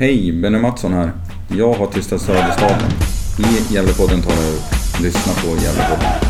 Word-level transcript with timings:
Hej, 0.00 0.32
Benny 0.32 0.58
Mattsson 0.58 0.92
här. 0.92 1.12
Jag 1.48 1.72
har 1.72 1.86
tystat 1.86 2.20
Söderstaden. 2.20 2.90
I 3.38 3.74
Gävlepodden 3.74 4.22
tar 4.22 4.32
jag. 4.32 5.02
Lyssna 5.02 5.32
på 5.32 5.48
Gävlepodden. 5.48 6.27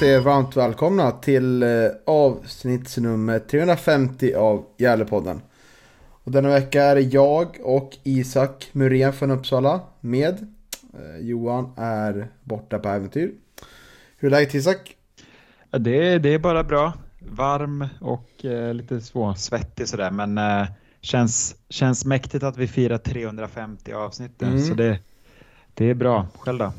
Då 0.00 0.06
hälsar 0.06 0.14
jag 0.14 0.22
er 0.22 0.24
varmt 0.24 0.56
välkomna 0.56 1.10
till 1.10 1.62
eh, 1.62 1.68
avsnittsnummer 2.06 3.38
350 3.38 4.34
av 4.34 4.66
Gävlepodden. 4.78 5.42
Och 6.24 6.32
denna 6.32 6.48
vecka 6.48 6.82
är 6.82 7.14
jag 7.14 7.56
och 7.62 7.96
Isak 8.02 8.68
Muren 8.72 9.12
från 9.12 9.30
Uppsala 9.30 9.80
med. 10.00 10.46
Eh, 10.94 11.26
Johan 11.26 11.72
är 11.76 12.28
borta 12.44 12.78
på 12.78 12.88
äventyr. 12.88 13.32
Hur 14.16 14.28
är 14.28 14.30
läget 14.30 14.54
Isak? 14.54 14.96
Det, 15.70 16.18
det 16.18 16.34
är 16.34 16.38
bara 16.38 16.64
bra. 16.64 16.92
Varm 17.18 17.86
och 18.00 18.44
eh, 18.44 18.74
lite 18.74 19.00
småsvettig 19.00 19.88
sådär 19.88 20.10
men 20.10 20.38
eh, 20.38 20.66
känns, 21.00 21.56
känns 21.68 22.04
mäktigt 22.04 22.44
att 22.44 22.56
vi 22.56 22.68
firar 22.68 22.98
350 22.98 23.92
avsnitt 23.92 24.42
Mm. 24.42 24.60
så 24.60 24.74
det, 24.74 24.98
det 25.74 25.90
är 25.90 25.94
bra. 25.94 26.26
Själv 26.38 26.58
då? 26.58 26.72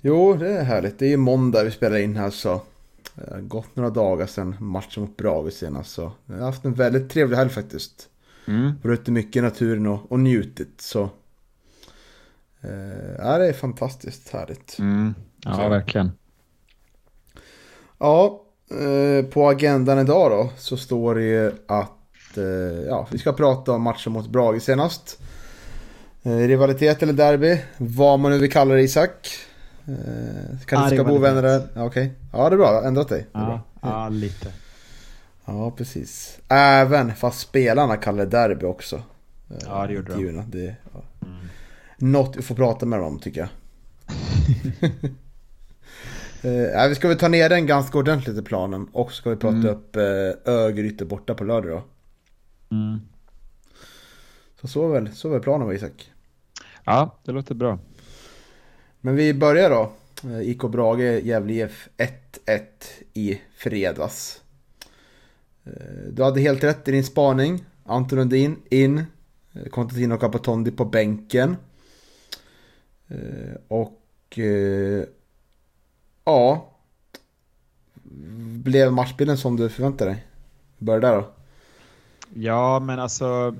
Jo, 0.00 0.34
det 0.34 0.48
är 0.48 0.64
härligt. 0.64 0.98
Det 0.98 1.06
är 1.06 1.10
ju 1.10 1.16
måndag 1.16 1.64
vi 1.64 1.70
spelar 1.70 1.98
in 1.98 2.16
här 2.16 2.30
så. 2.30 2.60
Det 3.14 3.34
har 3.34 3.40
gått 3.40 3.76
några 3.76 3.90
dagar 3.90 4.26
sedan 4.26 4.56
matchen 4.60 5.02
mot 5.02 5.16
Brage 5.16 5.52
senast 5.52 5.90
så. 5.90 6.12
Jag 6.26 6.34
har 6.34 6.46
haft 6.46 6.64
en 6.64 6.74
väldigt 6.74 7.10
trevlig 7.10 7.36
helg 7.36 7.50
faktiskt. 7.50 8.08
Mm. 8.46 8.72
Varit 8.82 9.00
ute 9.00 9.10
mycket 9.10 9.36
i 9.36 9.40
naturen 9.40 9.86
och, 9.86 10.12
och 10.12 10.20
njutit 10.20 10.80
så. 10.80 11.02
Eh, 12.60 13.14
ja, 13.18 13.38
det 13.38 13.48
är 13.48 13.52
fantastiskt 13.52 14.28
härligt. 14.28 14.78
Mm. 14.78 15.14
Ja, 15.44 15.54
Så. 15.54 15.68
verkligen. 15.68 16.10
Ja, 17.98 18.42
eh, 18.70 19.24
på 19.24 19.48
agendan 19.48 19.98
idag 19.98 20.30
då 20.30 20.50
så 20.58 20.76
står 20.76 21.14
det 21.14 21.22
ju 21.22 21.52
att 21.66 22.36
eh, 22.36 22.44
ja, 22.88 23.08
vi 23.10 23.18
ska 23.18 23.32
prata 23.32 23.72
om 23.72 23.82
matchen 23.82 24.12
mot 24.12 24.28
Brage 24.28 24.62
senast. 24.62 25.20
Eh, 26.22 26.36
rivalitet 26.36 27.02
eller 27.02 27.12
derby, 27.12 27.60
vad 27.76 28.18
man 28.18 28.30
nu 28.30 28.38
vill 28.38 28.52
kalla 28.52 28.74
det 28.74 28.82
Isak. 28.82 29.28
Eh, 29.90 30.58
kanske 30.66 30.94
Ja, 30.96 31.02
ska 31.02 31.12
bo 31.12 31.18
vänner. 31.18 31.42
Ja, 31.74 31.84
Okej, 31.84 32.12
ja 32.32 32.48
det 32.50 32.54
är 32.54 32.58
bra, 32.58 32.84
ändrat 32.84 33.08
dig. 33.08 33.26
Ja, 33.32 33.60
ja, 33.82 34.08
lite. 34.08 34.52
ja, 35.44 35.70
precis. 35.70 36.38
Även 36.48 37.14
fast 37.14 37.40
spelarna 37.40 37.96
kallar 37.96 38.24
det 38.24 38.30
derby 38.30 38.66
också. 38.66 38.96
Eh, 39.50 39.56
Ja, 39.66 39.86
det 39.86 39.92
gjorde 39.92 40.06
de. 40.06 40.12
intervjuerna. 40.12 40.44
Det, 40.48 40.74
ja. 40.92 41.02
Mm. 41.26 41.36
Något 41.98 42.36
vi 42.36 42.42
får 42.42 42.54
prata 42.54 42.86
med 42.86 42.98
dem 42.98 43.06
om 43.08 43.18
tycker 43.18 43.40
jag. 43.40 43.48
Eh, 46.42 46.88
vi 46.88 46.94
ska 46.94 47.08
väl 47.08 47.18
ta 47.18 47.28
ner 47.28 47.48
den 47.48 47.66
ganska 47.66 47.98
ordentligt 47.98 48.38
i 48.38 48.42
planen 48.42 48.88
och 48.92 49.10
så 49.12 49.16
ska 49.16 49.30
vi 49.30 49.36
prata 49.36 49.56
Mm. 49.56 49.68
upp 49.68 49.96
eh, 49.96 50.52
Örgryte 50.54 51.04
borta 51.04 51.34
på 51.34 51.44
lördag 51.44 51.70
då. 51.70 51.82
Mm. 52.76 53.00
Så 54.60 54.68
så 54.68 54.88
väl, 54.88 55.12
så 55.12 55.28
väl 55.28 55.40
planen 55.40 55.66
va 55.66 55.74
Isak? 55.74 56.12
Ja, 56.84 57.18
det 57.24 57.32
låter 57.32 57.54
bra. 57.54 57.78
Men 59.00 59.16
vi 59.16 59.34
börjar 59.34 59.70
då. 59.70 59.92
Eh, 60.24 60.40
IK 60.50 60.60
Brage, 60.60 61.24
Gävle 61.24 61.52
IF 61.52 61.88
1-1 61.96 62.60
i 63.14 63.40
fredags. 63.56 64.40
Eh, 65.64 66.12
du 66.12 66.22
hade 66.22 66.40
helt 66.40 66.64
rätt 66.64 66.88
i 66.88 66.92
din 66.92 67.04
spaning. 67.04 67.64
Anton 67.84 68.18
Lundin 68.18 68.56
in. 68.70 69.04
Eh, 69.52 70.18
Capatondi 70.18 70.70
på 70.70 70.84
bänken. 70.84 71.56
Eh, 73.08 73.54
och 73.68 74.38
ja. 76.24 76.66
Blev 78.64 78.92
matchbilden 78.92 79.38
som 79.38 79.56
du 79.56 79.68
förväntade 79.68 80.10
dig? 80.10 80.26
Börja 80.78 81.00
där 81.00 81.14
då. 81.14 81.30
Ja, 82.34 82.80
men 82.80 82.98
alltså 82.98 83.56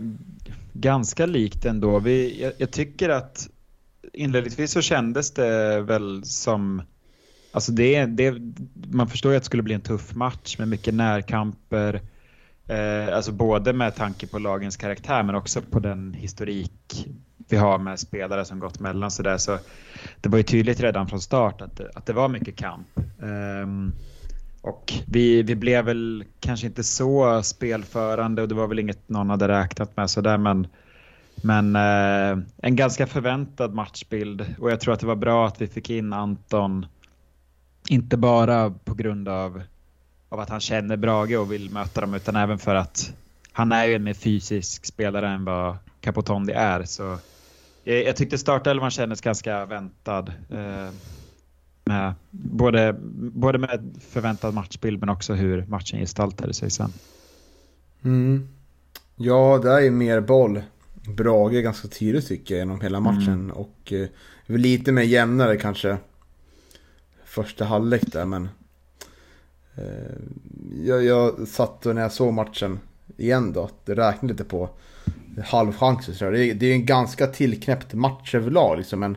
ganska 0.73 1.27
likt 1.27 1.65
ändå. 1.65 1.99
Vi, 1.99 2.43
jag, 2.43 2.53
jag 2.59 2.71
tycker 2.71 3.09
att 3.09 3.49
inledningsvis 4.13 4.73
så 4.73 4.81
kändes 4.81 5.31
det 5.31 5.81
väl 5.81 6.25
som 6.25 6.83
Alltså 7.53 7.73
det, 7.73 8.07
det, 8.07 8.35
man 8.93 9.09
förstår 9.09 9.33
ju 9.33 9.37
att 9.37 9.43
det 9.43 9.47
skulle 9.47 9.63
bli 9.63 9.75
en 9.75 9.81
tuff 9.81 10.15
match 10.15 10.59
med 10.59 10.69
mycket 10.69 10.95
närkamper. 10.95 12.01
Eh, 12.67 13.17
alltså 13.17 13.33
både 13.33 13.73
med 13.73 13.95
tanke 13.97 14.27
på 14.27 14.39
lagens 14.39 14.77
karaktär 14.77 15.23
men 15.23 15.35
också 15.35 15.63
på 15.63 15.79
den 15.81 16.15
historik 16.15 17.07
vi 17.49 17.57
har 17.57 17.79
med 17.79 17.99
spelare 18.01 18.45
som 18.45 18.59
gått 18.59 18.81
mellan 18.81 19.11
sådär. 19.11 19.37
Så 19.39 19.59
det 20.21 20.29
var 20.29 20.39
ju 20.39 20.43
tydligt 20.45 20.81
redan 20.81 21.07
från 21.09 21.21
start 21.21 21.61
att, 21.61 21.77
det- 21.77 21.91
att 21.95 22.07
det 22.07 22.13
var 22.13 22.29
mycket 22.29 22.57
kamp. 22.57 22.87
Ehm, 23.23 23.93
och 24.63 24.93
vi, 25.07 25.43
vi 25.43 25.55
blev 25.55 25.85
väl 25.85 26.25
kanske 26.41 26.67
inte 26.67 26.85
så 26.85 27.43
spelförande 27.43 28.43
och 28.43 28.49
det 28.49 28.55
var 28.55 28.67
väl 28.67 28.79
inget 28.79 29.09
någon 29.09 29.31
hade 29.31 29.49
räknat 29.49 29.97
med 29.97 30.11
sådär 30.11 30.39
men 30.39 30.67
men 31.43 31.77
eh, 31.77 32.45
en 32.57 32.77
ganska 32.77 33.07
förväntad 33.07 33.75
matchbild 33.75 34.55
och 34.59 34.71
jag 34.71 34.81
tror 34.81 34.95
att 34.95 35.01
det 35.01 35.07
var 35.07 35.17
bra 35.17 35.47
att 35.47 35.61
vi 35.61 35.67
fick 35.67 35.91
in 35.91 36.13
Anton. 36.13 36.87
Inte 37.89 38.17
bara 38.17 38.71
på 38.71 38.95
grund 38.95 39.29
av, 39.29 39.63
av 40.29 40.41
att 40.41 40.49
han 40.49 40.61
känner 40.61 40.97
Brage 40.97 41.39
och 41.39 41.53
vill 41.53 41.71
möta 41.71 42.01
dem 42.01 42.15
utan 42.15 42.37
även 42.37 42.59
för 42.59 42.75
att 42.75 43.13
han 43.53 43.73
är 43.73 43.87
ju 43.87 43.95
en 43.95 44.05
mer 44.05 44.15
fysisk 44.15 44.87
spelare 44.87 45.29
än 45.29 45.45
vad 45.45 45.77
Capotondi 46.01 46.53
är. 46.53 46.85
Så 46.85 47.19
jag, 47.85 48.05
jag 48.05 48.17
tyckte 48.17 48.39
startelvan 48.39 48.91
kändes 48.91 49.21
ganska 49.21 49.67
väntad. 49.67 50.33
Eh, 50.51 50.91
med, 51.85 52.15
både, 52.31 52.97
både 53.33 53.59
med 53.59 54.01
förväntad 54.09 54.55
matchbild 54.55 55.01
men 55.01 55.09
också 55.09 55.35
hur 55.35 55.67
matchen 55.67 56.01
gestaltade 56.01 56.55
sig 56.55 56.71
sen. 56.71 56.93
Mm. 58.05 58.49
Ja, 59.17 59.61
det 59.63 59.71
är 59.71 59.81
ju 59.81 59.91
mer 59.91 60.21
boll. 60.21 60.63
Brage 61.17 61.63
ganska 61.63 61.89
tydligt 61.89 62.29
tycker 62.29 62.55
jag 62.55 62.59
genom 62.59 62.81
hela 62.81 63.01
matchen. 63.01 63.29
Mm. 63.29 63.51
Och 63.51 63.93
eh, 63.93 64.09
lite 64.47 64.93
mer 64.93 65.03
jämnare 65.03 65.57
kanske. 65.57 65.97
Första 67.25 67.65
halvlek 67.65 68.03
där 68.13 68.25
men. 68.25 68.49
Eh, 69.75 70.17
jag, 70.85 71.05
jag 71.05 71.49
satt 71.49 71.87
och 71.87 71.95
när 71.95 72.03
jag 72.03 72.13
såg 72.13 72.33
matchen 72.33 72.79
igen 73.17 73.53
då. 73.53 73.65
att 73.65 73.87
Det 73.87 73.95
räknade 73.95 74.33
lite 74.35 74.45
på 74.45 74.69
halvchanser. 75.45 76.33
Det, 76.33 76.45
är- 76.47 76.55
det 76.55 76.67
är 76.67 76.73
en 76.73 76.87
ganska 76.87 77.27
tillknäppt 77.27 77.95
match 77.95 78.35
överlag 78.35 78.79
liksom. 78.79 79.01
Men 79.01 79.17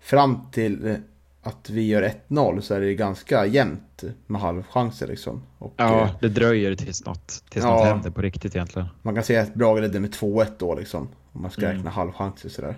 fram 0.00 0.38
till 0.52 0.86
eh, 0.86 0.96
att 1.44 1.70
vi 1.70 1.86
gör 1.86 2.02
1-0 2.28 2.60
så 2.60 2.74
är 2.74 2.80
det 2.80 2.94
ganska 2.94 3.46
jämnt 3.46 4.04
med 4.26 4.40
halvchanser 4.40 5.06
liksom. 5.06 5.42
Och, 5.58 5.80
eh, 5.80 5.86
Ja, 5.86 6.10
det 6.20 6.28
dröjer 6.28 6.74
tills 6.74 7.04
något, 7.04 7.44
tills 7.50 7.64
Ja. 7.64 7.70
något 7.76 7.86
händer 7.86 8.10
på 8.10 8.22
riktigt 8.22 8.56
egentligen. 8.56 8.88
Man 9.02 9.14
kan 9.14 9.24
säga 9.24 9.42
att 9.42 9.54
Brage 9.54 9.80
ledde 9.80 10.00
med 10.00 10.12
2-1 10.12 10.52
då 10.58 10.74
liksom. 10.74 11.08
Om 11.32 11.42
man 11.42 11.50
ska 11.50 11.62
Mm. 11.64 11.76
räkna 11.76 11.90
halvchanser 11.90 12.48
sådär. 12.48 12.74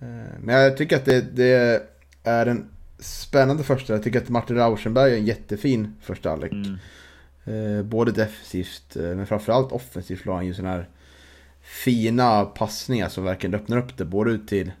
Eh, 0.00 0.06
Men 0.40 0.54
jag 0.54 0.76
tycker 0.76 0.96
att 0.96 1.04
det, 1.04 1.20
det 1.36 1.82
är 2.24 2.46
en 2.46 2.68
spännande 2.98 3.62
första. 3.64 3.92
Jag 3.92 4.02
tycker 4.02 4.20
att 4.22 4.28
Martin 4.28 4.56
Rauschenberg 4.56 5.12
är 5.12 5.16
en 5.16 5.24
jättefin 5.26 5.94
första 6.00 6.30
halvlek. 6.30 6.52
Mm. 6.52 6.78
Eh, 7.44 7.82
Både 7.82 8.12
defensivt 8.12 8.96
eh, 8.96 9.02
men 9.02 9.26
framförallt 9.26 9.72
offensivt 9.72 10.26
la 10.26 10.34
han 10.34 10.46
ju 10.46 10.54
sådana 10.54 10.74
här 10.74 10.88
fina 11.62 12.44
passningar 12.44 13.08
som 13.08 13.24
verkligen 13.24 13.54
öppnar 13.54 13.76
upp 13.78 13.96
det. 13.96 14.04
Både 14.04 14.30
ut 14.30 14.48
till 14.48 14.72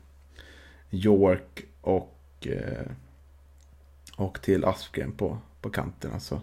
York 0.90 1.62
och, 1.80 2.16
och, 2.40 2.46
eh, 2.46 2.86
och 4.16 4.42
till 4.42 4.64
Aspgren 4.64 5.12
på, 5.12 5.38
på 5.60 5.70
kanten 5.70 6.12
alltså. 6.12 6.40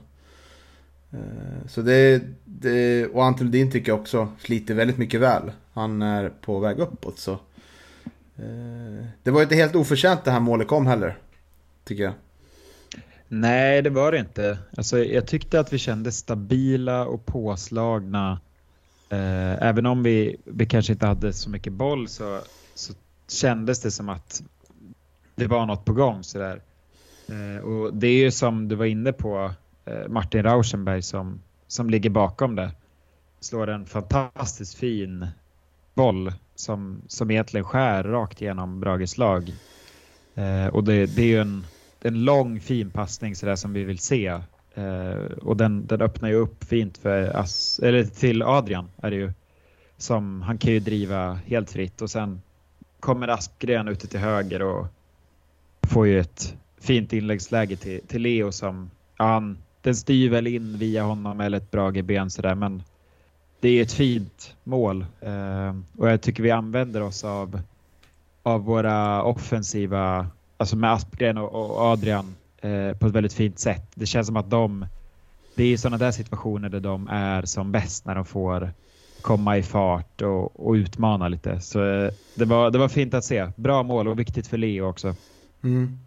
Eh, 1.11 1.67
så 1.67 1.81
det, 1.81 2.21
det 2.45 3.07
och 3.07 3.25
Anton 3.25 3.45
Lundin 3.45 3.71
tycker 3.71 3.91
jag 3.91 3.99
också 3.99 4.31
sliter 4.39 4.73
väldigt 4.73 4.97
mycket 4.97 5.21
väl. 5.21 5.51
Han 5.73 6.01
är 6.01 6.29
på 6.29 6.59
väg 6.59 6.79
uppåt 6.79 7.19
så. 7.19 7.31
Eh, 8.35 9.05
det 9.23 9.31
var 9.31 9.41
inte 9.41 9.55
helt 9.55 9.75
oförtjänt 9.75 10.23
det 10.23 10.31
här 10.31 10.39
målet 10.39 10.67
kom 10.67 10.87
heller. 10.87 11.17
Tycker 11.83 12.03
jag. 12.03 12.13
Nej, 13.27 13.81
det 13.81 13.89
var 13.89 14.11
det 14.11 14.19
inte. 14.19 14.57
Alltså, 14.77 15.03
jag 15.03 15.27
tyckte 15.27 15.59
att 15.59 15.73
vi 15.73 15.77
kände 15.77 16.11
stabila 16.11 17.05
och 17.05 17.25
påslagna. 17.25 18.39
Eh, 19.09 19.63
även 19.63 19.85
om 19.85 20.03
vi, 20.03 20.37
vi 20.45 20.65
kanske 20.65 20.93
inte 20.93 21.05
hade 21.05 21.33
så 21.33 21.49
mycket 21.49 21.73
boll 21.73 22.07
så, 22.07 22.41
så 22.75 22.93
kändes 23.27 23.81
det 23.81 23.91
som 23.91 24.09
att 24.09 24.43
det 25.37 25.47
var 25.47 25.65
något 25.65 25.85
på 25.85 25.93
gång. 25.93 26.23
Sådär. 26.23 26.61
Eh, 27.29 27.63
och 27.63 27.93
det 27.93 28.07
är 28.07 28.17
ju 28.17 28.31
som 28.31 28.67
du 28.67 28.75
var 28.75 28.85
inne 28.85 29.13
på, 29.13 29.51
eh, 29.85 30.07
Martin 30.07 30.43
Rauschenberg 30.43 31.01
som, 31.01 31.41
som 31.67 31.89
ligger 31.89 32.09
bakom 32.09 32.55
det 32.55 32.71
slår 33.39 33.69
en 33.69 33.85
fantastiskt 33.85 34.75
fin 34.75 35.27
boll 35.93 36.33
som, 36.55 37.01
som 37.07 37.31
egentligen 37.31 37.63
skär 37.63 38.03
rakt 38.03 38.41
igenom 38.41 38.79
Brages 38.79 39.17
lag. 39.17 39.53
Eh, 40.35 40.67
och 40.67 40.83
det, 40.83 41.05
det 41.05 41.21
är 41.21 41.27
ju 41.27 41.41
en, 41.41 41.65
en 42.01 42.25
lång 42.25 42.59
fin 42.59 42.89
passning 42.89 43.35
sådär 43.35 43.55
som 43.55 43.73
vi 43.73 43.83
vill 43.83 43.99
se. 43.99 44.27
Eh, 44.73 45.31
och 45.41 45.57
den, 45.57 45.87
den 45.87 46.01
öppnar 46.01 46.29
ju 46.29 46.35
upp 46.35 46.63
fint 46.63 46.97
för 46.97 47.37
As, 47.37 47.79
eller 47.79 48.03
till 48.03 48.43
Adrian 48.43 48.89
är 48.97 49.11
det 49.11 49.17
ju. 49.17 49.31
Som, 49.99 50.41
han 50.41 50.57
kan 50.57 50.73
ju 50.73 50.79
driva 50.79 51.33
helt 51.33 51.71
fritt 51.71 52.01
och 52.01 52.09
sen 52.09 52.41
kommer 52.99 53.27
Aspgren 53.27 53.87
ute 53.87 54.07
till 54.07 54.19
höger 54.19 54.61
och 54.61 54.87
får 55.87 56.07
ju 56.07 56.19
ett 56.19 56.55
fint 56.81 57.13
inläggsläge 57.13 57.75
till, 57.75 58.01
till 58.07 58.21
Leo 58.21 58.51
som, 58.51 58.89
ja, 59.17 59.25
han, 59.25 59.57
den 59.81 59.95
styr 59.95 60.29
väl 60.29 60.47
in 60.47 60.77
via 60.77 61.03
honom 61.03 61.41
eller 61.41 61.57
ett 61.57 61.71
bra 61.71 61.91
ben 61.91 62.29
sådär 62.29 62.55
men 62.55 62.83
det 63.59 63.69
är 63.69 63.81
ett 63.81 63.93
fint 63.93 64.55
mål 64.63 65.05
eh, 65.21 65.75
och 65.97 66.09
jag 66.09 66.21
tycker 66.21 66.43
vi 66.43 66.51
använder 66.51 67.01
oss 67.01 67.23
av, 67.23 67.61
av 68.43 68.63
våra 68.63 69.23
offensiva, 69.23 70.27
alltså 70.57 70.75
med 70.75 70.93
Aspgren 70.93 71.37
och, 71.37 71.55
och 71.55 71.81
Adrian 71.81 72.35
eh, 72.61 72.97
på 72.97 73.07
ett 73.07 73.13
väldigt 73.13 73.33
fint 73.33 73.59
sätt. 73.59 73.91
Det 73.95 74.05
känns 74.05 74.27
som 74.27 74.37
att 74.37 74.49
de, 74.49 74.85
det 75.55 75.63
är 75.63 75.77
sådana 75.77 75.97
där 75.97 76.11
situationer 76.11 76.69
där 76.69 76.79
de 76.79 77.07
är 77.07 77.45
som 77.45 77.71
bäst 77.71 78.05
när 78.05 78.15
de 78.15 78.25
får 78.25 78.71
komma 79.21 79.57
i 79.57 79.63
fart 79.63 80.21
och, 80.21 80.67
och 80.67 80.73
utmana 80.73 81.27
lite. 81.27 81.61
Så 81.61 81.83
eh, 81.83 82.11
det 82.35 82.45
var, 82.45 82.71
det 82.71 82.77
var 82.77 82.89
fint 82.89 83.13
att 83.13 83.25
se. 83.25 83.51
Bra 83.55 83.83
mål 83.83 84.07
och 84.07 84.19
viktigt 84.19 84.47
för 84.47 84.57
Leo 84.57 84.85
också. 84.85 85.15
Mm. 85.63 85.99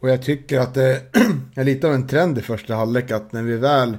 Och 0.00 0.10
jag 0.10 0.22
tycker 0.22 0.60
att 0.60 0.74
det 0.74 1.02
är 1.54 1.64
lite 1.64 1.86
av 1.86 1.94
en 1.94 2.06
trend 2.06 2.38
i 2.38 2.42
första 2.42 2.74
halvlek 2.74 3.10
att 3.10 3.32
när 3.32 3.42
vi 3.42 3.56
väl 3.56 3.96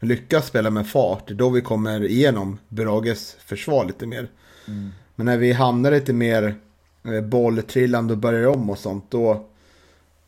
lyckas 0.00 0.46
spela 0.46 0.70
med 0.70 0.88
fart, 0.88 1.28
då 1.28 1.50
vi 1.50 1.60
kommer 1.60 2.04
igenom 2.04 2.58
Brages 2.68 3.36
försvar 3.40 3.84
lite 3.84 4.06
mer. 4.06 4.30
Mm. 4.68 4.90
Men 5.14 5.26
när 5.26 5.38
vi 5.38 5.52
hamnar 5.52 5.90
lite 5.90 6.12
mer 6.12 6.54
eh, 7.04 7.20
bolltrillande 7.20 8.12
och 8.12 8.18
börjar 8.18 8.46
om 8.46 8.70
och 8.70 8.78
sånt, 8.78 9.10
då, 9.10 9.46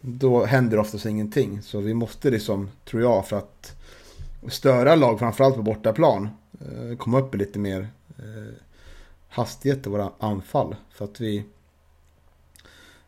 då 0.00 0.44
händer 0.44 0.78
oftast 0.78 1.06
ingenting. 1.06 1.62
Så 1.62 1.81
vi 1.81 1.94
måste 1.94 2.31
liksom, 2.31 2.69
tror 2.84 3.02
jag, 3.02 3.28
för 3.28 3.38
att 3.38 3.76
störa 4.48 4.94
lag, 4.94 5.19
framförallt 5.19 5.56
på 5.56 5.62
bortaplan, 5.62 6.28
eh, 6.60 6.96
komma 6.96 7.19
upp 7.20 7.34
i 7.34 7.38
lite 7.38 7.58
mer 7.58 7.88
eh, 8.19 8.54
hastighet 9.28 9.87
i 9.87 9.90
våra 9.90 10.10
anfall. 10.19 10.76
För 10.90 11.04
att 11.04 11.20
vi, 11.20 11.44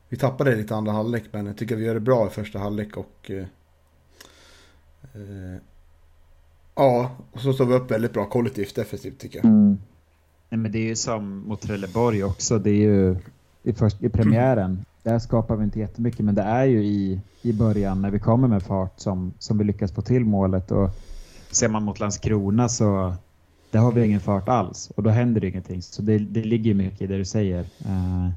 vi 0.08 0.16
tappade 0.16 0.56
lite 0.56 0.74
andra 0.74 0.92
halvlek, 0.92 1.24
men 1.30 1.46
jag 1.46 1.56
tycker 1.56 1.76
vi 1.76 1.84
gör 1.84 1.94
det 1.94 2.00
bra 2.00 2.26
i 2.26 2.30
första 2.30 2.58
halvlek 2.58 2.96
och 2.96 3.30
eh, 3.30 3.46
eh, 5.14 5.60
Ja, 6.78 7.10
och 7.32 7.40
så 7.40 7.52
står 7.52 7.66
vi 7.66 7.74
upp 7.74 7.90
väldigt 7.90 8.12
bra 8.12 8.24
kollektivt 8.24 8.74
defensivt 8.74 9.18
tycker 9.18 9.38
jag. 9.38 9.44
Mm. 9.44 9.78
Nej, 10.48 10.58
men 10.58 10.72
det 10.72 10.78
är 10.78 10.88
ju 10.88 10.96
som 10.96 11.48
mot 11.48 11.60
Trelleborg 11.60 12.24
också. 12.24 12.58
Det 12.58 12.70
är 12.70 12.74
ju 12.74 13.16
i, 13.62 13.72
först, 13.72 14.02
i 14.02 14.08
premiären. 14.08 14.84
Där 15.02 15.18
skapar 15.18 15.56
vi 15.56 15.64
inte 15.64 15.78
jättemycket, 15.78 16.20
men 16.20 16.34
det 16.34 16.42
är 16.42 16.64
ju 16.64 16.84
i, 16.84 17.20
i 17.42 17.52
början 17.52 18.02
när 18.02 18.10
vi 18.10 18.18
kommer 18.18 18.48
med 18.48 18.62
fart 18.62 19.00
som, 19.00 19.32
som 19.38 19.58
vi 19.58 19.64
lyckas 19.64 19.92
få 19.92 20.02
till 20.02 20.24
målet. 20.24 20.70
Och 20.70 20.90
ser 21.50 21.68
man 21.68 21.82
mot 21.82 22.00
Landskrona 22.00 22.68
så 22.68 23.14
där 23.70 23.78
har 23.80 23.92
vi 23.92 24.04
ingen 24.04 24.20
fart 24.20 24.48
alls 24.48 24.90
och 24.96 25.02
då 25.02 25.10
händer 25.10 25.40
det 25.40 25.48
ingenting. 25.48 25.82
Så 25.82 26.02
det, 26.02 26.18
det 26.18 26.44
ligger 26.44 26.74
mycket 26.74 27.02
i 27.02 27.06
det 27.06 27.18
du 27.18 27.24
säger. 27.24 27.60
Uh, 27.60 28.30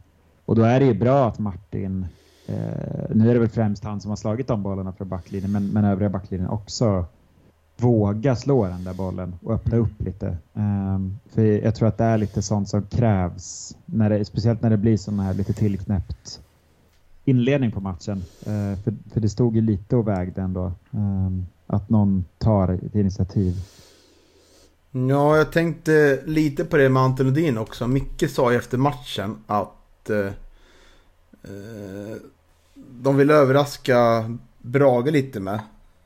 och 0.51 0.55
då 0.55 0.63
är 0.63 0.79
det 0.79 0.85
ju 0.85 0.93
bra 0.93 1.27
att 1.27 1.39
Martin, 1.39 2.05
uh, 2.49 2.55
nu 3.09 3.29
är 3.29 3.33
det 3.33 3.39
väl 3.39 3.49
främst 3.49 3.83
han 3.83 4.01
som 4.01 4.09
har 4.09 4.15
slagit 4.15 4.47
de 4.47 4.63
bollarna 4.63 4.93
från 4.93 5.09
backlinjen, 5.09 5.51
men, 5.51 5.67
men 5.67 5.85
övriga 5.85 6.09
backlinjen 6.09 6.49
också 6.49 7.05
våga 7.77 8.35
slå 8.35 8.65
den 8.65 8.83
där 8.83 8.93
bollen 8.93 9.35
och 9.43 9.53
öppna 9.53 9.77
upp 9.77 10.01
lite. 10.01 10.37
Um, 10.53 11.19
för 11.33 11.41
jag 11.41 11.75
tror 11.75 11.87
att 11.87 11.97
det 11.97 12.03
är 12.03 12.17
lite 12.17 12.41
sånt 12.41 12.69
som 12.69 12.83
krävs, 12.83 13.75
när 13.85 14.09
det, 14.09 14.25
speciellt 14.25 14.61
när 14.61 14.69
det 14.69 14.77
blir 14.77 14.97
sån 14.97 15.19
här 15.19 15.33
lite 15.33 15.53
tillknäppt 15.53 16.41
inledning 17.25 17.71
på 17.71 17.79
matchen. 17.79 18.17
Uh, 18.17 18.75
för, 18.83 18.93
för 19.13 19.19
det 19.19 19.29
stod 19.29 19.55
ju 19.55 19.61
lite 19.61 19.95
och 19.95 20.07
vägde 20.07 20.41
ändå. 20.41 20.71
Um, 20.91 21.45
att 21.67 21.89
någon 21.89 22.25
tar 22.37 22.67
ett 22.67 22.95
initiativ. 22.95 23.55
Ja, 24.91 25.37
jag 25.37 25.51
tänkte 25.51 26.19
lite 26.25 26.65
på 26.65 26.77
det 26.77 26.89
med 26.89 27.03
Anton 27.03 27.25
Lundin 27.25 27.57
också. 27.57 27.87
Micke 27.87 28.29
sa 28.29 28.51
ju 28.51 28.57
efter 28.57 28.77
matchen 28.77 29.37
att 29.47 29.77
uh, 30.09 30.31
uh, 31.51 32.15
de 32.75 33.17
vill 33.17 33.31
överraska 33.31 34.31
Brage 34.57 35.11
lite 35.11 35.39
med 35.39 35.59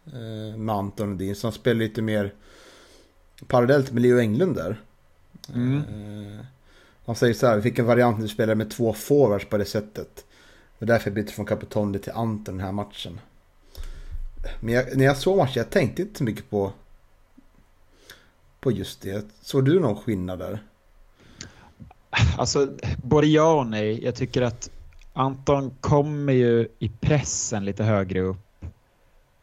eh, 0.05 0.57
med 0.57 0.75
Anton 0.75 1.07
Lundin. 1.07 1.35
Så 1.35 1.47
han 1.47 1.53
spelar 1.53 1.79
lite 1.79 2.01
mer 2.01 2.33
parallellt 3.47 3.91
med 3.91 4.01
Leo 4.03 4.19
Englund 4.19 4.55
där. 4.55 4.81
Mm. 5.53 5.77
Eh, 5.77 6.45
han 7.05 7.15
säger 7.15 7.33
så 7.33 7.47
här, 7.47 7.55
vi 7.55 7.61
fick 7.61 7.79
en 7.79 7.85
variant 7.85 8.17
när 8.17 8.23
vi 8.23 8.33
spelade 8.33 8.55
med 8.55 8.71
två 8.71 8.93
forwards 8.93 9.49
på 9.49 9.57
det 9.57 9.65
sättet. 9.65 10.25
Och 10.79 10.85
därför 10.85 11.11
bytte 11.11 11.33
från 11.33 11.45
Capitone 11.45 11.99
till 11.99 12.11
Anton 12.11 12.57
den 12.57 12.65
här 12.65 12.71
matchen. 12.71 13.19
Men 14.59 14.73
jag, 14.73 14.97
när 14.97 15.05
jag 15.05 15.17
såg 15.17 15.37
matchen, 15.37 15.53
jag 15.55 15.69
tänkte 15.69 16.01
inte 16.01 16.17
så 16.17 16.23
mycket 16.23 16.49
på, 16.49 16.73
på 18.59 18.71
just 18.71 19.01
det. 19.01 19.25
Såg 19.41 19.65
du 19.65 19.79
någon 19.79 20.01
skillnad 20.01 20.39
där? 20.39 20.63
Alltså, 22.37 22.67
både 22.97 23.27
ja 23.27 23.53
och 23.53 23.67
nej. 23.67 24.03
Jag 24.03 24.15
tycker 24.15 24.41
att 24.41 24.69
Anton 25.13 25.73
kommer 25.81 26.33
ju 26.33 26.67
i 26.79 26.89
pressen 26.89 27.65
lite 27.65 27.83
högre 27.83 28.21
upp 28.21 28.45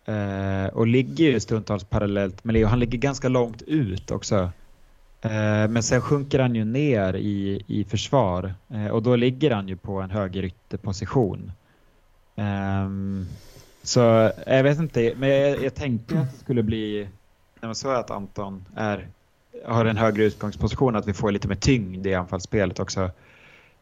Eh, 0.05 0.67
och 0.67 0.87
ligger 0.87 1.25
ju 1.25 1.41
stundtals 1.41 1.85
parallellt 1.85 2.45
med 2.45 2.53
Leo. 2.53 2.67
Han 2.67 2.81
ligger 2.81 2.99
ganska 2.99 3.29
långt 3.29 3.63
ut 3.63 4.11
också. 4.11 4.51
Eh, 5.21 5.69
men 5.69 5.83
sen 5.83 6.01
sjunker 6.01 6.39
han 6.39 6.55
ju 6.55 6.65
ner 6.65 7.15
i, 7.15 7.63
i 7.67 7.85
försvar 7.85 8.55
eh, 8.69 8.87
och 8.87 9.03
då 9.03 9.17
ligger 9.17 9.51
han 9.51 9.69
ju 9.69 9.77
på 9.77 10.01
en 10.01 10.11
högerytterposition. 10.11 11.53
Ehm, 12.37 13.27
så 13.83 14.31
jag 14.47 14.63
vet 14.63 14.79
inte, 14.79 15.15
men 15.17 15.29
jag, 15.29 15.65
jag 15.65 15.75
tänkte 15.75 16.21
att 16.21 16.33
det 16.33 16.39
skulle 16.39 16.63
bli, 16.63 17.09
när 17.61 17.69
man 17.69 17.75
såg 17.75 17.95
att 17.95 18.11
Anton 18.11 18.65
är, 18.77 19.09
har 19.65 19.85
en 19.85 19.97
högre 19.97 20.25
utgångsposition, 20.25 20.97
att 20.97 21.09
vi 21.09 21.13
får 21.13 21.31
lite 21.31 21.49
mer 21.49 21.55
tyngd 21.55 22.07
i 22.07 22.15
anfallsspelet 22.15 22.81
också. 22.81 23.11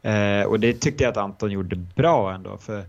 Eh, 0.03 0.43
och 0.43 0.61
det 0.61 0.73
tyckte 0.73 1.05
jag 1.05 1.11
att 1.11 1.17
Anton 1.17 1.51
gjorde 1.51 1.77
bra 1.77 2.33
ändå. 2.33 2.57
för 2.57 2.85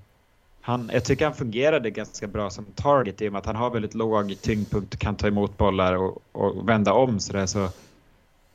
han, 0.62 0.90
jag 0.94 1.06
tycker 1.06 1.26
han 1.26 1.34
fungerade 1.34 1.90
ganska 1.90 2.28
bra 2.28 2.50
som 2.50 2.66
target 2.66 3.22
i 3.22 3.28
och 3.28 3.32
med 3.32 3.40
att 3.40 3.46
han 3.46 3.56
har 3.56 3.70
väldigt 3.70 3.94
låg 3.94 4.42
tyngdpunkt 4.42 4.94
och 4.94 5.00
kan 5.00 5.16
ta 5.16 5.28
emot 5.28 5.58
bollar 5.58 5.94
och, 5.94 6.22
och 6.32 6.70
vända 6.70 6.94
om 6.94 7.20
sådär. 7.20 7.46
Så 7.46 7.70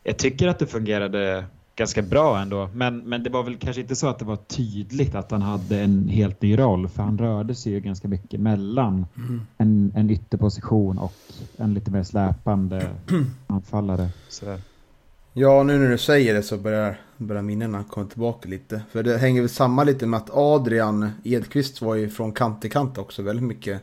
jag 0.03 0.17
tycker 0.17 0.49
att 0.49 0.59
det 0.59 0.67
fungerade 0.67 1.45
ganska 1.77 2.03
bra 2.03 2.39
ändå. 2.39 2.69
Men, 2.75 2.99
men 2.99 3.23
det 3.23 3.31
var 3.31 3.43
väl 3.43 3.57
kanske 3.57 3.83
inte 3.83 3.97
så 3.97 4.09
att 4.09 4.19
det 4.19 4.25
var 4.25 4.37
tydligt 4.37 5.15
att 5.15 5.31
han 5.31 5.43
hade 5.43 5.81
en 5.81 6.09
helt 6.09 6.43
ny 6.43 6.59
roll. 6.59 6.89
För 6.89 7.03
han 7.03 7.19
rörde 7.19 7.55
sig 7.55 7.73
ju 7.73 7.81
ganska 7.81 8.09
mycket 8.09 8.41
mellan 8.41 9.07
mm. 9.17 9.41
en, 9.59 9.93
en 9.97 10.11
ytterposition 10.11 10.99
och 10.99 11.13
en 11.57 11.75
lite 11.75 11.91
mer 11.91 12.03
släpande 12.03 12.91
anfallare. 13.47 14.09
Sådär. 14.29 14.61
Ja, 15.33 15.63
nu 15.63 15.79
när 15.79 15.89
du 15.89 15.99
säger 15.99 16.35
det 16.35 16.43
så 16.43 16.57
börjar, 16.57 17.01
börjar 17.17 17.43
minnena 17.43 17.85
komma 17.85 18.07
tillbaka 18.07 18.49
lite. 18.49 18.83
För 18.93 19.03
det 19.03 19.19
hänger 19.19 19.41
väl 19.41 19.51
samman 19.51 19.87
lite 19.87 20.07
med 20.07 20.19
att 20.19 20.31
Adrian 20.31 21.11
Edqvist 21.25 21.83
var 21.83 21.95
ju 21.95 22.09
från 22.09 22.33
kant 22.33 22.61
till 22.61 22.71
kant 22.71 22.99
också 22.99 23.23
väldigt 23.23 23.45
mycket. 23.45 23.83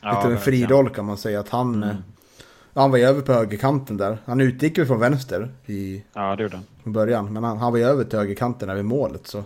Ja, 0.00 0.08
lite 0.08 0.26
av 0.26 0.32
en 0.32 0.38
fri 0.38 0.66
roll 0.66 0.90
kan 0.90 1.04
man 1.04 1.16
säga. 1.16 1.40
Att 1.40 1.48
han, 1.48 1.74
mm. 1.82 1.96
Han 2.74 2.90
var 2.90 2.98
ju 2.98 3.04
över 3.04 3.22
på 3.22 3.32
högerkanten 3.32 3.96
där. 3.96 4.18
Han 4.24 4.40
utgick 4.40 4.78
ju 4.78 4.86
från 4.86 5.00
vänster 5.00 5.52
i 5.66 6.04
ja, 6.12 6.36
det 6.36 6.42
gjorde 6.42 6.56
han. 6.56 6.64
Från 6.82 6.92
början. 6.92 7.32
Men 7.32 7.44
han, 7.44 7.58
han 7.58 7.72
var 7.72 7.78
ju 7.78 7.84
över 7.84 8.04
till 8.04 8.18
högerkanten 8.18 8.68
där 8.68 8.74
vid 8.74 8.84
målet. 8.84 9.26
Så 9.26 9.38
eh, 9.38 9.44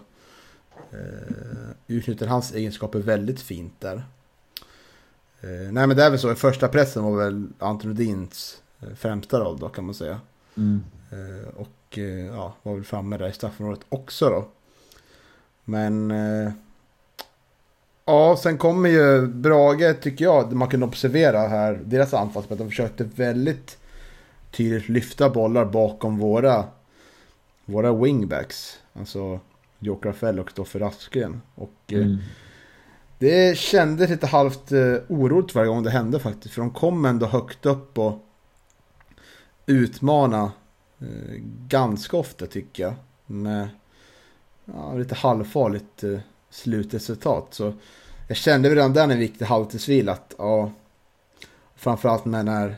utnyttjar 1.87 2.26
hans 2.26 2.54
egenskaper 2.54 2.99
väldigt 2.99 3.40
fint 3.40 3.75
där. 3.78 4.02
Eh, 5.40 5.73
nej 5.73 5.87
men 5.87 5.97
det 5.97 6.04
är 6.04 6.11
väl 6.11 6.18
så, 6.18 6.32
i 6.32 6.35
första 6.35 6.68
pressen 6.68 7.04
var 7.04 7.16
väl 7.16 7.49
Anton 7.58 7.90
Rudins 7.90 8.62
eh, 8.80 8.94
främsta 8.97 9.40
roll 9.40 9.58
då 9.58 9.68
kan 9.68 9.85
man 9.85 9.94
säga. 9.94 10.20
Mm. 10.56 10.85
Eh, 11.11 11.49
och 11.56 11.99
eh, 11.99 12.26
ja, 12.26 12.54
var 12.62 12.75
väl 12.75 12.85
framme 12.85 13.18
där 13.18 13.28
i 13.28 13.32
straffområdet 13.32 13.87
också 13.88 14.30
då. 14.30 14.49
Men 15.64 16.11
eh, 16.11 16.52
ja, 18.09 18.37
sen 18.37 18.59
kommer 18.59 18.88
ju 18.88 19.27
Brage 19.27 20.00
tycker 20.00 20.25
jag, 20.25 20.53
man 20.53 20.69
kan 20.69 20.83
observera 20.83 21.38
här, 21.38 21.81
deras 21.85 22.15
anfallsspel, 22.15 22.59
de 22.59 22.69
försökte 22.69 23.05
väldigt 23.05 23.79
tydligt 24.50 24.88
lyfta 24.88 25.31
bollar 25.31 25.65
bakom 25.65 26.19
våra, 26.19 26.65
våra 27.65 27.93
wingbacks. 27.93 28.79
Alltså 28.93 29.41
Joker 29.79 30.09
Rafael 30.09 30.41
och 30.41 30.50
Stoffer 30.50 30.81
Askren. 30.81 31.43
Och 31.55 31.93
mm. 31.93 32.19
det 33.19 33.59
kändes 33.59 34.11
lite 34.11 34.27
halvt 34.27 34.73
oroligt 35.09 35.55
varje 35.55 35.69
gång 35.69 35.83
det 35.83 35.91
hände 35.91 36.19
faktiskt. 36.19 36.55
För 36.55 36.62
de 36.62 36.71
kom 36.71 37.05
ändå 37.05 37.27
högt 37.27 37.67
upp 37.67 37.99
och 37.99 38.25
utmana 39.67 40.53
Eh, 41.00 41.35
ganska 41.69 42.17
ofta 42.17 42.47
tycker 42.47 42.83
jag. 42.83 42.95
Med 43.27 43.69
ja, 44.65 44.95
lite 44.95 45.15
halvfarligt 45.15 46.05
eh, 46.05 46.19
slutresultat. 46.50 47.47
Så 47.50 47.73
jag 48.28 48.37
kände 48.37 48.71
redan 48.71 48.93
där 48.93 49.07
när 49.07 49.17
vi 49.17 49.23
gick 49.23 49.38
till 49.38 49.47
halvtidsvil 49.47 50.09
att 50.09 50.35
ja, 50.38 50.73
framförallt 51.76 52.25
med 52.25 52.45
när 52.45 52.76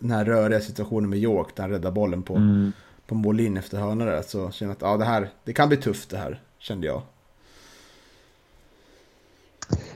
den 0.00 0.10
här 0.10 0.24
röriga 0.24 0.60
situationen 0.60 1.10
med 1.10 1.18
York 1.18 1.56
där 1.56 1.62
han 1.62 1.70
räddar 1.70 1.90
bollen 1.90 2.22
på, 2.22 2.34
Mm. 2.36 2.72
på 3.06 3.14
mållinjen 3.14 3.56
efter 3.56 3.78
hörna 3.78 4.04
där. 4.04 4.22
Så 4.22 4.50
kände 4.50 4.70
jag 4.80 4.86
att 4.88 4.92
ja, 4.92 4.96
det 4.96 5.04
här, 5.04 5.28
det 5.44 5.52
kan 5.52 5.68
bli 5.68 5.76
tufft 5.76 6.10
det 6.10 6.18
här, 6.18 6.40
kände 6.58 6.86
jag. 6.86 7.02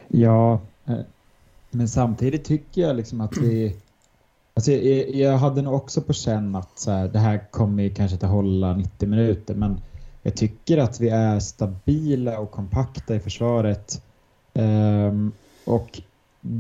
Ja, 0.09 0.61
eh, 0.87 0.99
men 1.71 1.89
samtidigt 1.89 2.45
tycker 2.45 2.81
jag 2.81 2.97
liksom 2.97 3.21
att 3.21 3.37
vi... 3.37 3.77
Alltså 4.55 4.73
jag, 4.73 5.11
jag 5.15 5.39
hade 5.39 5.63
nog 5.63 5.75
också 5.75 6.01
på 6.01 6.13
känn 6.13 6.55
att 6.55 6.79
så 6.79 6.91
här, 6.91 7.09
det 7.09 7.19
här 7.19 7.51
kommer 7.51 7.83
ju 7.83 7.95
kanske 7.95 8.15
inte 8.15 8.27
hålla 8.27 8.73
90 8.75 9.09
minuter, 9.09 9.55
men 9.55 9.81
jag 10.29 10.37
tycker 10.37 10.79
att 10.79 11.01
vi 11.01 11.09
är 11.09 11.41
stabila 11.41 12.39
och 12.39 12.51
kompakta 12.51 13.15
i 13.15 13.21
försvaret. 13.21 14.03
Um, 14.55 15.33
och 15.65 16.03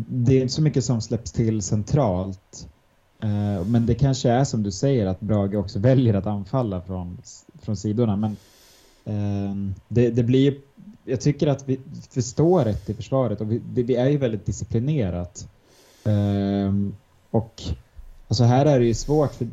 det 0.08 0.36
är 0.36 0.42
inte 0.42 0.54
så 0.54 0.62
mycket 0.62 0.84
som 0.84 1.00
släpps 1.00 1.32
till 1.32 1.62
centralt. 1.62 2.68
Uh, 3.24 3.64
men 3.66 3.86
det 3.86 3.94
kanske 3.94 4.30
är 4.30 4.44
som 4.44 4.62
du 4.62 4.70
säger 4.70 5.06
att 5.06 5.20
Brage 5.20 5.54
också 5.54 5.78
väljer 5.78 6.14
att 6.14 6.26
anfalla 6.26 6.80
från, 6.80 7.18
från 7.62 7.76
sidorna. 7.76 8.16
Men 8.16 8.36
um, 9.04 9.74
det, 9.88 10.10
det 10.10 10.22
blir 10.22 10.54
jag 11.04 11.20
tycker 11.20 11.46
att 11.46 11.68
vi 11.68 11.80
förstår 12.10 12.64
rätt 12.64 12.90
i 12.90 12.94
försvaret 12.94 13.40
och 13.40 13.52
vi, 13.52 13.62
det, 13.72 13.82
vi 13.82 13.96
är 13.96 14.08
ju 14.08 14.16
väldigt 14.16 14.46
disciplinerat. 14.46 15.48
Um, 16.04 16.96
och 17.30 17.62
alltså 18.28 18.44
här 18.44 18.66
är 18.66 18.78
det 18.78 18.86
ju 18.86 18.94
svårt 18.94 19.34
för 19.34 19.48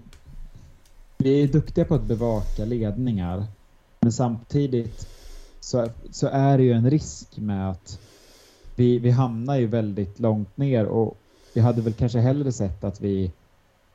vi 1.17 1.43
är 1.43 1.47
duktiga 1.47 1.85
på 1.85 1.95
att 1.95 2.03
bevaka 2.03 2.65
ledningar. 2.65 3.45
Men 4.05 4.11
samtidigt 4.11 5.07
så, 5.59 5.87
så 6.11 6.27
är 6.27 6.57
det 6.57 6.63
ju 6.63 6.71
en 6.71 6.89
risk 6.89 7.37
med 7.37 7.69
att 7.69 7.99
vi, 8.75 8.99
vi 8.99 9.11
hamnar 9.11 9.55
ju 9.57 9.67
väldigt 9.67 10.19
långt 10.19 10.57
ner 10.57 10.85
och 10.85 11.17
vi 11.53 11.61
hade 11.61 11.81
väl 11.81 11.93
kanske 11.93 12.19
hellre 12.19 12.51
sett 12.51 12.83
att 12.83 13.01
vi 13.01 13.31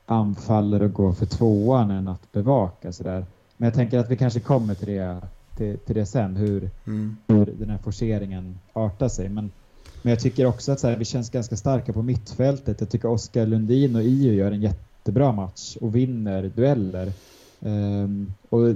anfaller 0.05 0.81
och 0.83 0.93
går 0.93 1.13
för 1.13 1.25
tvåan 1.25 1.91
än 1.91 2.07
att 2.07 2.31
bevaka 2.31 2.91
sådär. 2.91 3.25
Men 3.57 3.67
jag 3.67 3.73
tänker 3.73 3.99
att 3.99 4.11
vi 4.11 4.17
kanske 4.17 4.39
kommer 4.39 4.73
till 4.75 4.87
det, 4.87 5.21
till, 5.57 5.77
till 5.77 5.95
det 5.95 6.05
sen, 6.05 6.35
hur, 6.35 6.69
Mm. 6.87 7.17
hur 7.27 7.45
den 7.45 7.69
här 7.69 7.77
forceringen 7.77 8.59
artar 8.73 9.09
sig. 9.09 9.29
Men, 9.29 9.51
men 10.01 10.09
jag 10.09 10.19
tycker 10.19 10.45
också 10.45 10.71
att 10.71 10.79
så 10.79 10.87
här, 10.87 10.97
vi 10.97 11.05
känns 11.05 11.29
ganska 11.29 11.57
starka 11.57 11.93
på 11.93 12.01
mittfältet. 12.01 12.79
Jag 12.79 12.89
tycker 12.89 13.09
Oskar 13.09 13.45
Lundin 13.45 13.95
och 13.95 14.03
Io 14.03 14.33
gör 14.33 14.51
en 14.51 14.61
jättebra 14.61 15.31
match 15.31 15.77
och 15.81 15.95
vinner 15.95 16.51
dueller. 16.55 17.13
Ehm, 17.65 18.33
och 18.49 18.75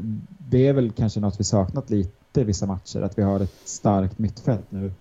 det 0.50 0.68
är 0.68 0.74
väl 0.74 0.92
kanske 0.92 1.20
något 1.20 1.40
vi 1.40 1.44
saknat 1.44 1.90
lite 1.90 2.42
i 2.42 2.44
vissa 2.44 2.66
matcher, 2.66 3.02
att 3.02 3.18
vi 3.18 3.22
har 3.24 3.40
ett 3.40 3.56
starkt 3.64 4.20
mittfält 4.20 4.72
nu. 4.72 4.92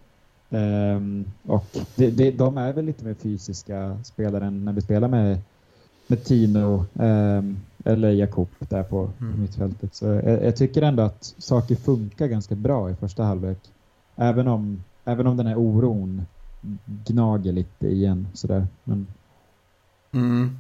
Ehm, 0.51 1.25
och 1.43 1.65
det, 1.97 2.11
det, 2.11 2.31
de 2.31 2.59
är 2.59 2.73
väl 2.73 2.85
lite 2.85 3.05
mer 3.05 3.15
fysiska 3.15 3.99
spelare 4.05 4.47
än 4.47 4.65
när 4.65 4.73
vi 4.73 4.81
spelar 4.81 5.09
med, 5.09 5.39
med 6.07 6.25
Tino 6.25 6.85
ehm, 7.01 7.57
eller 7.85 8.11
Jakob 8.11 8.49
där 8.59 8.83
på, 8.83 9.07
på 9.19 9.25
Mm. 9.25 9.41
mittfältet. 9.41 9.95
Så 9.95 10.07
jag, 10.07 10.45
jag 10.45 10.57
tycker 10.57 10.83
ändå 10.83 11.03
att 11.03 11.35
saker 11.39 11.75
funkar 11.77 12.27
ganska 12.27 12.55
bra 12.55 12.91
i 12.91 12.95
första 12.95 13.23
halvlek. 13.25 13.59
Även 14.17 14.49
om, 14.49 14.85
även 15.05 15.27
om 15.27 15.37
den 15.37 15.47
här 15.47 15.57
oron 15.59 16.23
gnager 17.07 17.53
lite 17.53 17.89
igen. 17.89 18.29
Sådär. 18.35 18.67
Men, 18.85 19.07
Mm. 20.13 20.59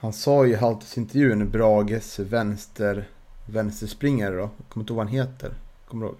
Han 0.00 0.12
sa 0.12 0.46
ju 0.46 0.52
i 0.52 0.56
halvtidsintervjun 0.56 1.50
Brages 1.50 2.18
vänster, 2.18 3.08
vänsterspringare 3.46 4.34
då. 4.36 4.40
Jag 4.40 4.50
kommer 4.68 4.82
inte 4.82 4.92
ihåg 4.92 4.96
vad 4.96 5.06
han 5.06 5.14
heter. 5.14 5.54
Kommer 5.88 6.06
du 6.06 6.08
ihåg? 6.10 6.18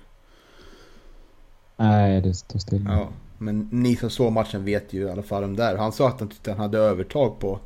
nej, 1.77 2.21
det 2.21 2.35
står 2.35 2.59
still. 2.59 2.85
Ja, 2.89 3.09
men 3.39 3.69
ni 3.73 3.97
som 3.97 4.11
såg 4.11 4.33
matchen 4.33 4.65
vet 4.65 4.93
ju 4.93 5.03
i 5.07 5.11
alla 5.11 5.23
fall 5.23 5.45
om 5.45 5.57
där. 5.57 5.77
Han 5.77 5.93
sa 5.93 6.09
att 6.09 6.21
han 6.21 6.29
tyckte 6.29 6.51
han 6.51 6.61
hade 6.61 6.79
övertag 6.79 7.39
på 7.39 7.59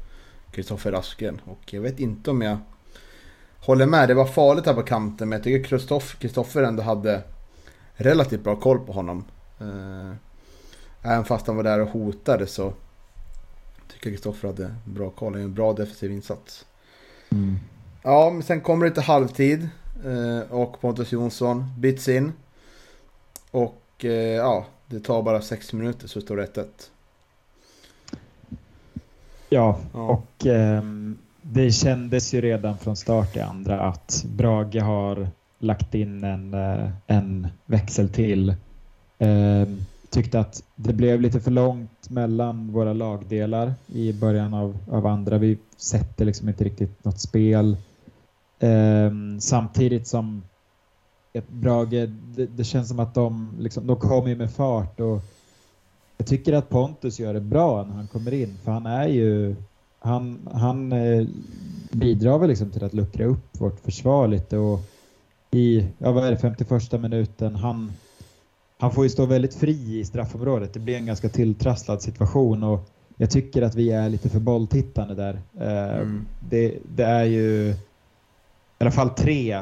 Kristoffer 0.53 0.93
Asken. 0.93 1.41
Och 1.45 1.75
jag 1.75 1.81
vet 1.81 2.01
inte 2.01 2.31
om 2.31 2.43
jag 2.43 2.57
håller 3.59 3.87
med. 3.87 4.09
Det 4.09 4.15
var 4.15 4.27
farligt 4.27 4.67
här 4.67 4.75
på 4.75 4.83
kanten. 4.83 5.29
Men 5.29 5.37
jag 5.37 5.45
tycker 5.45 5.77
Kristoff- 5.77 6.17
Kristoffer 6.19 6.63
ändå 6.63 6.83
hade 6.83 7.23
relativt 7.95 8.45
bra 8.45 8.57
koll 8.57 8.79
på 8.79 8.93
honom. 8.93 9.25
Eh, 9.61 10.13
även 11.03 11.25
fast 11.25 11.47
han 11.47 11.57
var 11.57 11.63
där 11.63 11.81
och 11.81 11.89
hotade 11.89 12.47
så 12.47 12.73
tycker 14.05 14.17
Kristoffer 14.17 14.49
hade 14.49 14.75
bra 14.85 15.11
koll. 15.11 15.35
En 15.35 15.55
bra 15.55 15.73
defensiv 15.73 16.13
insats. 16.13 16.65
Mm. 17.31 17.57
Ja, 18.03 18.31
men 18.31 18.43
sen 18.43 18.61
kommer 18.61 18.87
det 18.87 18.91
till 18.93 19.03
halvtid. 19.03 19.69
eh, 20.05 20.53
Och 20.53 20.81
Pontus 20.81 21.13
Jonsson 21.13 21.65
byts 21.79 22.09
in. 22.09 22.33
Och 23.51 23.83
eh, 24.05 24.11
ja, 24.13 24.67
det 24.87 25.01
tar 25.01 25.23
bara 25.23 25.41
sex 25.43 25.73
minuter 25.73 26.09
så 26.09 26.21
står 26.21 26.37
det 26.37 26.47
1-1. 26.47 26.67
Ja, 29.49 29.79
Ja. 29.93 30.01
och 30.01 30.47
ehm, 30.47 31.19
det 31.43 31.71
kändes 31.73 32.35
ju 32.35 32.41
redan 32.41 32.79
från 32.79 32.97
start 32.97 33.37
i 33.37 33.41
andra 33.41 33.81
att 33.81 34.25
Brage 34.27 34.83
har 34.83 35.29
lagt 35.59 35.95
in 35.95 36.25
en, 36.25 36.55
eh, 36.55 36.91
en 37.07 37.49
växel 37.67 38.09
till. 38.09 38.55
Ehm, 39.19 39.85
tyckte 40.15 40.41
att 40.41 40.63
det 40.77 40.93
blev 40.93 41.21
lite 41.21 41.41
för 41.41 41.51
långt 41.51 42.11
mellan 42.11 42.73
våra 42.73 42.93
lagdelar 42.93 43.75
i 43.87 44.13
början 44.13 44.55
av, 44.55 44.79
av 44.91 45.07
andra. 45.07 45.39
Vi 45.39 45.59
sätter 45.77 46.25
liksom 46.25 46.49
inte 46.49 46.65
riktigt 46.65 47.05
något 47.05 47.21
spel. 47.21 47.77
Ehm, 48.59 49.41
samtidigt 49.41 50.07
som 50.07 50.43
ett 51.33 51.49
Brage, 51.49 52.09
det, 52.37 52.47
det 52.47 52.65
känns 52.65 52.89
som 52.89 53.01
att 53.01 53.15
de, 53.15 53.57
liksom, 53.59 53.87
de 53.87 53.97
kommer 53.97 54.29
ju 54.29 54.37
med 54.37 54.51
fart 54.51 55.01
och 55.01 55.21
jag 56.17 56.27
tycker 56.27 56.53
att 56.53 56.69
Pontus 56.69 57.19
gör 57.19 57.35
det 57.35 57.41
bra 57.41 57.85
när 57.85 57.95
han 57.95 58.07
kommer 58.07 58.35
in 58.35 58.57
för 58.65 58.73
han 58.73 58.87
är 58.87 59.09
ju 59.09 59.57
han, 59.99 60.49
han 60.53 60.93
eh, 60.93 61.27
bidrar 61.91 62.39
väl 62.39 62.49
liksom 62.49 62.71
till 62.71 62.85
att 62.85 62.95
luckra 62.95 63.25
upp 63.25 63.61
vårt 63.61 63.81
försvar 63.81 64.29
lite 64.29 64.59
och 64.59 64.81
i, 65.51 65.89
ja 65.99 66.13
vad 66.13 66.27
är 66.27 66.31
det, 66.31 66.37
51 66.37 67.01
minuten, 67.01 67.57
han, 67.57 67.93
han 68.85 68.93
får 68.93 69.05
ju 69.05 69.11
stå 69.11 69.27
väldigt 69.27 69.55
fri 69.55 69.99
i 70.01 70.05
straffområdet. 70.05 70.73
Det 70.75 70.81
blir 70.81 70.97
en 70.97 71.07
ganska 71.07 71.29
tilltrasslad 71.29 72.03
situation 72.03 72.63
och 72.63 72.89
jag 73.17 73.31
tycker 73.31 73.63
att 73.63 73.75
vi 73.75 73.91
är 73.91 74.09
lite 74.09 74.29
för 74.29 74.41
bolltittande 74.41 75.15
där. 75.15 75.39
Eh, 75.61 75.97
Mm. 76.01 76.27
det, 76.41 76.79
det 76.97 77.05
är 77.05 77.25
ju 77.25 77.71
i 77.71 77.77
alla 78.79 78.91
fall 78.91 79.11
tre 79.11 79.53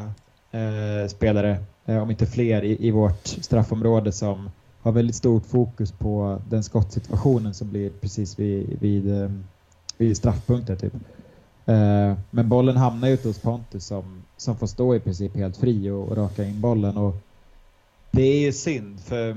eh, 0.51 1.09
spelare, 1.09 1.59
eh, 1.87 2.03
om 2.03 2.11
inte 2.11 2.27
fler, 2.27 2.65
i, 2.65 2.87
i 2.87 2.91
vårt 2.91 3.27
straffområde 3.27 4.13
som 4.13 4.51
har 4.81 4.93
väldigt 4.93 5.17
stort 5.17 5.47
fokus 5.47 5.93
på 5.93 6.39
den 6.49 6.63
skottsituationen 6.65 7.55
som 7.55 7.71
blir 7.71 7.91
precis 7.91 8.39
vid, 8.39 8.77
vid, 8.81 9.31
vid 9.99 10.17
straffpunkten. 10.17 10.77
Typ. 10.77 10.93
Men 12.31 12.49
bollen 12.49 12.77
hamnar 12.77 13.09
ju 13.09 13.15
ute 13.15 13.29
hos 13.29 13.39
Pontus 13.39 13.87
som, 13.87 14.23
som 14.37 14.57
får 14.57 14.67
stå 14.67 14.95
i 14.95 15.01
princip 15.01 15.37
helt 15.37 15.57
fri 15.57 15.91
och, 15.91 16.09
och 16.09 16.17
raka 16.17 16.45
in 16.45 16.61
bollen. 16.61 16.97
Och 16.97 17.17
det 18.13 18.23
är 18.23 18.41
ju 18.41 18.53
synd 18.53 19.01
för 19.01 19.37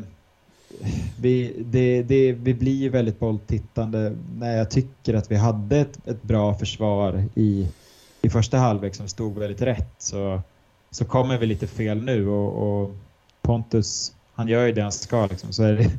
vi, 1.19 1.53
det, 1.65 2.03
det, 2.03 2.31
vi 2.31 2.53
blir 2.53 2.75
ju 2.75 2.89
väldigt 2.89 3.19
bolltittande 3.19 4.15
när 4.37 4.57
jag 4.57 4.71
tycker 4.71 5.13
att 5.13 5.31
vi 5.31 5.35
hade 5.35 5.77
ett, 5.77 6.07
ett 6.07 6.23
bra 6.23 6.53
försvar 6.53 7.23
i, 7.35 7.67
i 8.21 8.29
första 8.29 8.57
halvlek 8.57 8.95
som 8.95 9.07
stod 9.07 9.37
väldigt 9.37 9.61
rätt 9.61 9.95
så, 9.97 10.41
så 10.91 11.05
kommer 11.05 11.37
vi 11.37 11.45
lite 11.45 11.67
fel 11.67 12.01
nu 12.03 12.27
och, 12.29 12.81
och 12.83 12.95
Pontus 13.41 14.13
han 14.33 14.47
gör 14.47 14.65
ju 14.65 14.71
det 14.71 14.81
han 14.81 14.91
ska 14.91 15.25
liksom. 15.27 15.53
Så 15.53 15.63
är 15.63 15.73
det, 15.73 15.91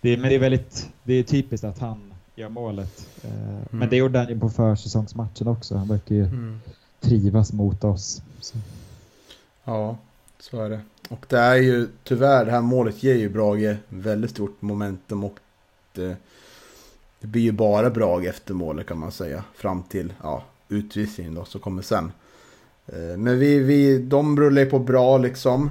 det, 0.00 0.16
men 0.16 0.28
det 0.28 0.34
är 0.34 0.38
väldigt 0.38 0.88
det 1.02 1.14
är 1.14 1.22
typiskt 1.22 1.64
att 1.64 1.78
han 1.78 2.12
gör 2.34 2.48
målet. 2.48 3.06
Eh, 3.24 3.30
Men 3.70 3.88
det 3.90 3.96
gjorde 3.96 4.18
han 4.18 4.28
ju 4.28 4.40
på 4.40 4.50
försäsongsmatchen 4.50 5.48
också. 5.48 5.76
Han 5.76 5.88
verkar 5.88 6.14
ju 6.14 6.24
Mm. 6.24 6.60
trivas 7.00 7.52
mot 7.52 7.84
oss. 7.84 8.22
Så. 8.40 8.58
Ja, 9.64 9.96
så 10.40 10.60
är 10.62 10.70
det. 10.70 10.80
Och 11.10 11.26
det 11.28 11.38
är 11.38 11.56
ju 11.56 11.88
tyvärr, 12.04 12.44
det 12.44 12.50
här 12.50 12.60
målet 12.60 13.02
ger 13.02 13.14
ju 13.14 13.28
Brage 13.28 13.76
väldigt 13.88 14.30
stort 14.30 14.62
momentum 14.62 15.24
och 15.24 15.38
det, 15.92 16.16
det 17.20 17.26
blir 17.26 17.42
ju 17.42 17.52
bara 17.52 17.90
Brage 17.90 18.26
efter 18.26 18.54
målet 18.54 18.86
kan 18.86 18.98
man 18.98 19.12
säga. 19.12 19.44
Fram 19.54 19.82
till 19.82 20.12
ja, 20.22 20.44
utvisningen 20.68 21.34
då, 21.34 21.44
som 21.44 21.60
kommer 21.60 21.82
sen. 21.82 22.12
Eh, 22.86 23.18
men 23.18 23.38
vi, 23.38 23.58
vi, 23.58 23.98
de 23.98 24.40
rullar 24.40 24.62
ju 24.62 24.70
på 24.70 24.78
bra 24.78 25.18
liksom. 25.18 25.70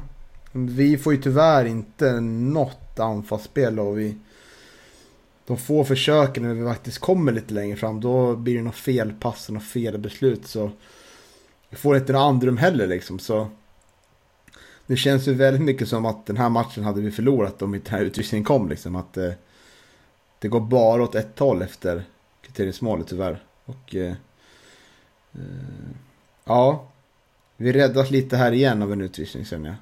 Vi 0.52 0.98
får 0.98 1.14
ju 1.14 1.22
tyvärr 1.22 1.66
inte 1.66 2.20
något 2.22 3.00
anfallsspel 3.00 3.80
och 3.80 4.00
vi... 4.00 4.18
De 5.46 5.58
få 5.58 5.84
försöken 5.84 6.44
när 6.44 6.54
vi 6.54 6.66
faktiskt 6.66 7.00
kommer 7.00 7.32
lite 7.32 7.54
längre 7.54 7.76
fram, 7.78 8.02
då 8.02 8.36
blir 8.36 8.56
det 8.56 8.64
något 8.64 8.76
felpass 8.76 9.48
och 9.48 9.54
något 9.54 9.64
felbeslut 9.64 10.48
så... 10.48 10.72
Vi 11.70 11.78
får 11.78 11.98
inte 11.98 12.14
något 12.14 12.20
andrum 12.20 12.58
heller 12.58 12.88
liksom, 12.88 13.20
så... 13.20 13.48
Det 14.90 14.98
känns 14.98 15.28
ju 15.28 15.34
väldigt 15.34 15.62
mycket 15.62 15.88
som 15.88 16.06
att 16.06 16.26
den 16.26 16.38
här 16.38 16.50
matchen 16.50 16.84
hade 16.84 17.02
vi 17.02 17.12
förlorat 17.12 17.62
om 17.62 17.76
inte 17.76 17.92
den 17.92 18.00
här 18.00 18.06
utvisningen 18.06 18.44
kom 18.46 18.70
liksom. 18.70 18.96
Att 18.96 19.18
eh, 19.18 19.32
det 20.40 20.48
går 20.48 20.60
bara 20.60 21.04
åt 21.04 21.16
ett 21.16 21.40
håll 21.40 21.62
efter 21.62 22.04
kvitteringsmålet 22.42 23.08
tyvärr. 23.08 23.44
Och 23.66 23.96
eh, 23.96 24.14
eh, 25.34 25.40
ja, 26.46 26.88
vi 27.58 27.72
räddas 27.74 28.12
lite 28.12 28.38
här 28.38 28.52
igen 28.52 28.82
av 28.82 28.94
en 28.94 29.02
utvisning 29.02 29.46
känner 29.46 29.70
jag. 29.70 29.76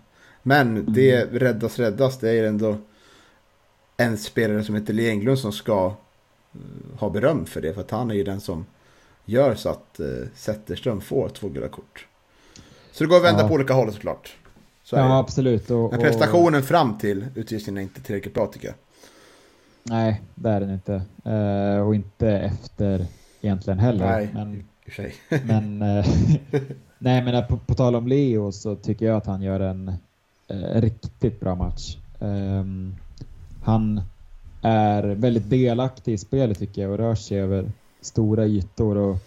Men 0.44 0.94
det 0.94 1.26
räddas 1.26 1.80
räddas, 1.80 2.20
det 2.20 2.30
är 2.32 2.44
ändå 2.44 2.78
en 3.98 4.18
spelare 4.18 4.64
som 4.64 4.76
heter 4.76 4.94
Lee 4.94 5.10
Englund 5.10 5.40
som 5.40 5.52
ska 5.52 5.86
eh, 6.54 7.00
ha 7.00 7.10
beröm 7.10 7.46
för 7.46 7.62
det. 7.62 7.74
För 7.74 7.82
att 7.82 7.92
han 7.92 8.12
är 8.12 8.16
ju 8.16 8.24
den 8.24 8.42
som 8.42 8.66
gör 9.26 9.56
så 9.56 9.70
att 9.70 10.00
eh, 10.00 10.08
Zetterström 10.36 11.02
får 11.02 11.30
två 11.30 11.50
gula 11.50 11.68
kort. 11.68 12.08
Så 12.92 13.04
det 13.04 13.08
går 13.10 13.18
att 13.18 13.24
vända 13.24 13.42
Ja. 13.42 13.48
på 13.48 13.54
olika 13.54 13.74
håll 13.74 13.94
såklart. 13.94 14.38
Så 14.90 14.96
Ja, 14.96 15.18
absolut. 15.18 15.72
Och, 15.72 15.92
Men 15.92 16.00
och- 16.00 16.06
prestationen 16.06 16.64
fram 16.64 16.98
till 16.98 17.26
utvisningen 17.36 17.78
är 17.78 17.82
inte 17.82 18.02
tillräckligt 18.02 18.34
bra 18.34 18.48
tycker 18.48 18.68
jag. 18.68 18.76
Nej, 19.84 20.22
det 20.36 20.50
är 20.50 20.60
den 20.60 20.74
inte. 20.74 21.02
Eh, 21.26 21.88
och 21.88 21.96
inte 21.96 22.30
efter 22.30 23.06
egentligen 23.42 23.80
heller. 23.80 24.06
Nej. 24.06 24.30
Men, 24.34 24.56
I 24.56 24.60
och 24.62 24.66
för 24.86 24.92
sig. 24.92 25.16
men, 25.46 25.82
eh, 25.82 26.06
nej, 26.98 27.24
men 27.24 27.48
på, 27.48 27.58
på 27.58 27.74
tal 27.74 27.96
om 27.96 28.08
Leo 28.08 28.52
så 28.52 28.76
tycker 28.76 29.06
jag 29.06 29.18
att 29.18 29.26
han 29.26 29.42
gör 29.42 29.60
en 29.60 29.88
eh, 30.48 30.82
riktigt 30.82 31.40
bra 31.40 31.56
match. 31.56 31.98
Ehm, 32.20 32.96
han 33.64 34.02
är 34.62 35.04
väldigt 35.04 35.50
delaktig 35.50 36.14
i 36.14 36.18
spelet 36.18 36.60
tycker 36.60 36.82
jag 36.82 36.92
och 36.92 36.98
rör 36.98 37.16
sig 37.16 37.40
över 37.40 37.72
stora 38.02 38.46
ytor. 38.46 38.98
Och 38.98 39.18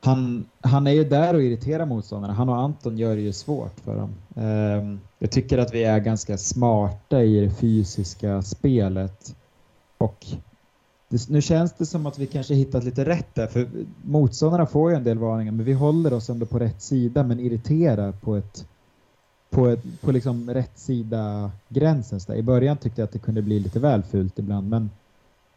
han, 0.00 0.44
han 0.60 0.86
är 0.86 0.90
ju 0.90 1.04
där 1.04 1.34
och 1.34 1.42
irriterar 1.42 1.86
motståndarna. 1.86 2.34
Han 2.34 2.48
och 2.48 2.56
Anton 2.56 2.98
gör 2.98 3.16
det 3.16 3.22
ju 3.22 3.32
svårt 3.32 3.80
för 3.84 3.96
dem. 3.96 4.10
Ehm, 4.36 5.00
jag 5.18 5.30
tycker 5.30 5.58
att 5.58 5.74
vi 5.74 5.84
är 5.84 5.98
ganska 5.98 6.38
smarta 6.38 7.22
i 7.22 7.40
det 7.40 7.50
fysiska 7.50 8.42
spelet. 8.42 9.36
Och 9.98 10.26
det, 11.08 11.28
nu 11.28 11.42
känns 11.42 11.72
det 11.72 11.86
som 11.86 12.06
att 12.06 12.18
vi 12.18 12.26
kanske 12.26 12.54
hittat 12.54 12.84
lite 12.84 13.04
rätt 13.04 13.34
där, 13.34 13.46
för 13.46 13.68
motståndarna 14.02 14.66
får 14.66 14.90
ju 14.90 14.96
en 14.96 15.04
del 15.04 15.18
varningar, 15.18 15.52
men 15.52 15.66
vi 15.66 15.72
håller 15.72 16.12
oss 16.12 16.30
ändå 16.30 16.46
på 16.46 16.58
rätt 16.58 16.82
sida, 16.82 17.22
men 17.22 17.40
irriterar 17.40 18.12
på 18.12 18.36
ett 18.36 18.66
på, 19.50 19.66
ett, 19.66 20.00
på 20.00 20.12
liksom 20.12 20.50
rätt 20.50 20.78
sida 20.78 21.50
gränsen. 21.68 22.20
Så 22.20 22.32
där. 22.32 22.38
I 22.38 22.42
början 22.42 22.76
tyckte 22.76 23.00
jag 23.00 23.06
att 23.06 23.12
det 23.12 23.18
kunde 23.18 23.42
bli 23.42 23.60
lite 23.60 23.80
väl 23.80 24.02
fult 24.02 24.38
ibland, 24.38 24.68
men, 24.68 24.90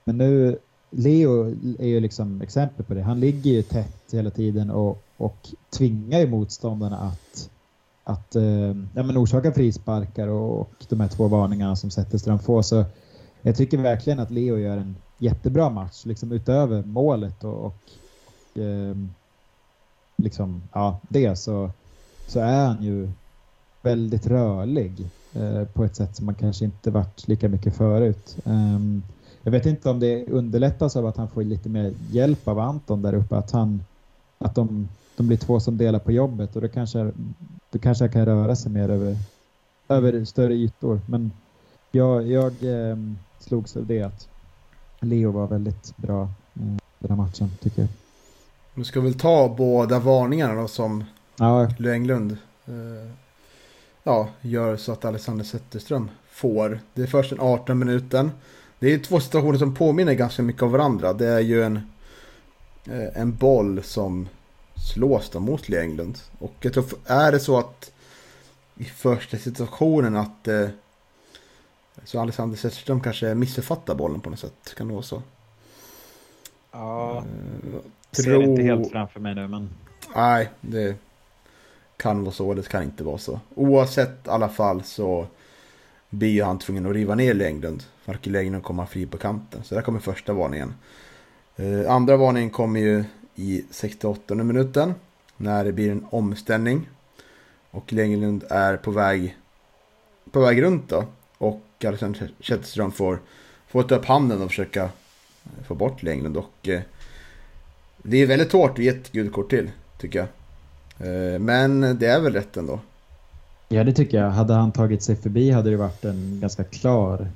men 0.03 0.17
nu, 0.17 0.57
Leo 0.91 1.55
är 1.79 1.87
ju 1.87 1.99
liksom 1.99 2.41
exempel 2.41 2.85
på 2.85 2.93
det. 2.93 3.01
Han 3.01 3.19
ligger 3.19 3.51
ju 3.51 3.61
tätt 3.61 4.03
hela 4.11 4.29
tiden 4.29 4.69
och, 4.69 5.03
och 5.17 5.49
tvingar 5.69 6.19
ju 6.19 6.27
motståndarna 6.27 6.97
att, 6.97 7.49
att 8.03 8.35
eh, 8.35 8.75
ja, 8.93 9.03
men 9.03 9.17
orsaka 9.17 9.51
frisparkar 9.51 10.27
och, 10.27 10.59
och 10.59 10.85
de 10.89 10.99
här 10.99 11.07
två 11.07 11.27
varningarna 11.27 11.75
som 11.75 11.91
Zetterström 11.91 12.39
får. 12.39 12.61
Så 12.61 12.85
jag 13.41 13.55
tycker 13.55 13.77
verkligen 13.77 14.19
att 14.19 14.31
Leo 14.31 14.57
gör 14.57 14.77
en 14.77 14.95
jättebra 15.17 15.69
match, 15.69 16.05
liksom 16.05 16.31
utöver 16.31 16.83
målet 16.83 17.43
och, 17.43 17.65
och, 17.65 17.65
och 17.65 18.95
liksom, 20.15 20.63
ja, 20.73 20.99
det 21.09 21.35
så, 21.35 21.71
så 22.27 22.39
är 22.39 22.67
han 22.67 22.83
ju 22.83 23.09
väldigt 23.81 24.27
rörlig 24.27 25.09
eh, 25.33 25.63
på 25.63 25.83
ett 25.83 25.95
sätt 25.95 26.15
som 26.15 26.25
man 26.25 26.35
kanske 26.35 26.65
inte 26.65 26.91
varit 26.91 27.27
lika 27.27 27.49
mycket 27.49 27.75
förut. 27.75 28.37
Ehm, 28.45 29.03
jag 29.43 29.51
vet 29.51 29.65
inte 29.65 29.89
om 29.89 29.99
det 29.99 30.25
underlättas 30.25 30.95
av 30.95 31.05
att 31.05 31.17
han 31.17 31.27
får 31.27 31.43
lite 31.43 31.69
mer 31.69 31.93
hjälp 32.11 32.47
av 32.47 32.59
Anton 32.59 33.01
där 33.01 33.13
uppe, 33.13 33.37
att 33.37 33.51
han 33.51 33.83
att 34.37 34.55
de, 34.55 34.89
de 35.15 35.27
blir 35.27 35.37
två 35.37 35.59
som 35.59 35.77
delar 35.77 35.99
på 35.99 36.11
jobbet 36.11 36.55
och 36.55 36.61
då 36.61 36.67
kanske, 36.67 37.11
då 37.71 37.79
kanske 37.79 38.03
jag 38.03 38.13
kan 38.13 38.25
röra 38.25 38.55
sig 38.55 38.71
mer 38.71 38.89
över, 38.89 39.17
över 39.87 40.25
större 40.25 40.53
ytor. 40.53 41.01
Men 41.05 41.31
jag, 41.91 42.27
jag 42.27 42.51
eh, 42.63 42.97
slogs 43.39 43.77
av 43.77 43.85
det 43.85 44.01
att 44.01 44.27
Leo 44.99 45.31
var 45.31 45.47
väldigt 45.47 45.97
bra 45.97 46.21
eh, 46.53 46.77
den 46.99 47.09
här 47.09 47.15
matchen 47.15 47.51
tycker 47.61 47.81
jag. 47.81 47.89
Vi 48.73 48.83
ska 48.83 49.01
väl 49.01 49.13
ta 49.13 49.55
båda 49.57 49.99
varningarna 49.99 50.61
då 50.61 50.67
som 50.67 51.03
Ja, 51.35 51.67
Englund 51.79 52.37
eh, 52.65 53.11
ja, 54.03 54.29
gör 54.41 54.77
så 54.77 54.91
att 54.91 55.05
Alexander 55.05 55.45
Zetterström 55.45 56.09
får. 56.29 56.79
Det 56.93 57.01
är 57.01 57.07
först 57.07 57.29
den 57.29 57.39
18 57.39 57.79
minuten. 57.79 58.31
Det 58.81 58.93
är 58.93 58.99
två 58.99 59.19
situationer 59.19 59.57
som 59.57 59.73
påminner 59.75 60.13
ganska 60.13 60.43
mycket 60.43 60.61
om 60.61 60.71
varandra. 60.71 61.13
Det 61.13 61.27
är 61.27 61.39
ju 61.39 61.63
en, 61.63 61.75
eh, 62.85 63.21
en 63.21 63.35
boll 63.35 63.83
som 63.83 64.27
slås 64.93 65.29
då 65.29 65.39
mot 65.39 65.69
Lee 65.69 65.81
Englund. 65.81 66.17
Och 66.39 66.53
jag 66.61 66.73
tror, 66.73 66.85
är 67.05 67.31
det 67.31 67.39
så 67.39 67.57
att 67.59 67.91
i 68.75 68.83
första 68.83 69.37
situationen 69.37 70.15
att 70.15 70.47
eh, 70.47 70.67
så 72.03 72.19
Alexander 72.19 72.57
Zetterström 72.57 73.01
kanske 73.01 73.35
missuppfattar 73.35 73.95
bollen 73.95 74.21
på 74.21 74.29
något 74.29 74.39
sätt. 74.39 74.73
Kan 74.77 74.87
det 74.87 74.93
vara 74.93 75.03
så? 75.03 75.21
Ja, 76.71 77.17
Eh, 77.17 77.23
ser 78.11 78.23
tror- 78.23 78.43
inte 78.43 78.61
helt 78.63 78.91
framför 78.91 79.19
mig 79.19 79.35
nu 79.35 79.47
men 79.47 79.69
Nej, 80.15 80.49
det 80.61 80.95
kan 81.97 82.23
vara 82.23 82.33
så, 82.33 82.53
det 82.53 82.67
kan 82.69 82.83
inte 82.83 83.03
vara 83.03 83.17
så. 83.17 83.39
Oavsett 83.55 84.27
i 84.27 84.29
alla 84.29 84.49
fall 84.49 84.83
så 84.83 85.27
blir 86.11 86.29
ju 86.29 86.43
han 86.43 86.59
tvungen 86.59 86.85
att 86.85 86.93
riva 86.93 87.15
ner 87.15 87.41
Englund. 87.41 87.83
Marcus 88.05 88.33
längden 88.33 88.61
kommer 88.61 88.85
fri 88.85 89.05
på 89.05 89.17
kanten. 89.17 89.63
Så 89.63 89.75
där 89.75 89.81
kommer 89.81 89.99
första 89.99 90.33
varningen. 90.33 90.73
Eh, 91.55 91.91
andra 91.91 92.17
varningen 92.17 92.49
kommer 92.49 92.79
ju 92.79 93.03
i 93.35 93.65
68 93.69 94.35
minuten. 94.35 94.93
När 95.37 95.65
det 95.65 95.71
blir 95.71 95.91
en 95.91 96.05
omställning. 96.09 96.89
Och 97.71 97.93
Englund 97.93 98.43
är 98.49 98.77
på 98.77 98.91
väg, 98.91 99.37
på 100.31 100.39
väg 100.39 100.61
runt 100.61 100.89
då. 100.89 101.05
Och 101.37 101.61
Alexander 101.85 102.31
Zetterström 102.43 102.91
får, 102.91 103.19
får 103.67 103.83
ta 103.83 103.95
upp 103.95 104.05
handen 104.05 104.41
och 104.41 104.49
försöka 104.49 104.83
eh, 104.83 105.63
få 105.67 105.75
bort 105.75 106.03
Englund. 106.03 106.37
Och 106.37 106.67
eh, 106.67 106.81
det 108.03 108.17
är 108.17 108.25
väldigt 108.25 108.51
hårt 108.51 108.71
att 108.71 108.79
ge 108.79 108.89
ett 108.89 109.11
gult 109.11 109.33
kort 109.33 109.49
till, 109.49 109.71
tycker 109.97 110.19
jag. 110.19 110.27
Eh, 111.07 111.39
Men 111.39 111.97
det 111.99 112.07
är 112.07 112.19
väl 112.19 112.33
rätt 112.33 112.57
ändå 112.57 112.79
ja, 113.71 113.83
det 113.83 113.93
tycker 113.93 114.17
jag. 114.17 114.31
Hade 114.31 114.53
han 114.53 114.71
tagit 114.71 115.03
sig 115.03 115.15
förbi 115.15 115.51
hade 115.51 115.69
det 115.69 115.77
varit 115.77 116.05
en 116.05 116.39
ganska 116.39 116.63
klar, 116.63 117.27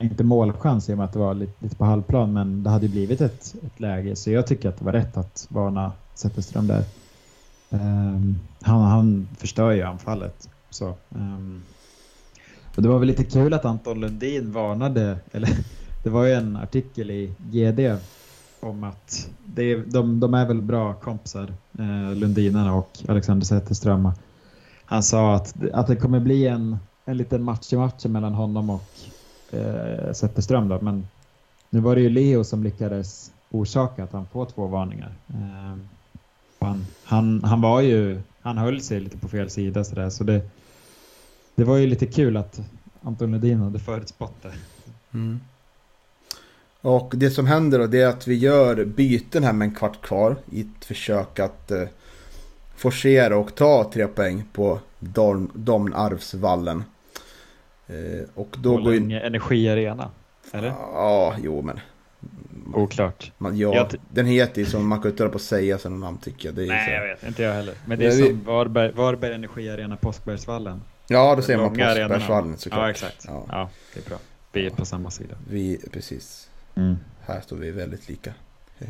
inte 0.00 0.24
målchans 0.24 0.88
i 0.88 0.92
och 0.92 0.96
med 0.96 1.04
att 1.04 1.12
det 1.12 1.18
var 1.18 1.34
lite, 1.34 1.52
lite 1.58 1.76
på 1.76 1.84
halvplan, 1.84 2.32
men 2.32 2.62
det 2.62 2.70
hade 2.70 2.88
blivit 2.88 3.20
ett, 3.20 3.54
ett 3.66 3.80
läge. 3.80 4.16
Så 4.16 4.30
jag 4.30 4.46
tycker 4.46 4.68
att 4.68 4.78
det 4.78 4.84
var 4.84 4.92
rätt 4.92 5.16
att 5.16 5.46
varna 5.48 5.92
Zetterström 6.14 6.66
där. 6.66 6.84
Um, 7.70 8.38
han, 8.60 8.80
han 8.80 9.28
förstör 9.36 9.70
ju 9.70 9.82
anfallet. 9.82 10.48
Så, 10.70 10.94
um, 11.08 11.62
och 12.76 12.82
det 12.82 12.88
var 12.88 12.98
väl 12.98 13.08
lite 13.08 13.24
kul 13.24 13.54
att 13.54 13.64
Anton 13.64 14.00
Lundin 14.00 14.52
varnade, 14.52 15.18
eller 15.32 15.48
det 16.04 16.10
var 16.10 16.24
ju 16.24 16.32
en 16.32 16.56
artikel 16.56 17.10
i 17.10 17.32
GD 17.38 17.80
om 18.60 18.84
att 18.84 19.28
det 19.44 19.76
de, 19.76 20.20
de 20.20 20.34
är 20.34 20.46
väl 20.46 20.62
bra 20.62 20.94
kompisar, 20.94 21.52
eh, 21.78 22.14
Lundinarna 22.14 22.74
och 22.74 22.98
Alexander 23.08 23.46
Zetterström. 23.46 24.10
Han 24.90 25.02
sa 25.02 25.34
att, 25.34 25.54
att 25.72 25.86
det 25.86 25.96
kommer 25.96 26.20
bli 26.20 26.46
en, 26.46 26.78
en 27.04 27.16
liten 27.16 27.42
match 27.42 27.72
i 27.72 27.76
matchen 27.76 28.12
mellan 28.12 28.34
honom 28.34 28.70
och 28.70 28.90
eh, 29.50 30.12
Zetterström. 30.12 30.68
Då. 30.68 30.78
Men 30.80 31.06
nu 31.70 31.80
var 31.80 31.94
det 31.94 32.00
ju 32.00 32.08
Leo 32.08 32.44
som 32.44 32.64
lyckades 32.64 33.32
orsaka 33.50 34.04
att 34.04 34.12
han 34.12 34.26
får 34.26 34.46
två 34.46 34.66
varningar. 34.66 35.12
Eh, 35.28 35.78
han, 36.58 36.86
han, 37.04 37.44
han 37.44 37.60
var 37.60 37.80
ju, 37.80 38.20
han 38.40 38.58
höll 38.58 38.80
sig 38.80 39.00
lite 39.00 39.18
på 39.18 39.28
fel 39.28 39.50
sida 39.50 39.84
så 39.84 39.94
där, 39.94 40.10
så 40.10 40.24
det, 40.24 40.40
det 41.54 41.64
var 41.64 41.76
ju 41.76 41.86
lite 41.86 42.06
kul 42.06 42.36
att 42.36 42.60
Anton 43.02 43.30
Lundin 43.30 43.60
hade 43.60 43.78
förutspått 43.78 44.42
det. 44.42 44.52
Mm. 45.12 45.40
Och 46.80 47.14
det 47.16 47.30
som 47.30 47.46
händer 47.46 47.78
då 47.78 47.86
det 47.86 48.00
är 48.00 48.08
att 48.08 48.26
vi 48.26 48.34
gör 48.34 48.84
byten 48.84 49.44
här 49.44 49.52
med 49.52 49.68
en 49.68 49.74
kvart 49.74 50.02
kvar 50.02 50.36
i 50.50 50.60
ett 50.60 50.84
försök 50.84 51.38
att 51.38 51.70
eh, 51.70 51.82
forcera 52.78 53.36
och 53.36 53.54
ta 53.54 53.90
tre 53.92 54.06
poäng 54.06 54.44
på 54.52 54.80
Domnarvsvallen. 55.54 56.84
Eh, 57.86 57.94
och 58.34 58.56
då 58.58 58.70
går 58.70 58.80
ju... 58.80 59.00
Borlänge 59.00 59.20
Energiarena. 59.20 60.10
Eller? 60.52 60.68
Ja, 60.68 61.34
jo 61.42 61.62
men... 61.62 61.80
Oklart. 62.74 63.32
Man, 63.38 63.58
ja, 63.58 63.74
Jag 63.74 63.94
den 64.10 64.26
heter 64.26 64.60
ju 64.60 64.66
som 64.66 64.88
man 64.88 65.02
kan 65.02 65.10
inte 65.10 65.22
hålla 65.22 65.32
på 65.32 65.36
att 65.36 65.42
säga 65.42 65.78
sådana 65.78 66.06
namn 66.06 66.18
tycker 66.18 66.48
jag. 66.48 66.54
Det 66.54 66.62
är 66.62 66.66
Nej, 66.66 66.86
så. 66.86 66.92
jag 66.92 67.06
vet 67.06 67.22
inte 67.22 67.42
jag 67.42 67.52
heller. 67.52 67.74
Men 67.84 67.98
det 67.98 68.06
är 68.06 68.10
som 68.10 68.44
Varberg, 68.44 68.92
Varberg 68.92 69.34
Energiarena, 69.34 69.96
Påskbergsvallen. 69.96 70.82
Ja, 71.08 71.34
då 71.36 71.42
säger 71.42 71.58
man. 71.58 71.68
Påskbergsvallen 71.68 72.56
såklart. 72.56 72.80
Ja, 72.82 72.90
exakt. 72.90 73.24
Ja. 73.28 73.44
Ja. 73.48 73.70
det 73.94 74.06
är 74.06 74.08
bra. 74.08 74.18
Vi 74.52 74.66
är 74.66 74.70
på 74.70 74.84
samma 74.84 75.10
sida. 75.10 75.34
Vi, 75.50 75.80
precis. 75.92 76.50
Här 77.26 77.40
står 77.40 77.56
vi 77.56 77.70
väldigt 77.70 78.08
lika. 78.08 78.32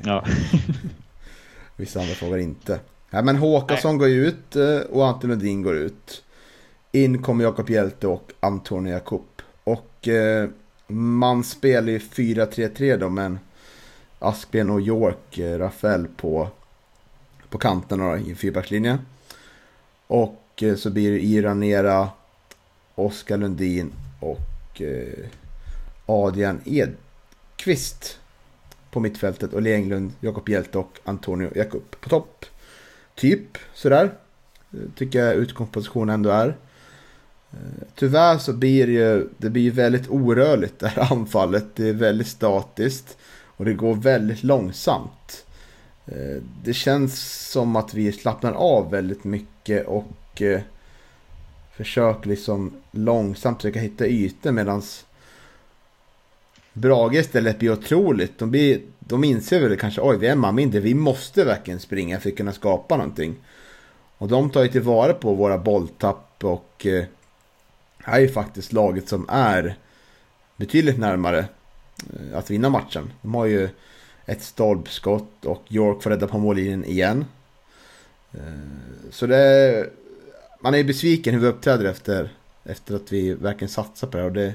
Ja. 0.04 0.24
Vissa 1.76 2.00
andra 2.00 2.14
frågar 2.14 2.38
inte. 2.38 2.80
Ja, 3.10 3.22
men 3.22 3.36
Håkansson 3.36 3.98
går 3.98 4.08
ju 4.08 4.26
ut 4.26 4.56
eh, 4.56 4.78
och 4.78 5.06
Anton 5.06 5.30
Lundin 5.30 5.62
går 5.62 5.76
ut. 5.76 6.24
In 6.92 7.22
kommer 7.22 7.44
Jakob 7.44 7.70
Hjelte 7.70 8.06
och 8.06 8.32
Antonio 8.40 8.92
Jakob. 8.92 9.26
Och 9.64 10.08
eh, 10.08 10.48
man 10.86 11.44
spelar 11.44 11.92
ju 11.92 11.98
4-3-3 11.98 12.96
då 12.96 13.08
men 13.08 13.38
Aspgren 14.18 14.70
och 14.70 14.80
York, 14.80 15.38
eh, 15.38 15.58
Rafael 15.58 16.06
på, 16.16 16.48
på 17.48 17.58
kanterna 17.58 18.10
då, 18.10 18.18
i 18.18 18.30
en 18.30 18.36
fyrbackslinje. 18.36 18.98
Och 20.06 20.62
eh, 20.62 20.74
så 20.74 20.90
blir 20.90 21.12
det 21.12 21.20
Iranera, 21.20 22.08
Oskar 22.94 23.36
Lundin 23.36 23.92
och 24.20 24.82
eh, 24.82 25.26
Adrian 26.06 26.60
Edqvist 26.64 28.18
på 28.90 29.00
mittfältet 29.00 29.52
och 29.52 29.62
Lee 29.62 29.74
Englund, 29.74 30.12
Jakob 30.20 30.48
Hjelte 30.48 30.78
och 30.78 30.98
Antonio 31.04 31.50
Jakob 31.54 31.82
på 32.00 32.08
topp. 32.08 32.44
Typ 33.18 33.58
sådär. 33.74 34.10
Tycker 34.94 35.24
jag 35.24 35.34
utgångspositionen 35.34 36.14
ändå 36.14 36.30
är. 36.30 36.56
Tyvärr 37.94 38.38
så 38.38 38.52
blir 38.52 38.86
det 38.86 38.92
ju, 38.92 39.28
det 39.38 39.50
blir 39.50 39.70
väldigt 39.70 40.08
orörligt 40.08 40.78
det 40.78 40.88
här 40.88 41.12
anfallet. 41.12 41.66
Det 41.74 41.88
är 41.88 41.92
väldigt 41.92 42.28
statiskt 42.28 43.16
och 43.44 43.64
det 43.64 43.74
går 43.74 43.94
väldigt 43.94 44.42
långsamt. 44.42 45.44
Det 46.64 46.74
känns 46.74 47.48
som 47.50 47.76
att 47.76 47.94
vi 47.94 48.12
slappnar 48.12 48.52
av 48.52 48.90
väldigt 48.90 49.24
mycket 49.24 49.86
och 49.86 50.42
eh, 50.42 50.60
försöker 51.72 52.28
liksom 52.28 52.72
långsamt 52.90 53.62
försöka 53.62 53.80
hitta 53.80 54.06
ytor 54.06 54.52
medans 54.52 55.04
Brage 56.78 57.14
istället 57.14 57.58
blir 57.58 57.72
otroligt. 57.72 58.38
De, 58.38 58.50
blir, 58.50 58.80
de 58.98 59.24
inser 59.24 59.60
väl 59.60 59.76
kanske 59.76 60.00
oj 60.00 60.16
vi 60.18 60.26
är 60.26 60.32
en 60.32 60.38
man 60.38 60.54
mindre. 60.54 60.80
Vi 60.80 60.94
måste 60.94 61.44
verkligen 61.44 61.80
springa 61.80 62.20
för 62.20 62.28
att 62.28 62.36
kunna 62.36 62.52
skapa 62.52 62.96
någonting. 62.96 63.36
Och 64.18 64.28
de 64.28 64.50
tar 64.50 64.62
ju 64.62 64.68
tillvara 64.68 65.14
på 65.14 65.34
våra 65.34 65.58
bolltapp 65.58 66.44
och 66.44 66.86
eh, 66.86 67.04
är 68.04 68.20
ju 68.20 68.28
faktiskt 68.28 68.72
laget 68.72 69.08
som 69.08 69.26
är 69.28 69.76
betydligt 70.56 70.98
närmare 70.98 71.38
eh, 71.38 72.38
att 72.38 72.50
vinna 72.50 72.70
matchen. 72.70 73.12
De 73.22 73.34
har 73.34 73.46
ju 73.46 73.68
ett 74.26 74.42
stolpskott 74.42 75.44
och 75.44 75.62
York 75.68 76.02
får 76.02 76.10
rädda 76.10 76.26
på 76.26 76.38
mållinjen 76.38 76.84
igen. 76.84 77.24
Eh, 78.32 79.10
så 79.10 79.26
det... 79.26 79.36
är... 79.36 79.90
Man 80.60 80.74
är 80.74 80.78
ju 80.78 80.84
besviken 80.84 81.34
hur 81.34 81.40
vi 81.40 81.46
uppträder 81.46 81.84
efter, 81.84 82.30
efter 82.64 82.94
att 82.94 83.12
vi 83.12 83.34
verkligen 83.34 83.68
satsar 83.68 84.08
på 84.08 84.16
det. 84.16 84.24
Och 84.24 84.32
det 84.32 84.54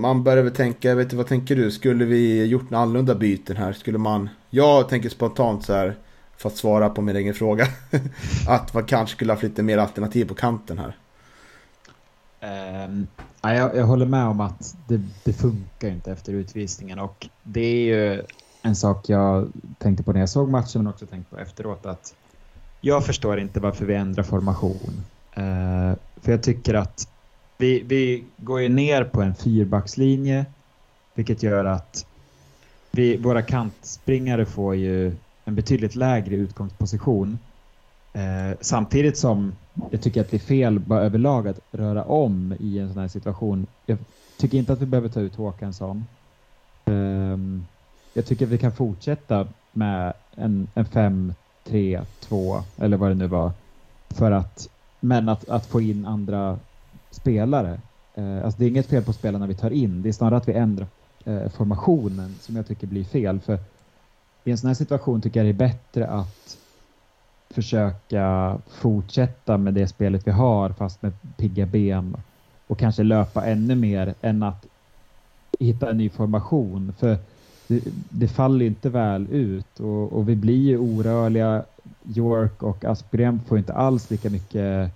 man 0.00 0.24
börjar 0.24 0.42
väl 0.42 0.54
tänka, 0.54 0.88
jag 0.88 0.96
vet 0.96 1.04
inte 1.04 1.16
vad 1.16 1.26
tänker 1.26 1.56
du? 1.56 1.70
Skulle 1.70 2.04
vi 2.04 2.44
gjort 2.44 2.70
några 2.70 2.82
annorlunda 2.82 3.14
byten 3.14 3.56
här? 3.56 3.72
Skulle 3.72 3.98
man... 3.98 4.28
Jag 4.50 4.88
tänker 4.88 5.08
spontant 5.08 5.64
så 5.64 5.72
här, 5.72 5.96
för 6.36 6.48
att 6.48 6.56
svara 6.56 6.90
på 6.90 7.02
min 7.02 7.16
egen 7.16 7.34
fråga. 7.34 7.66
att 8.48 8.74
man 8.74 8.84
kanske 8.84 9.16
skulle 9.16 9.32
haft 9.32 9.42
lite 9.42 9.62
mer 9.62 9.78
alternativ 9.78 10.24
på 10.24 10.34
kanten 10.34 10.78
här. 10.78 10.96
Ehm, 12.40 12.90
um, 12.90 13.06
ja, 13.42 13.54
jag, 13.54 13.76
jag, 13.76 13.84
håller 13.84 14.06
med 14.06 14.26
om 14.26 14.40
att 14.40 14.76
det, 14.88 15.00
det, 15.24 15.32
funkar 15.32 15.88
inte 15.88 16.12
efter 16.12 16.32
utvisningen 16.32 16.98
och 16.98 17.28
det 17.42 17.60
är 17.60 17.96
ju 17.96 18.22
en 18.62 18.76
sak 18.76 19.08
jag 19.08 19.52
tänkte 19.78 20.02
på 20.02 20.12
när 20.12 20.20
jag 20.20 20.28
såg 20.28 20.50
matchen 20.50 20.82
men 20.82 20.86
också 20.86 21.06
tänkt 21.06 21.30
på 21.30 21.38
efteråt 21.38 21.86
att 21.86 22.14
jag 22.80 23.06
förstår 23.06 23.40
inte 23.40 23.60
varför 23.60 23.86
vi 23.86 23.94
ändrar 23.94 24.22
formation. 24.22 25.04
Uh, 25.38 25.94
för 26.22 26.32
jag 26.32 26.42
tycker 26.42 26.74
att 26.74 27.08
vi, 27.58 27.82
vi 27.82 28.24
går 28.36 28.60
ju 28.60 28.68
ner 28.68 29.04
på 29.04 29.22
en 29.22 29.34
fyrbackslinje 29.34 30.46
vilket 31.14 31.42
gör 31.42 31.64
att 31.64 32.06
vi, 32.90 33.16
våra 33.16 33.42
kantspringare 33.42 34.46
får 34.46 34.74
ju 34.74 35.12
en 35.44 35.54
betydligt 35.54 35.94
lägre 35.94 36.36
utgångsposition 36.36 37.38
Eh, 38.18 38.56
samtidigt 38.60 39.18
som 39.18 39.52
jag 39.90 40.02
tycker 40.02 40.20
att 40.20 40.30
det 40.30 40.36
är 40.36 40.38
fel 40.38 40.78
bara 40.78 41.00
överlag 41.00 41.48
att 41.48 41.60
röra 41.70 42.04
om 42.04 42.54
i 42.60 42.78
en 42.78 42.92
sån 42.92 43.00
här 43.00 43.08
situation. 43.08 43.66
Jag 43.86 43.98
tycker 44.36 44.58
inte 44.58 44.72
att 44.72 44.80
vi 44.80 44.86
behöver 44.86 45.08
ta 45.08 45.20
ut 45.20 45.34
Håkansson. 45.34 46.04
Eh, 46.84 47.38
jag 48.14 48.26
tycker 48.26 48.44
att 48.44 48.52
vi 48.52 48.58
kan 48.58 48.72
fortsätta 48.72 49.46
med 49.72 50.12
en, 50.34 50.68
en 50.74 50.84
5, 50.84 51.34
3, 51.64 52.00
2 52.20 52.62
eller 52.78 52.96
vad 52.96 53.10
det 53.10 53.14
nu 53.14 53.26
var. 53.26 53.52
För 54.10 54.30
att, 54.30 54.68
men 55.00 55.28
att, 55.28 55.48
att 55.48 55.66
få 55.66 55.80
in 55.80 56.06
andra 56.06 56.58
spelare. 57.20 57.80
Eh, 58.14 58.44
alltså 58.44 58.58
det 58.58 58.64
är 58.64 58.68
inget 58.68 58.86
fel 58.86 59.02
på 59.02 59.12
spelarna 59.12 59.46
vi 59.46 59.54
tar 59.54 59.70
in. 59.70 60.02
Det 60.02 60.08
är 60.08 60.12
snarare 60.12 60.36
att 60.36 60.48
vi 60.48 60.52
ändrar 60.52 60.86
eh, 61.24 61.48
formationen 61.48 62.34
som 62.40 62.56
jag 62.56 62.66
tycker 62.66 62.86
blir 62.86 63.04
fel. 63.04 63.40
För 63.40 63.58
i 64.44 64.50
en 64.50 64.58
sån 64.58 64.68
här 64.68 64.74
situation 64.74 65.20
tycker 65.20 65.40
jag 65.40 65.46
det 65.46 65.64
är 65.64 65.68
bättre 65.68 66.06
att 66.06 66.58
försöka 67.50 68.58
fortsätta 68.68 69.58
med 69.58 69.74
det 69.74 69.88
spelet 69.88 70.26
vi 70.26 70.30
har 70.30 70.70
fast 70.70 71.02
med 71.02 71.12
pigga 71.36 71.66
ben 71.66 72.16
och 72.66 72.78
kanske 72.78 73.02
löpa 73.02 73.46
ännu 73.46 73.74
mer 73.74 74.14
än 74.20 74.42
att 74.42 74.66
hitta 75.58 75.90
en 75.90 75.96
ny 75.96 76.08
formation. 76.08 76.92
För 76.98 77.16
det, 77.66 77.80
det 78.10 78.28
faller 78.28 78.64
inte 78.64 78.88
väl 78.88 79.26
ut 79.30 79.80
och, 79.80 80.12
och, 80.12 80.28
vi 80.28 80.36
blir 80.36 80.68
ju 80.68 80.78
orörliga. 80.78 81.64
York 82.14 82.62
och 82.62 82.84
Aspgren 82.84 83.40
får 83.46 83.58
inte 83.58 83.72
alls 83.72 84.10
lika 84.10 84.30
mycket 84.30 84.90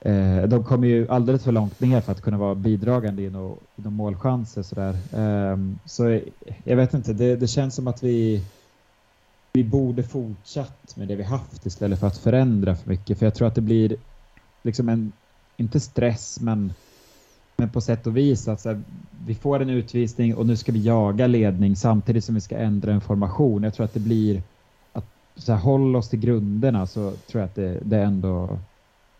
eh, 0.00 0.42
de 0.42 0.64
kommer 0.64 0.88
ju 0.88 1.08
alldeles 1.08 1.44
för 1.44 1.52
långt 1.52 1.80
ner 1.80 2.00
för 2.00 2.12
att 2.12 2.20
kunna 2.20 2.38
vara 2.38 2.54
bidragande 2.54 3.22
i 3.22 3.30
några 3.30 3.56
målchanser. 3.76 4.62
Sådär. 4.62 4.96
Eh, 5.12 5.58
så 5.84 6.20
jag 6.64 6.76
vet 6.76 6.94
inte, 6.94 7.12
det, 7.12 7.36
det 7.36 7.46
känns 7.46 7.74
som 7.74 7.88
att 7.88 8.02
vi 8.02 8.44
vi 9.56 9.64
borde 9.64 10.02
fortsatt 10.02 10.96
med 10.96 11.08
det 11.08 11.16
vi 11.16 11.22
haft 11.22 11.66
istället 11.66 12.00
för 12.00 12.06
att 12.06 12.18
förändra 12.18 12.76
för 12.76 12.88
mycket. 12.88 13.18
För 13.18 13.26
jag 13.26 13.34
tror 13.34 13.48
att 13.48 13.54
det 13.54 13.60
blir 13.60 13.96
liksom 14.62 14.88
en, 14.88 15.12
inte 15.56 15.80
stress, 15.80 16.40
men, 16.40 16.72
men 17.56 17.68
på 17.68 17.80
sätt 17.80 18.06
och 18.06 18.16
vis 18.16 18.48
att 18.48 18.60
så 18.60 18.68
här, 18.68 18.82
vi 19.26 19.34
får 19.34 19.60
en 19.60 19.70
utvisning 19.70 20.34
och 20.34 20.46
nu 20.46 20.56
ska 20.56 20.72
vi 20.72 20.82
jaga 20.82 21.26
ledning 21.26 21.76
samtidigt 21.76 22.24
som 22.24 22.34
vi 22.34 22.40
ska 22.40 22.56
ändra 22.56 22.92
en 22.92 23.00
formation. 23.00 23.62
Jag 23.62 23.74
tror 23.74 23.84
att 23.84 23.94
det 23.94 24.00
blir 24.00 24.42
att 24.92 25.06
så 25.36 25.52
här, 25.52 25.60
håll 25.60 25.96
oss 25.96 26.08
till 26.08 26.20
grunderna 26.20 26.86
så 26.86 27.10
tror 27.10 27.40
jag 27.40 27.44
att 27.44 27.54
det, 27.54 27.78
det 27.82 28.02
ändå 28.02 28.58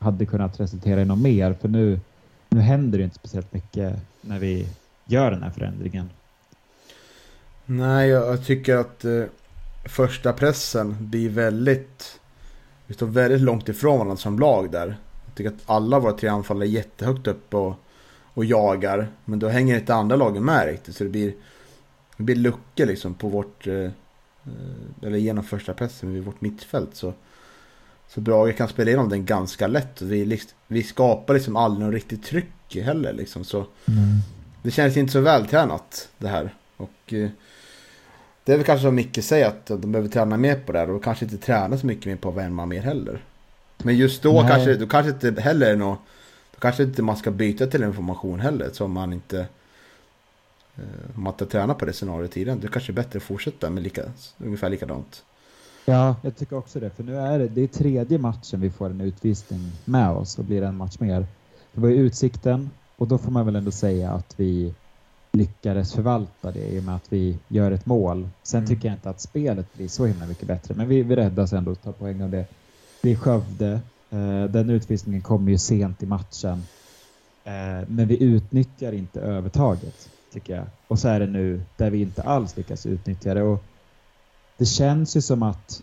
hade 0.07 0.27
kunnat 0.27 0.61
resultera 0.61 1.01
i 1.01 1.05
något 1.05 1.19
mer. 1.19 1.53
För 1.61 1.69
nu, 1.69 2.01
nu 2.49 2.61
händer 2.61 2.99
det 2.99 3.05
inte 3.05 3.17
speciellt 3.17 3.53
mycket 3.53 3.95
när 4.21 4.39
vi 4.39 4.67
gör 5.05 5.31
den 5.31 5.43
här 5.43 5.51
förändringen. 5.51 6.11
Nej, 7.67 8.09
jag 8.09 8.45
tycker 8.45 8.77
att 8.77 9.05
eh, 9.05 9.23
första 9.85 10.33
pressen 10.33 10.97
blir 11.01 11.29
väldigt... 11.31 12.21
Vi 12.87 12.95
står 12.95 13.07
väldigt 13.07 13.41
långt 13.41 13.69
ifrån 13.69 13.99
varandra 13.99 14.17
som 14.17 14.39
lag 14.39 14.71
där. 14.71 14.97
Jag 15.27 15.35
tycker 15.35 15.51
att 15.51 15.63
alla 15.67 15.99
våra 15.99 16.13
tre 16.13 16.29
anfall 16.29 16.63
är 16.63 16.67
jättehögt 16.67 17.27
upp 17.27 17.55
och, 17.55 17.75
och 18.35 18.45
jagar. 18.45 19.09
Men 19.25 19.39
då 19.39 19.49
hänger 19.49 19.79
inte 19.79 19.95
andra 19.95 20.17
lagen 20.17 20.45
med 20.45 20.67
riktigt. 20.67 20.97
Så 20.97 21.05
det 21.05 21.11
blir, 21.11 21.35
det 22.17 22.23
blir 22.23 22.37
luckor 22.37 22.87
liksom 22.87 23.15
på 23.15 23.29
vårt... 23.29 23.67
Eh, 23.67 23.75
eh 23.75 23.91
eller 25.03 25.19
genom 25.19 25.45
första 25.45 25.75
pressen 25.75 26.13
vid 26.13 26.25
vårt 26.25 26.41
mittfält. 26.41 26.95
Så, 26.97 27.13
så 28.09 28.21
Brage 28.21 28.57
kan 28.57 28.69
spela 28.69 28.91
igenom 28.91 29.09
den 29.09 29.25
ganska 29.25 29.67
lätt. 29.67 30.03
Vi, 30.03 30.25
liksom, 30.25 30.51
vi 30.67 30.83
skapar 30.83 31.35
liksom 31.35 31.57
aldrig 31.57 31.85
någon 31.85 31.93
riktigt 31.93 32.25
tryck 32.25 32.77
heller. 32.77 33.13
Liksom. 33.13 33.45
Så 33.45 33.57
mm. 33.59 34.21
Det 34.63 34.71
känns 34.71 34.97
inte 34.97 35.13
så 35.13 35.21
vältränat 35.21 36.09
det 36.19 36.29
här. 36.29 36.55
Och 36.77 37.13
eh, 37.13 37.29
det 38.45 38.53
är 38.53 38.57
väl 38.57 38.67
kanske 38.67 38.83
som 38.83 38.95
Micke 38.95 39.25
säger 39.25 39.47
att 39.47 39.67
de 39.67 39.93
behöver 39.93 40.09
träna 40.09 40.37
mer 40.37 40.55
på 40.55 40.73
det 40.73 40.79
här 40.79 40.91
och 40.91 41.05
kanske 41.05 41.25
inte 41.25 41.37
träna 41.37 41.79
så 41.79 41.87
mycket 41.87 42.07
mer 42.07 42.17
på 42.17 42.29
att 42.29 42.35
värma 42.35 42.67
mer 42.67 42.83
heller. 42.83 43.25
Men 43.79 43.97
just 43.97 44.23
då 44.23 44.43
Nej. 44.43 44.51
kanske, 44.51 44.75
då 44.75 44.87
kanske 44.87 45.29
inte 45.29 45.41
heller 45.41 45.71
är 45.71 45.77
något, 45.77 45.99
då 46.55 46.61
kanske 46.61 46.83
inte 46.83 47.03
man 47.03 47.17
ska 47.17 47.31
byta 47.31 47.67
till 47.67 47.83
information 47.83 48.41
heller 48.41 48.71
så 48.73 48.89
man 48.89 49.13
inte 49.13 49.39
eh, 50.77 51.17
om 51.17 51.23
man 51.23 51.33
inte 51.33 51.47
tränar 51.47 51.75
på 51.75 51.85
det 51.85 51.93
scenariot 51.93 52.33
tidigare. 52.33 52.59
Det 52.63 52.69
kanske 52.69 52.93
är 52.93 52.95
bättre 52.95 53.17
att 53.17 53.23
fortsätta 53.23 53.71
med 53.71 53.83
lika, 53.83 54.03
ungefär 54.39 54.71
likadant. 54.71 55.25
Ja, 55.89 56.17
jag 56.23 56.37
tycker 56.37 56.57
också 56.57 56.81
det. 56.81 56.91
För 56.91 57.05
nu 57.05 57.17
är 57.17 57.39
det, 57.39 57.49
det 57.49 57.63
är 57.63 57.67
tredje 57.67 58.19
matchen 58.19 58.61
vi 58.61 58.71
får 58.71 58.91
en 58.91 59.01
utvisning 59.01 59.73
med 59.85 60.11
oss 60.11 60.39
och 60.39 60.45
blir 60.45 60.63
en 60.63 60.77
match 60.77 60.97
mer. 60.99 61.27
Det 61.73 61.81
var 61.81 61.89
ju 61.89 61.97
Utsikten 61.97 62.71
och 62.97 63.09
då 63.09 63.19
får 63.19 63.31
man 63.31 63.47
väl 63.47 63.57
ändå 63.57 63.71
säga 63.71 64.11
att 64.11 64.35
vi 64.37 64.75
lyckades 65.33 65.95
förvalta 65.95 66.51
det 66.51 66.69
i 66.69 66.81
och 66.81 66.85
med 66.85 66.97
att 66.97 67.13
vi 67.13 67.39
gör 67.49 67.71
ett 67.71 67.87
mål. 67.87 68.29
Sen 68.43 68.59
mm. 68.59 68.69
tycker 68.69 68.89
jag 68.89 68.97
inte 68.97 69.11
att 69.11 69.21
spelet 69.21 69.75
blir 69.75 69.89
så 69.89 70.07
himla 70.07 70.27
mycket 70.27 70.49
bättre, 70.49 70.75
men 70.75 70.89
vi, 70.89 71.03
vi 71.03 71.17
räddas 71.17 71.53
ändå 71.53 71.71
och 71.71 71.83
tar 71.83 71.93
poäng 71.93 72.23
av 72.23 72.31
det. 72.31 72.45
Det 73.03 73.13
är 73.13 73.17
Skövde. 73.17 73.81
Eh, 74.11 74.45
den 74.45 74.71
utvisningen 74.71 75.23
kommer 75.23 75.51
ju 75.51 75.59
sent 75.59 76.03
i 76.03 76.07
matchen. 76.07 76.63
Eh, 77.45 77.89
men 77.89 78.09
vi 78.09 78.23
utnyttjar 78.23 78.93
inte 78.93 79.21
övertaget, 79.21 80.09
tycker 80.33 80.57
jag. 80.57 80.67
Och 80.89 80.99
så 80.99 81.09
är 81.09 81.21
det 81.21 81.27
nu 81.27 81.61
där 81.77 81.91
vi 81.91 82.01
inte 82.01 82.23
alls 82.23 82.57
lyckas 82.57 82.87
utnyttja 82.87 83.35
det. 83.35 83.43
Och 83.43 83.65
det 84.57 84.67
känns 84.67 85.17
ju 85.17 85.21
som 85.21 85.43
att 85.43 85.83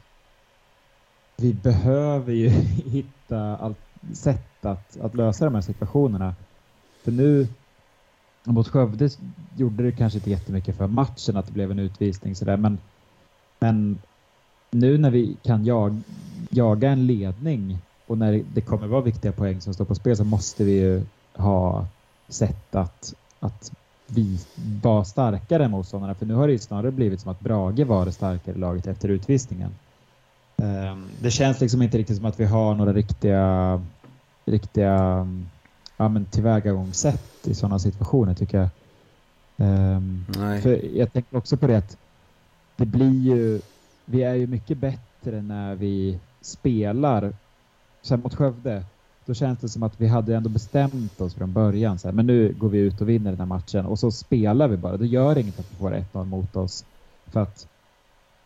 vi 1.38 1.54
behöver 1.54 2.34
ju 2.34 2.50
hitta 2.86 3.58
allt 3.58 3.78
sätt 4.14 4.66
att, 4.66 4.98
att 5.00 5.16
lösa 5.16 5.46
de 5.46 5.56
här 5.56 5.62
situationerna. 5.62 6.36
För 7.04 7.12
nu 7.12 7.48
mot 8.44 8.68
Skövde 8.68 9.10
gjorde 9.58 9.84
det 9.84 9.92
kanske 9.92 10.20
inte 10.20 10.30
jättemycket 10.30 10.78
för 10.78 10.88
matchen 10.88 11.38
att 11.38 11.46
det 11.46 11.54
blev 11.54 11.72
en 11.72 11.80
utvisning 11.80 12.36
sådär 12.36 12.58
men, 12.58 12.78
men 13.60 13.98
nu 14.72 14.98
när 14.98 15.12
vi 15.12 15.38
kan 15.44 15.66
jag, 15.66 16.02
jaga 16.50 16.90
en 16.90 17.08
ledning 17.08 17.78
och 18.08 18.18
när 18.18 18.44
det 18.54 18.62
kommer 18.62 18.88
vara 18.88 19.02
viktiga 19.02 19.32
poäng 19.32 19.62
som 19.62 19.74
står 19.74 19.86
på 19.86 19.96
spel 19.96 20.18
så 20.18 20.24
måste 20.24 20.64
vi 20.64 20.72
ju 20.72 21.02
ha 21.34 21.88
sätt 22.30 22.76
att, 22.76 23.14
att 23.40 23.72
vi 24.08 24.39
var 24.82 25.04
starkare 25.04 25.66
än 25.66 25.72
motståndarna 25.72 26.16
för 26.16 26.26
nu 26.26 26.34
har 26.34 26.48
det 26.48 26.54
ju 26.54 26.60
snarare 26.60 26.92
blivit 26.92 27.22
som 27.22 27.32
att 27.32 27.39
Brage 27.39 27.86
var 27.86 28.06
det 28.06 28.12
starkare 28.12 28.58
laget 28.58 28.88
efter 28.88 29.10
utvisningen. 29.10 29.72
Um, 30.56 31.10
det 31.22 31.32
känns 31.32 31.62
liksom 31.62 31.82
inte 31.82 31.98
riktigt 31.98 32.18
som 32.18 32.26
att 32.26 32.39
vi 32.39 32.46
har 32.46 32.76
några 32.76 32.94
riktiga 32.94 33.82
riktiga 34.46 35.28
ja, 35.98 36.10
men 36.10 36.26
tillvägagångssätt 36.26 37.48
i 37.48 37.54
sådana 37.54 37.80
situationer 37.80 38.34
tycker 38.34 38.58
jag. 38.58 38.70
Um, 39.58 40.26
för 40.62 40.98
jag 40.98 41.13
tänker 41.13 41.38
också 41.38 41.58
på 41.58 41.68
det 41.68 41.78
att 41.78 41.98
det 42.76 42.86
blir 42.86 43.22
ju, 43.22 43.62
vi 44.06 44.24
är 44.24 44.34
ju 44.34 44.48
mycket 44.48 44.78
bättre 44.78 45.42
när 45.42 45.76
vi 45.76 46.20
spelar. 46.42 47.34
Sen 48.02 48.20
mot 48.20 48.36
Skövde, 48.36 48.84
då 49.26 49.34
känns 49.34 49.60
det 49.60 49.70
som 49.70 49.84
att 49.84 50.02
vi 50.02 50.08
hade 50.08 50.36
ändå 50.36 50.50
bestämt 50.50 51.22
oss 51.22 51.34
från 51.34 51.54
början. 51.54 52.00
Så 52.00 52.08
här, 52.08 52.14
men 52.16 52.28
nu 52.28 52.54
går 52.54 52.70
vi 52.70 52.80
ut 52.80 53.02
och 53.02 53.10
vinner 53.10 53.32
den 53.32 53.40
här 53.40 53.46
matchen 53.46 53.86
och 53.86 54.00
så 54.00 54.12
spelar 54.12 54.68
vi 54.68 54.78
bara. 54.78 54.98
Det 54.98 55.08
gör 55.08 55.38
inget 55.38 55.60
att 55.60 55.72
vi 55.72 55.76
får 55.76 55.92
1-0 55.92 56.26
mot 56.26 56.56
oss. 56.56 56.86
För 57.32 57.40
att 57.40 57.68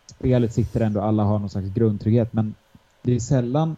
spelet 0.06 0.54
sitter 0.54 0.80
ändå, 0.80 1.00
alla 1.00 1.24
har 1.24 1.38
någon 1.38 1.50
slags 1.50 1.68
grundtrygghet. 1.68 2.32
Men 2.32 2.54
det 3.02 3.12
är 3.12 3.20
sällan 3.20 3.76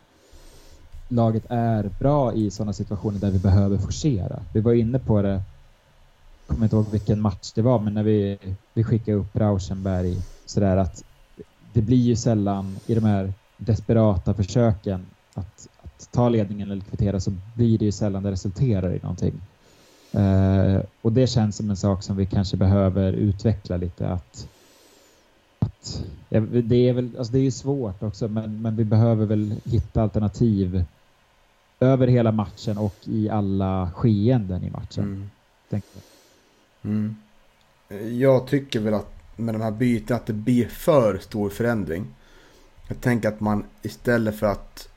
laget 1.10 1.44
är 1.48 1.90
bra 1.98 2.32
i 2.32 2.50
sådana 2.50 2.72
situationer 2.72 3.18
där 3.18 3.30
vi 3.30 3.38
behöver 3.38 3.78
forcera. 3.78 4.42
Vi 4.54 4.60
var 4.60 4.72
inne 4.72 4.98
på 4.98 5.22
det, 5.22 5.28
jag 5.28 5.42
kommer 6.46 6.66
inte 6.66 6.76
ihåg 6.76 6.90
vilken 6.90 7.20
match 7.20 7.52
det 7.54 7.62
var, 7.62 7.78
men 7.78 7.94
när 7.94 8.02
vi, 8.02 8.38
vi 8.74 8.84
skickade 8.84 9.16
upp 9.16 9.36
Rauschenberg 9.36 10.16
sådär 10.46 10.76
att 10.76 11.04
det 11.72 11.82
blir 11.82 11.96
ju 11.96 12.16
sällan 12.16 12.76
i 12.86 12.94
de 12.94 13.04
här 13.04 13.32
desperata 13.56 14.34
försöken 14.34 15.06
att, 15.34 15.68
att 16.02 16.12
ta 16.12 16.28
ledningen 16.28 16.70
eller 16.70 16.82
kvittera 16.82 17.20
så 17.20 17.32
blir 17.54 17.78
det 17.78 17.84
ju 17.84 17.92
sällan 17.92 18.22
det 18.22 18.30
resulterar 18.30 18.94
i 18.94 18.98
någonting. 19.02 19.40
Uh, 20.14 20.80
och 21.02 21.12
det 21.12 21.26
känns 21.26 21.56
som 21.56 21.70
en 21.70 21.76
sak 21.76 22.02
som 22.02 22.16
vi 22.16 22.26
kanske 22.26 22.56
behöver 22.56 23.12
utveckla 23.12 23.76
lite 23.76 24.08
att, 24.08 24.48
att 25.58 26.04
det 26.64 26.88
är 26.88 26.92
väl, 26.92 27.10
alltså 27.18 27.32
det 27.32 27.38
är 27.38 27.42
ju 27.42 27.50
svårt 27.50 28.02
också 28.02 28.28
men, 28.28 28.62
men 28.62 28.76
vi 28.76 28.84
behöver 28.84 29.26
väl 29.26 29.54
hitta 29.64 30.02
alternativ 30.02 30.84
över 31.80 32.06
hela 32.06 32.32
matchen 32.32 32.78
och 32.78 32.96
i 33.04 33.28
alla 33.28 33.90
skeenden 33.94 34.64
i 34.64 34.70
matchen. 34.70 35.30
Mm. 35.70 35.82
Mm. 36.82 37.16
Jag 38.18 38.46
tycker 38.46 38.80
väl 38.80 38.94
att 38.94 39.20
med 39.36 39.54
de 39.54 39.60
här 39.62 39.70
bytena 39.70 40.16
att 40.16 40.26
det 40.26 40.32
blir 40.32 40.66
för 40.66 41.18
stor 41.18 41.50
förändring. 41.50 42.06
Jag 42.88 43.00
tänker 43.00 43.28
att 43.28 43.40
man 43.40 43.64
istället 43.82 44.38
för 44.38 44.46
att 44.46 44.89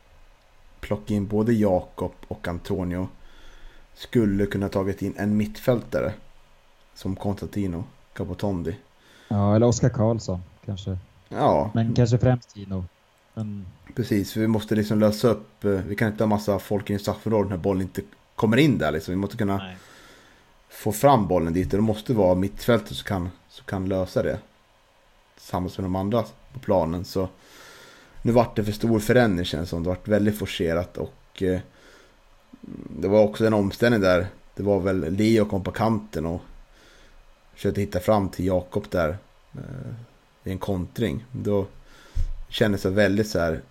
plocka 0.83 1.13
in 1.13 1.27
både 1.27 1.53
Jakob 1.53 2.11
och 2.27 2.47
Antonio 2.47 3.07
skulle 3.93 4.45
kunna 4.45 4.69
tagit 4.69 5.01
in 5.01 5.13
en 5.17 5.37
mittfältare. 5.37 6.13
Som 6.95 7.15
Konstantino 7.15 7.83
Capotondi. 8.13 8.75
Ja, 9.27 9.55
eller 9.55 9.65
Oskar 9.65 9.89
Karlsson 9.89 10.41
kanske. 10.65 10.97
Ja. 11.29 11.71
Men 11.73 11.93
kanske 11.93 12.17
främst 12.17 12.53
Tino. 12.53 12.85
Men... 13.33 13.65
Precis, 13.95 14.37
vi 14.37 14.47
måste 14.47 14.75
liksom 14.75 14.99
lösa 14.99 15.27
upp. 15.27 15.65
Eh, 15.65 15.71
vi 15.71 15.95
kan 15.95 16.07
inte 16.07 16.23
ha 16.23 16.27
massa 16.27 16.59
folk 16.59 16.89
i 16.89 16.99
straffområdet 16.99 17.49
när 17.49 17.57
bollen 17.57 17.81
inte 17.81 18.01
kommer 18.35 18.57
in 18.57 18.77
där. 18.77 18.91
Liksom. 18.91 19.11
Vi 19.11 19.15
måste 19.15 19.37
kunna 19.37 19.57
Nej. 19.57 19.77
få 20.69 20.91
fram 20.91 21.27
bollen 21.27 21.53
dit. 21.53 21.73
Och 21.73 21.77
det 21.77 21.83
måste 21.83 22.13
vara 22.13 22.35
mittfältet 22.35 22.97
som 22.97 23.05
kan, 23.05 23.29
som 23.49 23.65
kan 23.65 23.89
lösa 23.89 24.23
det. 24.23 24.39
Tillsammans 25.35 25.77
med 25.77 25.85
de 25.85 25.95
andra 25.95 26.23
på 26.53 26.59
planen. 26.59 27.05
Så 27.05 27.29
nu 28.25 28.31
vart 28.31 28.55
det 28.55 28.63
för 28.63 28.71
stor 28.71 28.99
förändring 28.99 29.45
känns 29.45 29.69
som. 29.69 29.83
Det 29.83 29.89
vart 29.89 30.07
väldigt 30.07 30.37
forcerat 30.37 30.97
och 30.97 31.43
eh, 31.43 31.59
det 32.99 33.07
var 33.07 33.23
också 33.23 33.45
en 33.45 33.53
omställning 33.53 34.01
där. 34.01 34.27
Det 34.55 34.63
var 34.63 34.79
väl 34.79 35.15
Leo 35.15 35.45
kom 35.45 35.63
på 35.63 35.71
kanten 35.71 36.25
och 36.25 36.41
försökte 37.53 37.81
hitta 37.81 37.99
fram 37.99 38.29
till 38.29 38.45
Jakob 38.45 38.85
där. 38.89 39.17
Eh, 39.53 39.93
I 40.43 40.51
en 40.51 40.57
kontring. 40.57 41.25
Då 41.31 41.65
kändes 42.49 42.81
det 42.81 42.89
väldigt 42.89 43.29
så 43.29 43.39
här 43.39 43.61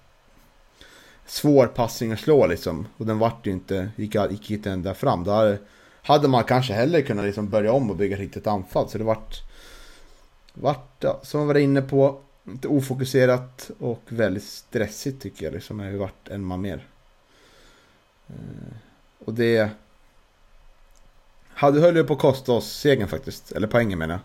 svår 1.27 1.67
passning 1.67 2.13
att 2.13 2.21
slå 2.21 2.47
liksom. 2.47 2.87
Och 2.97 3.07
den 3.07 3.19
vart 3.19 3.47
ju 3.47 3.51
inte, 3.51 3.91
gick, 3.97 4.15
gick 4.15 4.51
inte 4.51 4.71
ända 4.71 4.95
fram. 4.95 5.25
Då 5.25 5.31
hade, 5.31 5.59
hade 6.03 6.29
man 6.29 6.45
kanske 6.45 6.73
hellre 6.73 7.03
kunnat 7.03 7.25
liksom 7.25 7.49
börja 7.49 7.73
om 7.73 7.91
och 7.91 7.97
bygga 7.97 8.17
ett 8.17 8.21
riktigt 8.21 8.47
anfall. 8.47 8.89
Så 8.89 8.99
det 8.99 9.05
vart, 9.05 9.43
vart 10.55 10.97
ja, 11.01 11.21
som 11.23 11.41
jag 11.41 11.47
var 11.47 11.55
inne 11.55 11.83
på, 11.83 12.21
lite 12.45 12.69
ofokuserat 12.69 13.71
och 13.79 14.03
väldigt 14.09 14.45
stressigt 14.45 15.23
tycker 15.23 15.45
jag. 15.45 15.55
Liksom, 15.55 15.81
har 15.81 15.91
varit 15.91 16.29
en 16.29 16.45
man 16.45 16.61
mer. 16.61 16.87
Eh, 18.29 18.75
och 19.25 19.35
det 19.35 19.71
hade 21.55 21.81
höll 21.81 21.97
ju 21.97 22.05
på 22.05 22.13
att 22.13 22.19
kosta 22.19 22.53
oss 22.53 22.73
segern 22.73 23.09
faktiskt. 23.09 23.53
Eller 23.53 23.67
poängen 23.67 23.99
menar 23.99 24.15
jag. 24.15 24.21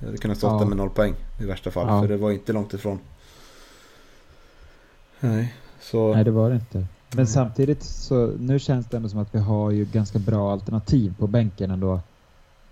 Det 0.00 0.06
hade 0.06 0.18
kunnat 0.18 0.38
stå 0.38 0.46
ja. 0.46 0.64
med 0.64 0.76
noll 0.76 0.90
poäng 0.90 1.14
i 1.40 1.44
värsta 1.44 1.70
fall. 1.70 1.86
Ja. 1.88 2.00
För 2.00 2.08
det 2.08 2.16
var 2.16 2.30
inte 2.30 2.52
långt 2.52 2.74
ifrån. 2.74 2.98
Nej, 5.20 5.54
så... 5.80 6.14
Nej 6.14 6.24
det 6.24 6.30
var 6.30 6.50
det 6.50 6.54
inte. 6.54 6.86
Men 7.16 7.26
samtidigt 7.26 7.82
så 7.82 8.26
nu 8.26 8.58
känns 8.58 8.86
det 8.86 8.96
ändå 8.96 9.08
som 9.08 9.18
att 9.18 9.34
vi 9.34 9.38
har 9.38 9.70
ju 9.70 9.84
ganska 9.84 10.18
bra 10.18 10.52
alternativ 10.52 11.14
på 11.18 11.26
bänken 11.26 11.70
ändå. 11.70 12.00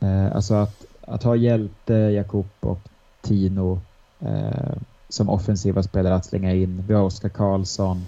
Eh, 0.00 0.36
alltså 0.36 0.54
att, 0.54 0.84
att 1.00 1.22
ha 1.22 1.36
Hjälte, 1.36 1.94
Jakob 1.94 2.48
och 2.60 2.80
Tino 3.20 3.80
eh, 4.24 4.76
som 5.08 5.28
offensiva 5.28 5.82
spelare 5.82 6.14
att 6.14 6.24
slänga 6.24 6.52
in. 6.54 6.84
Vi 6.88 6.94
har 6.94 7.02
Oskar 7.02 7.28
Karlsson, 7.28 8.04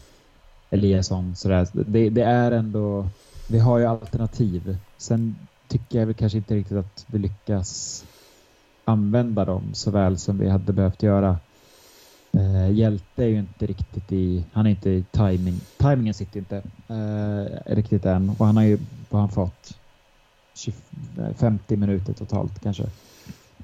Eliasson 0.71 1.37
sådär. 1.37 1.69
Det, 1.73 2.11
det, 2.11 2.23
är 2.23 2.53
ändå, 2.53 3.09
vi 3.49 3.59
har 3.59 3.79
ju 3.79 3.85
alternativ. 3.85 4.77
Sen 4.97 5.37
tycker 5.69 5.99
jag 5.99 6.07
väl 6.07 6.15
kanske 6.15 6.39
inte 6.39 6.55
riktigt 6.55 6.77
att 6.79 7.05
vi 7.07 7.19
lyckas 7.19 8.05
använda 8.85 9.45
dem 9.45 9.63
så 9.73 9.91
väl 9.91 10.19
som 10.19 10.39
vi 10.39 10.49
hade 10.49 10.73
behövt 10.73 11.03
göra. 11.03 11.39
Eh, 12.33 12.71
Hjälte 12.71 13.25
är 13.25 13.29
ju 13.29 13.39
inte 13.39 13.67
riktigt 13.67 14.13
i, 14.13 14.45
han 14.53 14.67
är 14.67 14.71
inte 14.71 14.91
i 14.91 15.05
timing, 15.11 15.61
timingen 15.77 16.15
sitter 16.15 16.39
inte 16.39 16.63
eh, 16.89 17.75
riktigt 17.75 18.07
än 18.07 18.31
och 18.39 18.47
han 18.47 18.57
har 18.57 18.65
ju, 18.65 18.79
vad 19.11 19.21
han 19.21 19.31
fått? 19.31 19.79
20, 20.55 20.75
50 21.37 21.77
minuter 21.77 22.13
totalt 22.13 22.61
kanske. 22.61 22.85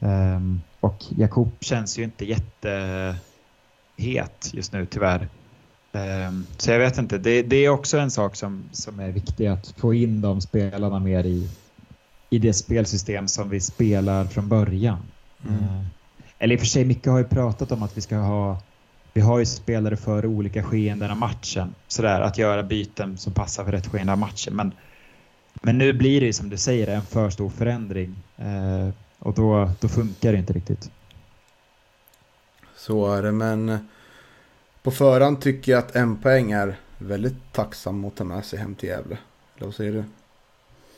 Um, 0.01 0.61
och 0.81 1.05
Jakob 1.09 1.53
känns 1.61 1.99
ju 1.99 2.05
inte 2.05 2.25
jättehet 2.25 3.21
just 4.53 4.73
nu 4.73 4.87
tyvärr. 4.87 5.29
Um, 5.93 6.47
så 6.57 6.71
jag 6.71 6.79
vet 6.79 6.99
inte, 6.99 7.19
det, 7.19 7.43
det, 7.43 7.57
är 7.57 7.69
också 7.69 7.99
en 7.99 8.11
sak 8.11 8.37
som, 8.37 8.64
som 8.73 9.01
är 9.01 9.11
viktig 9.11 9.47
att 9.47 9.75
få 9.77 9.95
in 9.95 10.21
de 10.21 10.40
spelarna 10.40 10.99
mer 10.99 11.25
i, 11.25 11.49
i 12.31 12.38
det 12.38 12.53
spelsystem 12.53 13.29
som 13.29 13.51
vi 13.51 13.61
spelar 13.61 14.25
från 14.25 14.49
början. 14.49 14.99
Mm. 15.49 15.59
Uh, 15.59 15.85
eller 16.38 16.55
i 16.55 16.57
och 16.57 16.61
för 16.61 16.66
sig, 16.66 16.85
Micke 16.85 17.07
har 17.07 17.19
ju 17.19 17.25
pratat 17.25 17.73
om 17.73 17.83
att 17.83 17.97
vi 17.97 18.01
ska 18.01 18.16
ha 18.16 18.61
vi 19.12 19.21
har 19.21 19.38
ju 19.38 19.47
spelare 19.47 19.97
för 19.97 20.27
olika 20.27 20.62
skeenden 20.62 21.11
av 21.11 21.16
matchen. 21.16 21.75
Sådär, 21.88 22.21
att 22.21 22.38
göra 22.38 22.62
byten 22.62 23.19
som 23.19 23.33
passar 23.33 23.64
för 23.64 23.73
rätt 23.73 23.87
skeende 23.87 24.12
av 24.12 24.19
matchen. 24.19 24.57
Men, 24.57 24.73
men 25.62 25.79
nu 25.79 25.93
blir 25.93 26.21
det 26.21 26.33
som 26.33 26.49
du 26.49 26.57
säger 26.57 26.87
en 26.87 27.03
för 27.03 27.31
stor 27.31 27.51
förändring. 27.51 28.16
Uh, 28.40 28.90
och 29.21 29.35
då, 29.35 29.71
då 29.81 29.89
funkar 29.89 30.33
det 30.33 30.39
inte 30.39 30.53
riktigt. 30.53 30.91
Så 32.77 33.13
är 33.13 33.23
det, 33.23 33.33
men 33.33 33.89
på 34.83 34.91
förhand 34.91 35.41
tycker 35.41 35.73
jag 35.73 35.79
att 35.79 35.97
en 35.97 36.17
poäng 36.17 36.53
är 36.53 36.77
väldigt 36.99 37.53
tacksam 37.53 38.05
att 38.05 38.17
ta 38.17 38.25
med 38.25 38.45
sig 38.45 38.59
hem 38.59 38.75
till 38.75 38.89
Gävle. 38.89 39.19
Eller 39.57 39.67
vad 39.67 39.75
säger 39.75 39.93
du? 39.93 40.05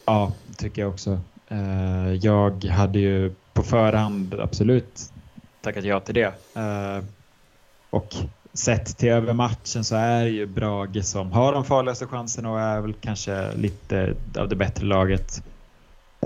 Ja, 0.04 0.32
tycker 0.56 0.82
jag 0.82 0.90
också. 0.90 1.20
Eh, 1.48 2.12
jag 2.12 2.64
hade 2.64 2.98
ju 2.98 3.34
på 3.52 3.62
förhand 3.62 4.34
absolut 4.34 5.12
tackat 5.60 5.84
ja 5.84 6.00
till 6.00 6.14
det. 6.14 6.34
Eh, 6.54 7.04
och 7.90 8.14
sett 8.52 8.98
till 8.98 9.08
över 9.08 9.32
matchen 9.32 9.84
så 9.84 9.96
är 9.96 10.24
det 10.24 10.30
ju 10.30 10.46
Brage 10.46 11.04
som 11.04 11.32
har 11.32 11.52
de 11.52 11.64
farligaste 11.64 12.06
chanserna 12.06 12.50
och 12.50 12.60
är 12.60 12.80
väl 12.80 12.94
kanske 13.00 13.54
lite 13.54 14.14
av 14.38 14.48
det 14.48 14.56
bättre 14.56 14.86
laget. 14.86 15.42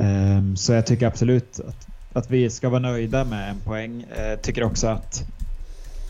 Eh, 0.00 0.54
så 0.56 0.72
jag 0.72 0.86
tycker 0.86 1.06
absolut 1.06 1.60
att 1.60 1.86
att 2.16 2.30
vi 2.30 2.50
ska 2.50 2.68
vara 2.68 2.80
nöjda 2.80 3.24
med 3.24 3.50
en 3.50 3.60
poäng. 3.60 4.02
Eh, 4.02 4.38
tycker 4.38 4.62
också 4.62 4.86
att 4.86 5.24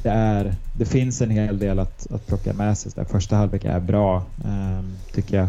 det, 0.03 0.11
är, 0.11 0.55
det 0.73 0.85
finns 0.85 1.23
en 1.23 1.31
hel 1.31 1.59
del 1.59 1.79
att, 1.79 2.13
att 2.13 2.27
plocka 2.27 2.53
med 2.53 2.79
sig. 2.79 2.93
Där 2.95 3.05
första 3.05 3.37
halvlek 3.37 3.65
är 3.65 3.81
bra, 3.81 4.25
eh, 4.45 4.85
tycker 5.13 5.37
jag. 5.37 5.49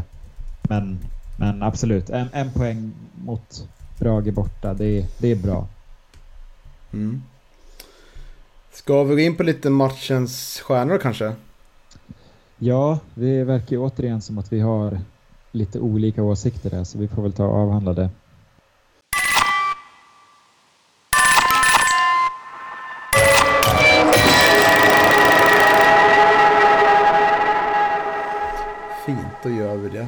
Men, 0.62 1.00
men 1.40 1.64
absolut, 1.64 2.10
en, 2.10 2.28
en 2.34 2.52
poäng 2.52 2.92
mot 3.16 3.68
Brage 4.00 4.34
borta, 4.34 4.74
det, 4.74 5.08
det 5.18 5.32
är 5.32 5.36
bra. 5.36 5.68
Mm. 6.94 7.24
Ska 8.72 9.04
vi 9.04 9.16
gå 9.16 9.22
in 9.22 9.36
på 9.36 9.44
lite 9.44 9.70
matchens 9.70 10.60
stjärnor 10.60 10.98
kanske? 10.98 11.36
Ja, 12.58 13.00
det 13.16 13.44
verkar 13.44 13.72
ju 13.72 13.78
återigen 13.78 14.22
som 14.22 14.38
att 14.38 14.54
vi 14.54 14.60
har 14.60 15.00
lite 15.52 15.80
olika 15.80 16.24
åsikter 16.24 16.70
där, 16.70 16.84
så 16.84 16.98
vi 16.98 17.08
får 17.08 17.22
väl 17.22 17.34
ta 17.34 17.46
och 17.46 17.58
avhandla 17.58 17.94
det. 17.94 18.10
Då 29.48 29.56
gör 29.56 29.78
vi 29.78 29.90
det. 29.90 30.08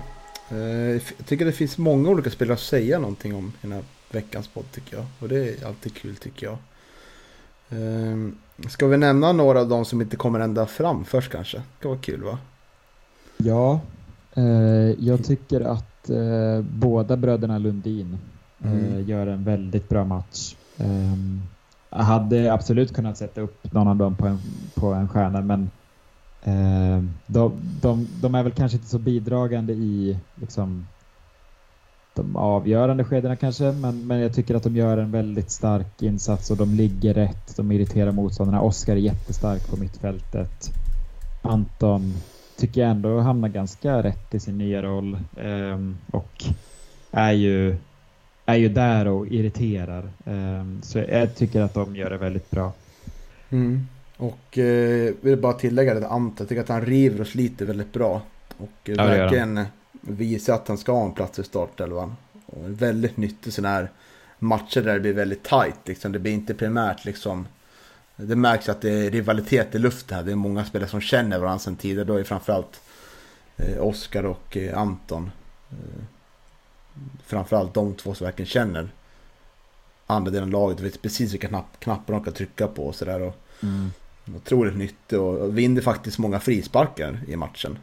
Eh, 0.50 1.02
jag 1.18 1.26
tycker 1.26 1.46
det 1.46 1.52
finns 1.52 1.78
många 1.78 2.10
olika 2.10 2.30
spelare 2.30 2.54
att 2.54 2.60
säga 2.60 3.00
någonting 3.00 3.36
om 3.36 3.48
i 3.48 3.52
den 3.62 3.72
här 3.72 3.84
veckans 4.12 4.48
podd 4.48 4.72
tycker 4.72 4.98
jag. 4.98 5.06
Och 5.20 5.30
det 5.30 5.50
är 5.50 5.68
alltid 5.68 5.94
kul 5.94 6.16
tycker 6.16 6.46
jag. 6.46 6.58
Ehm, 7.70 8.36
ska 8.70 8.88
vi 8.88 8.98
nämna 8.98 9.32
några 9.32 9.60
av 9.60 9.70
de 9.70 9.86
som 9.86 10.02
inte 10.02 10.16
kommer 10.16 10.40
ända 10.40 10.66
fram 10.66 11.06
först 11.06 11.32
kanske? 11.32 11.58
Det 11.58 11.82
kan 11.82 11.92
vara 11.92 12.00
kul 12.00 12.24
va? 12.24 12.38
Ja, 13.38 13.80
eh, 14.34 14.44
jag 15.00 15.26
tycker 15.26 15.62
att 15.62 16.10
eh, 16.10 16.62
båda 16.62 17.18
bröderna 17.18 17.58
Lundin 17.58 18.18
mm. 18.64 19.10
gör 19.10 19.28
en 19.28 19.44
väldigt 19.44 19.90
bra 19.90 20.04
match. 20.04 20.56
Ehm, 20.78 21.42
jag 21.90 21.98
hade 21.98 22.54
absolut 22.54 22.94
kunnat 22.94 23.18
sätta 23.18 23.42
upp 23.42 23.74
någon 23.74 23.88
av 23.88 23.96
dem 23.96 24.16
på 24.16 24.28
en, 24.28 24.40
på 24.76 24.94
en 24.94 25.10
stjärna 25.10 25.42
men 25.42 25.70
Eh, 26.44 27.04
de, 27.28 27.52
de, 27.82 28.08
de, 28.22 28.36
är 28.36 28.44
väl 28.44 28.52
kanske 28.52 28.78
inte 28.78 28.90
så 28.90 29.00
bidragande 29.00 29.74
i 29.74 30.18
liksom, 30.36 30.88
de 32.16 32.36
avgörande 32.36 33.04
skedena 33.04 33.36
kanske, 33.36 33.72
men, 33.72 34.08
men 34.08 34.20
jag 34.20 34.34
tycker 34.34 34.56
att 34.56 34.64
de 34.64 34.76
gör 34.76 34.98
en 34.98 35.12
väldigt 35.12 35.52
stark 35.52 36.02
insats 36.02 36.52
och 36.52 36.58
de 36.58 36.74
ligger 36.74 37.14
rätt. 37.14 37.58
De 37.58 37.72
irriterar 37.72 38.12
motståndarna. 38.12 38.62
Oskar 38.62 38.94
är 38.94 39.00
jättestark 39.00 39.70
på 39.70 39.78
mittfältet. 39.78 40.72
Anton 41.42 42.14
tycker 42.58 42.82
jag 42.82 42.90
ändå 42.90 43.20
hamnar 43.20 43.50
ganska 43.50 44.04
rätt 44.04 44.36
i 44.36 44.40
sin 44.40 44.58
nya 44.58 44.82
roll 44.82 45.18
um, 45.38 45.98
och 46.12 46.46
är 47.12 47.32
ju, 47.32 47.78
är 48.46 48.56
ju 48.56 48.70
där 48.70 49.08
och 49.08 49.28
irriterar. 49.28 50.10
Um, 50.26 50.82
så 50.82 51.00
jag 51.00 51.36
tycker 51.36 51.62
att 51.62 51.74
de 51.74 51.96
gör 51.96 52.10
det 52.10 52.18
väldigt 52.18 52.52
bra. 52.52 52.74
Mm. 53.50 53.88
Och 54.20 54.58
eh, 54.58 55.14
vill 55.22 55.38
bara 55.38 55.54
tillägga 55.54 55.94
det 55.94 56.08
Anton, 56.08 56.36
jag 56.40 56.50
tycker 56.50 56.62
att 56.62 56.70
han 56.70 56.86
river 56.86 57.22
och 57.22 57.28
sliter 57.28 57.66
väldigt 57.66 57.94
bra. 57.94 58.22
Och 58.58 58.90
eh, 58.90 58.96
Ja, 58.96 59.06
verkligen 59.06 59.66
visar 60.02 60.54
att 60.54 60.68
han 60.68 60.78
ska 60.78 60.92
ha 60.92 61.06
en 61.06 61.14
plats 61.14 61.40
i 61.40 61.44
startelvan. 61.44 62.16
Och 62.46 62.82
väldigt 62.82 63.18
nyttig 63.18 63.54
sån 63.54 63.66
här 63.66 63.92
matcher 64.40 64.82
där 64.82 64.94
det 64.94 65.00
blir 65.00 65.14
väldigt 65.14 65.44
tight. 65.44 65.88
Liksom. 65.88 66.12
Det 66.12 66.20
blir 66.20 66.32
inte 66.32 66.54
primärt 66.54 67.06
liksom. 67.06 67.48
Det 68.16 68.36
märks 68.36 68.70
att 68.70 68.82
det 68.82 68.92
är 68.92 69.12
rivalitet 69.12 69.76
i 69.76 69.80
luften 69.80 70.18
här. 70.18 70.24
Det 70.24 70.32
är 70.32 70.36
många 70.36 70.66
spelare 70.66 70.90
som 70.90 71.02
känner 71.02 71.40
varandra 71.40 71.60
sedan 71.60 71.76
tidigare. 71.76 72.04
Då 72.08 72.16
är 72.16 72.24
framförallt 72.24 72.82
eh, 73.58 73.82
Oskar 73.82 74.26
och 74.26 74.58
eh, 74.58 74.78
Anton. 74.78 75.32
Eh, 75.72 76.04
framförallt 77.26 77.74
de 77.74 77.94
två 77.94 78.14
som 78.14 78.26
verkligen 78.26 78.50
känner 78.50 78.90
andra 80.08 80.32
delen 80.32 80.44
av 80.44 80.52
laget. 80.52 80.80
Vet 80.80 81.02
precis 81.02 81.34
vilka 81.34 81.48
knapp, 81.48 81.80
knappar 81.80 82.14
de 82.14 82.24
kan 82.24 82.34
trycka 82.34 82.68
på 82.68 82.88
och 82.88 82.96
sådär. 82.96 83.34
Mm. 83.64 83.92
Otroligt 84.36 84.78
nyttig 84.78 85.20
och 85.20 85.58
vinner 85.58 85.82
faktiskt 85.82 86.18
många 86.18 86.40
frisparkar 86.40 87.20
i 87.28 87.36
matchen. 87.36 87.78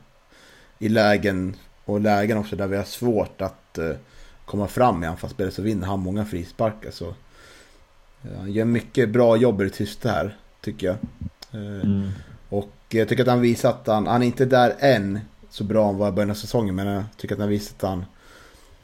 I 0.79 0.89
lägen 0.89 1.57
och 1.85 2.01
lägen 2.01 2.39
också 2.39 2.57
där 2.57 2.67
vi 2.67 2.77
har 2.77 2.85
svårt 2.85 3.41
att 3.41 3.79
uh, 3.79 3.93
komma 4.45 4.69
fram 4.69 5.05
i 5.05 5.07
anfallsspelet 5.07 5.55
så 5.55 5.63
vinner 5.63 5.87
han 5.87 6.01
många 6.01 6.25
frisparkar. 6.25 6.91
Så, 6.91 7.07
uh, 7.07 8.39
han 8.39 8.53
gör 8.53 8.65
mycket 8.65 9.09
bra 9.09 9.37
jobb 9.37 9.61
i 9.61 9.65
det 9.65 9.71
tysta 9.71 10.11
här 10.11 10.37
tycker 10.61 10.87
jag. 10.87 10.97
Uh, 11.61 11.85
Mm. 11.85 12.11
Och 12.49 12.73
jag 12.89 13.09
tycker 13.09 13.23
att 13.23 13.29
han 13.29 13.41
visar 13.41 13.71
att 13.71 13.87
han, 13.87 14.07
han 14.07 14.23
är 14.23 14.27
inte 14.27 14.45
där 14.45 14.75
än 14.79 15.21
så 15.51 15.65
bra 15.65 15.87
han 15.87 15.97
var 15.97 16.09
i 16.09 16.13
början 16.13 16.31
av 16.31 16.35
säsongen. 16.35 16.75
Men 16.75 16.87
jag 16.87 17.05
tycker 17.17 17.35
att 17.35 17.41
han 17.41 17.49
visar 17.49 17.75
att 17.77 17.91
han 17.91 18.05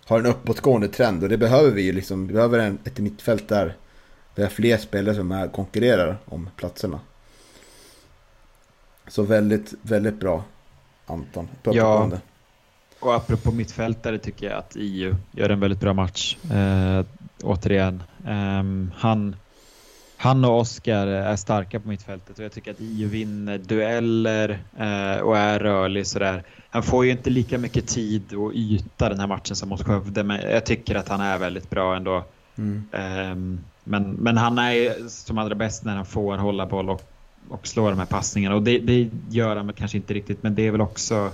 har 0.05 0.19
en 0.19 0.27
uppåtgående 0.27 0.89
trend. 0.89 1.23
Och 1.23 1.29
det 1.29 1.39
behöver 1.39 1.71
vi 1.71 1.83
ju 1.83 1.93
liksom. 1.93 2.27
Vi 2.27 2.33
behöver 2.35 2.59
en, 2.59 2.79
ett 2.85 2.99
mittfält 2.99 3.49
där 3.49 3.77
vi 4.35 4.43
har 4.43 4.51
fler 4.51 4.77
spelare 4.77 5.15
som 5.15 5.33
är, 5.33 5.49
konkurrerar 5.49 6.19
om 6.25 6.51
platserna. 6.57 7.01
Så 9.09 9.23
väldigt, 9.23 9.75
väldigt 9.83 10.21
bra 10.21 10.45
Anton. 11.07 11.49
På 11.63 11.77
Ja. 11.77 12.11
Och 13.01 13.15
apropå 13.15 13.53
mittfältare 13.53 14.19
tycker 14.19 14.47
jag 14.47 14.59
att 14.59 14.77
IU 14.77 15.15
gör 15.33 15.49
en 15.49 15.61
väldigt 15.61 15.81
bra 15.81 15.95
match. 15.95 16.37
Eh, 16.51 17.05
återigen. 17.43 18.03
Ehm, 18.27 18.91
han, 18.97 19.37
han 20.17 20.45
och 20.45 20.59
Oskar 20.61 21.07
är 21.07 21.37
starka 21.37 21.81
på 21.81 21.89
mittfältet 21.89 22.39
och 22.39 22.45
jag 22.45 22.53
tycker 22.53 22.71
att 22.71 22.81
IU 22.81 23.09
vinner 23.09 23.59
dueller 23.59 24.51
eh, 24.79 25.21
och 25.23 25.39
är 25.39 25.59
rörlig 25.59 26.07
sådär. 26.07 26.45
Han 26.71 26.83
får 26.83 27.05
ju 27.05 27.11
inte 27.11 27.31
lika 27.31 27.59
mycket 27.59 27.89
tid 27.89 28.35
och 28.35 28.53
yta 28.55 29.09
den 29.09 29.21
här 29.21 29.27
matchen 29.27 29.57
som 29.57 29.69
mot 29.69 29.83
Skövde 29.83 30.23
men 30.23 30.41
jag 30.41 30.67
tycker 30.67 30.95
att 30.95 31.09
han 31.09 31.21
är 31.21 31.39
väldigt 31.39 31.71
bra 31.71 31.97
ändå. 31.97 32.25
Mm. 32.59 32.85
Ehm, 32.93 33.61
men, 33.85 34.13
men 34.13 34.37
han 34.37 34.59
är 34.59 35.09
som 35.09 35.39
allra 35.39 35.55
bäst 35.55 35.85
när 35.85 35.97
han 35.97 36.07
får 36.07 36.37
hålla 36.37 36.67
boll 36.67 36.91
och, 36.91 37.12
och 37.53 37.67
slå 37.67 37.91
de 37.91 37.99
här 37.99 38.07
passningarna. 38.07 38.55
Och 38.55 38.63
det, 38.63 38.79
det 38.79 39.11
gör 39.31 39.57
han 39.57 39.73
kanske 39.73 39.97
inte 39.97 40.15
riktigt, 40.15 40.43
men 40.43 40.55
det 40.55 40.67
är 40.67 40.71
väl 40.71 40.81
också 40.81 41.31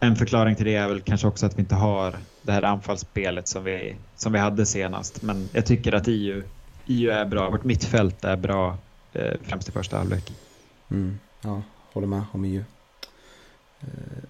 en 0.00 0.16
förklaring 0.16 0.56
till 0.56 0.64
det 0.64 0.74
är 0.74 0.88
väl 0.88 1.00
kanske 1.00 1.26
också 1.26 1.46
att 1.46 1.58
vi 1.58 1.60
inte 1.60 1.74
har 1.74 2.16
det 2.42 2.52
här 2.52 2.62
anfallsspelet 2.62 3.48
som 3.48 3.64
vi, 3.64 3.96
som 4.16 4.32
vi 4.32 4.38
hade 4.38 4.66
senast. 4.66 5.22
Men 5.22 5.48
jag 5.52 5.66
tycker 5.66 5.92
att 5.92 6.04
EU, 6.06 6.42
EU 6.86 7.10
är 7.10 7.24
bra. 7.24 7.50
Vårt 7.50 7.64
mittfält 7.64 8.24
är 8.24 8.36
bra, 8.36 8.76
eh, 9.12 9.32
främst 9.42 9.68
i 9.68 9.72
första 9.72 9.98
halvlek. 9.98 10.32
Mm. 10.90 11.18
Ja, 11.40 11.62
håller 11.92 12.06
med 12.06 12.22
om 12.32 12.44
EU. 12.44 12.64
Eh, 13.80 14.24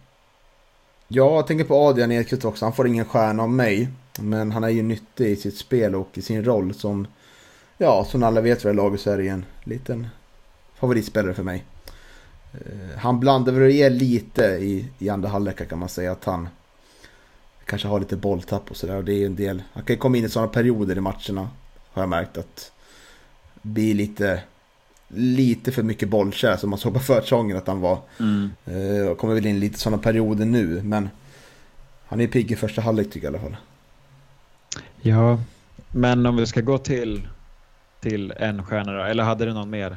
jag 1.09 1.47
tänker 1.47 1.65
på 1.65 1.75
Adrian 1.75 2.13
Edqvist 2.13 2.45
också. 2.45 2.65
Han 2.65 2.73
får 2.73 2.87
ingen 2.87 3.05
stjärna 3.05 3.43
av 3.43 3.51
mig. 3.51 3.89
Men 4.21 4.53
han 4.53 4.65
är 4.65 4.69
ju 4.69 4.83
nyttig 4.83 5.27
i 5.27 5.37
sitt 5.37 5.57
spel 5.57 5.95
och 5.95 6.19
i 6.19 6.23
sin 6.23 6.45
roll 6.45 6.75
som... 6.75 7.07
Ja, 7.79 8.07
som 8.11 8.23
alla 8.23 8.41
vet 8.41 8.65
vad 8.65 8.75
det 8.75 8.77
laget 8.77 9.01
så 9.01 9.11
är 9.11 9.17
det 9.17 9.23
ju 9.23 9.29
en 9.29 9.45
liten 9.65 10.07
favoritspelare 10.83 11.35
för 11.35 11.43
mig. 11.43 11.65
Eh, 12.53 12.99
Han 12.99 13.21
blandar 13.21 13.53
väl 13.53 13.71
i 13.71 13.91
lite 13.91 14.43
i, 14.43 14.89
i 14.99 15.09
andra 15.09 15.29
halvlek 15.29 15.69
kan 15.69 15.79
man 15.79 15.89
säga 15.89 16.13
att 16.13 16.25
han 16.25 16.49
kanske 17.65 17.89
har 17.89 18.01
lite 18.01 18.17
bolltapp 18.17 18.71
och 18.71 18.77
sådär. 18.77 18.97
Och 18.97 19.05
det 19.05 19.13
är 19.13 19.27
en 19.27 19.37
del... 19.37 19.63
Han 19.73 19.85
kan 19.85 19.95
ju 19.95 19.99
komma 20.01 20.17
in 20.17 20.25
i 20.25 20.29
sådana 20.29 20.49
perioder 20.49 20.97
i 20.97 21.01
matcherna. 21.01 21.49
Har 21.93 22.03
jag 22.03 22.09
märkt 22.09 22.39
att... 22.39 22.73
Blir 23.63 23.95
lite... 23.95 24.43
Lite 25.15 25.73
för 25.73 25.83
mycket 25.83 26.09
bollkär 26.09 26.57
som 26.57 26.71
man 26.71 26.79
såg 26.79 26.95
på 26.95 27.01
försäsongen 27.01 27.57
att 27.57 27.67
han 27.67 27.81
var. 27.81 27.99
Eh, 28.67 29.07
och 29.07 29.19
kommer 29.19 29.35
väl 29.35 29.47
in 29.47 29.61
lite 29.61 29.79
sådana 29.79 30.03
perioder 30.03 30.45
nu, 30.45 30.83
men 30.83 31.09
han 32.07 32.21
är 32.21 32.27
pigg 32.27 32.53
i 32.53 32.57
första 32.57 32.81
halvlek 32.81 33.11
tycker 33.11 33.27
jag 33.27 33.35
i 33.35 33.37
alla 33.37 33.45
fall. 33.49 33.57
Ja, 35.01 35.39
men 35.89 36.27
om 36.27 36.37
vi 36.37 36.47
ska 36.47 36.61
gå 36.61 36.79
till, 36.79 37.29
till 38.01 38.31
en 38.31 38.65
stjärna 38.65 38.93
då, 38.93 39.03
eller 39.03 39.25
hade 39.25 39.45
du 39.45 39.53
någon 39.53 39.71
mer? 39.71 39.97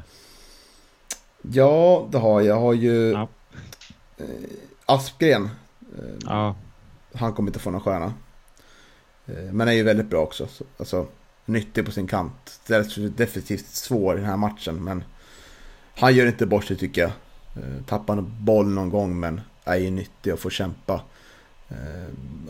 Ja, 1.51 2.07
det 2.11 2.17
har 2.17 2.41
jag. 2.41 2.55
Jag 2.55 2.61
har 2.61 2.73
ju 2.73 3.11
Ja. 3.11 3.27
eh, 4.17 4.25
Aspgren. 4.85 5.49
Eh, 5.99 6.05
Ja, 6.25 6.55
Han 7.13 7.33
kommer 7.33 7.49
inte 7.49 7.59
få 7.59 7.71
någon 7.71 7.81
stjärna. 7.81 8.13
Eh, 9.25 9.53
men 9.53 9.67
är 9.67 9.71
ju 9.71 9.83
väldigt 9.83 10.09
bra 10.09 10.21
också. 10.21 10.47
Så, 10.47 10.63
alltså, 10.77 11.07
nyttig 11.45 11.85
på 11.85 11.91
sin 11.91 12.07
kant. 12.07 12.59
Det 12.67 12.75
är 12.75 13.09
definitivt 13.09 13.67
svår 13.67 14.15
i 14.17 14.19
den 14.19 14.29
här 14.29 14.37
matchen, 14.37 14.83
men 14.83 15.03
han 15.95 16.15
gör 16.15 16.27
inte 16.27 16.45
bort 16.45 16.65
sig 16.65 16.77
tycker 16.77 17.01
jag. 17.01 17.11
Tappar 17.85 18.17
en 18.17 18.45
boll 18.45 18.67
någon 18.67 18.89
gång, 18.89 19.19
men 19.19 19.41
är 19.63 19.75
ju 19.75 19.91
nyttig 19.91 20.33
och 20.33 20.39
får 20.39 20.49
kämpa. 20.49 21.01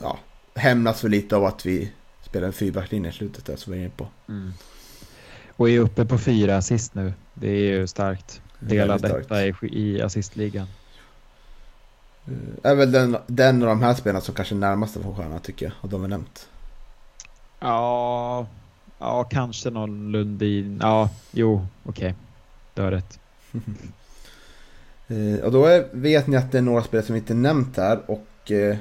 Ja, 0.01 0.17
hämnas 0.55 1.03
väl 1.03 1.11
lite 1.11 1.35
av 1.35 1.45
att 1.45 1.65
vi 1.65 1.91
spelar 2.23 2.47
en 2.47 2.53
fyrbackslinje 2.53 3.09
i 3.09 3.13
slutet 3.13 3.45
där, 3.45 3.55
som 3.55 3.73
vi 3.73 3.79
är 3.79 3.81
inne 3.83 3.91
på. 3.97 4.07
Mm. 4.29 4.53
Och 5.49 5.69
är 5.69 5.79
uppe 5.79 6.05
på 6.05 6.17
fyra 6.17 6.57
assist 6.57 6.95
nu. 6.95 7.13
Det 7.33 7.47
är 7.47 7.55
ju 7.79 7.87
starkt. 7.87 8.41
Delad 8.59 9.01
Väldigt 9.01 9.25
starkt. 9.25 9.25
etta 9.25 9.65
i, 9.65 9.95
i 9.95 10.01
assistligan. 10.01 10.67
Eh, 12.27 12.71
Är 12.71 12.75
väl 12.75 12.91
den, 12.91 13.17
den 13.27 13.61
av 13.63 13.67
de 13.69 13.81
här 13.81 13.93
spelarna 13.93 14.21
som 14.21 14.35
kanske 14.35 14.55
närmast 14.55 14.93
får 14.93 15.15
stjärna 15.15 15.39
tycker 15.39 15.65
jag, 15.65 15.73
av 15.81 15.89
de 15.89 16.01
vi 16.01 16.07
nämnt. 16.07 16.49
Ja, 17.59 18.47
ja 18.99 19.23
kanske 19.23 19.69
någon 19.69 20.11
Lundin. 20.11 20.79
Ja, 20.81 21.09
jo, 21.31 21.67
okej. 21.83 22.15
Du 22.73 22.81
har 22.81 22.91
rätt. 22.91 23.19
Eh, 25.07 25.39
och 25.45 25.51
då 25.51 25.65
är, 25.65 25.87
vet 25.91 26.27
ni 26.27 26.37
att 26.37 26.51
det 26.51 26.57
är 26.57 26.61
några 26.61 26.83
spelare 26.83 27.05
som 27.05 27.13
vi 27.13 27.19
inte 27.19 27.33
nämnt 27.33 27.77
här 27.77 28.11
och 28.11 28.51
eh, 28.51 28.77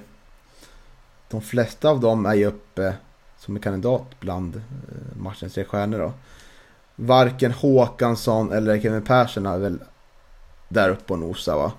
de 1.30 1.40
flesta 1.40 1.88
av 1.88 2.00
dem 2.00 2.26
är 2.26 2.34
ju 2.34 2.46
uppe 2.46 2.94
som 3.38 3.56
en 3.56 3.62
kandidat 3.62 4.20
bland 4.20 4.56
eh, 4.56 4.62
matchens 5.16 5.54
tre 5.54 5.64
stjärnor 5.64 5.98
då. 5.98 6.12
Varken 6.96 7.52
Håkansson 7.52 8.52
eller 8.52 8.80
Kevin 8.80 9.02
Persson 9.02 9.46
är 9.46 9.58
väl 9.58 9.78
där 10.68 10.90
uppe 10.90 11.12
och 11.12 11.18
nosar 11.18 11.56
va? 11.56 11.72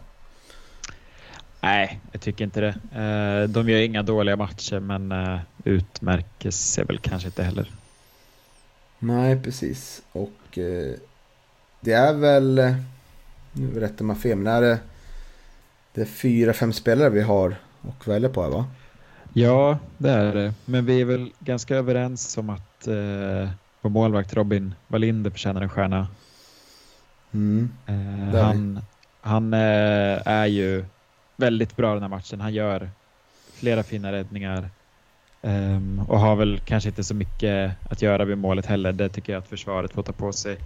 Nej, 1.62 2.00
jag 2.12 2.22
tycker 2.22 2.44
inte 2.44 2.62
det. 2.62 3.02
Eh, 3.02 3.50
De 3.50 3.70
gör 3.70 3.80
inga 3.80 4.04
dåliga 4.04 4.36
matcher, 4.36 4.80
men 4.80 5.12
eh, 5.12 5.40
utmärker 5.64 6.52
sig 6.52 6.84
väl 6.86 6.98
kanske 7.00 7.28
inte 7.28 7.44
heller. 7.44 7.72
Nej, 9.00 9.40
precis. 9.44 10.02
Och 10.12 10.58
eh, 10.58 10.94
det 11.82 11.94
är 11.94 12.14
väl, 12.14 12.76
nu 13.52 13.80
rättar 13.80 14.06
man 14.06 14.16
fel, 14.16 14.38
men 14.38 14.54
är 14.54 14.62
det, 14.62 14.80
det 15.94 16.02
är 16.02 16.06
fyra, 16.06 16.54
fem 16.54 16.74
spelare 16.74 17.10
vi 17.10 17.22
har 17.22 17.56
och 17.82 18.08
välja 18.08 18.30
på 18.30 18.44
här 18.44 18.50
va? 18.50 18.66
Ja, 19.34 19.78
det 19.98 20.10
är 20.10 20.34
det. 20.34 20.54
Men 20.66 20.86
vi 20.86 21.02
är 21.02 21.06
väl 21.06 21.32
ganska 21.40 21.76
överens 21.76 22.38
om 22.38 22.50
att 22.50 22.88
vår 23.86 23.90
målvakt 23.90 24.34
Robin 24.34 24.76
Wallinder 24.88 25.32
förtjänar 25.32 25.62
en 25.62 25.70
stjärna. 25.70 26.08
Mm. 27.34 27.70
Eh, 27.88 28.42
han 28.42 28.82
han 29.22 29.54
eh, 29.54 30.28
är 30.28 30.46
ju 30.46 30.86
väldigt 31.38 31.76
bra 31.76 31.94
den 31.94 32.02
här 32.02 32.10
matchen. 32.10 32.42
Han 32.42 32.54
gör 32.54 32.90
flera 33.54 33.84
fina 33.84 34.12
räddningar 34.12 34.70
ehm, 35.42 36.02
och 36.08 36.20
har 36.20 36.36
väl 36.36 36.60
kanske 36.60 36.90
inte 36.90 37.04
så 37.04 37.16
mycket 37.16 37.72
att 37.92 38.02
göra 38.02 38.26
vid 38.26 38.38
målet 38.38 38.66
heller. 38.66 38.92
Det 38.92 39.10
tycker 39.10 39.34
jag 39.34 39.40
att 39.40 39.48
försvaret 39.48 39.94
får 39.94 40.04
ta 40.04 40.12
på 40.12 40.34
sig 40.34 40.58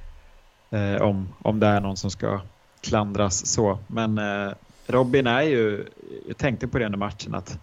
eh, 0.72 1.02
om, 1.02 1.28
om 1.42 1.60
det 1.60 1.68
är 1.68 1.82
någon 1.82 1.98
som 1.98 2.12
ska 2.12 2.42
klandras 2.82 3.46
så. 3.46 3.80
Men 3.88 4.18
eh, 4.18 4.54
Robin 4.88 5.28
är 5.28 5.42
ju, 5.42 5.86
jag 6.28 6.38
tänkte 6.38 6.68
på 6.68 6.80
det 6.80 6.86
under 6.86 7.00
matchen 7.00 7.36
att 7.36 7.60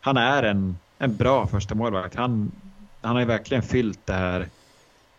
han 0.00 0.16
är 0.16 0.42
en, 0.42 0.76
en 0.98 1.16
bra 1.16 1.46
första 1.46 1.74
målvakt. 1.74 2.14
Han, 2.14 2.52
han 3.00 3.12
har 3.12 3.20
ju 3.20 3.26
verkligen 3.26 3.62
fyllt 3.62 4.06
det 4.06 4.12
här 4.12 4.48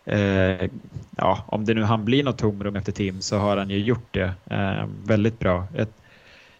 Eh, 0.08 0.70
ja, 1.16 1.44
om 1.46 1.64
det 1.64 1.74
nu 1.74 1.82
han 1.82 2.04
blir 2.04 2.24
något 2.24 2.38
tomrum 2.38 2.76
efter 2.76 2.92
Tim 2.92 3.20
så 3.20 3.38
har 3.38 3.56
han 3.56 3.70
ju 3.70 3.78
gjort 3.78 4.14
det 4.14 4.34
eh, 4.50 4.86
väldigt 5.04 5.38
bra. 5.38 5.66
Ett, 5.74 5.92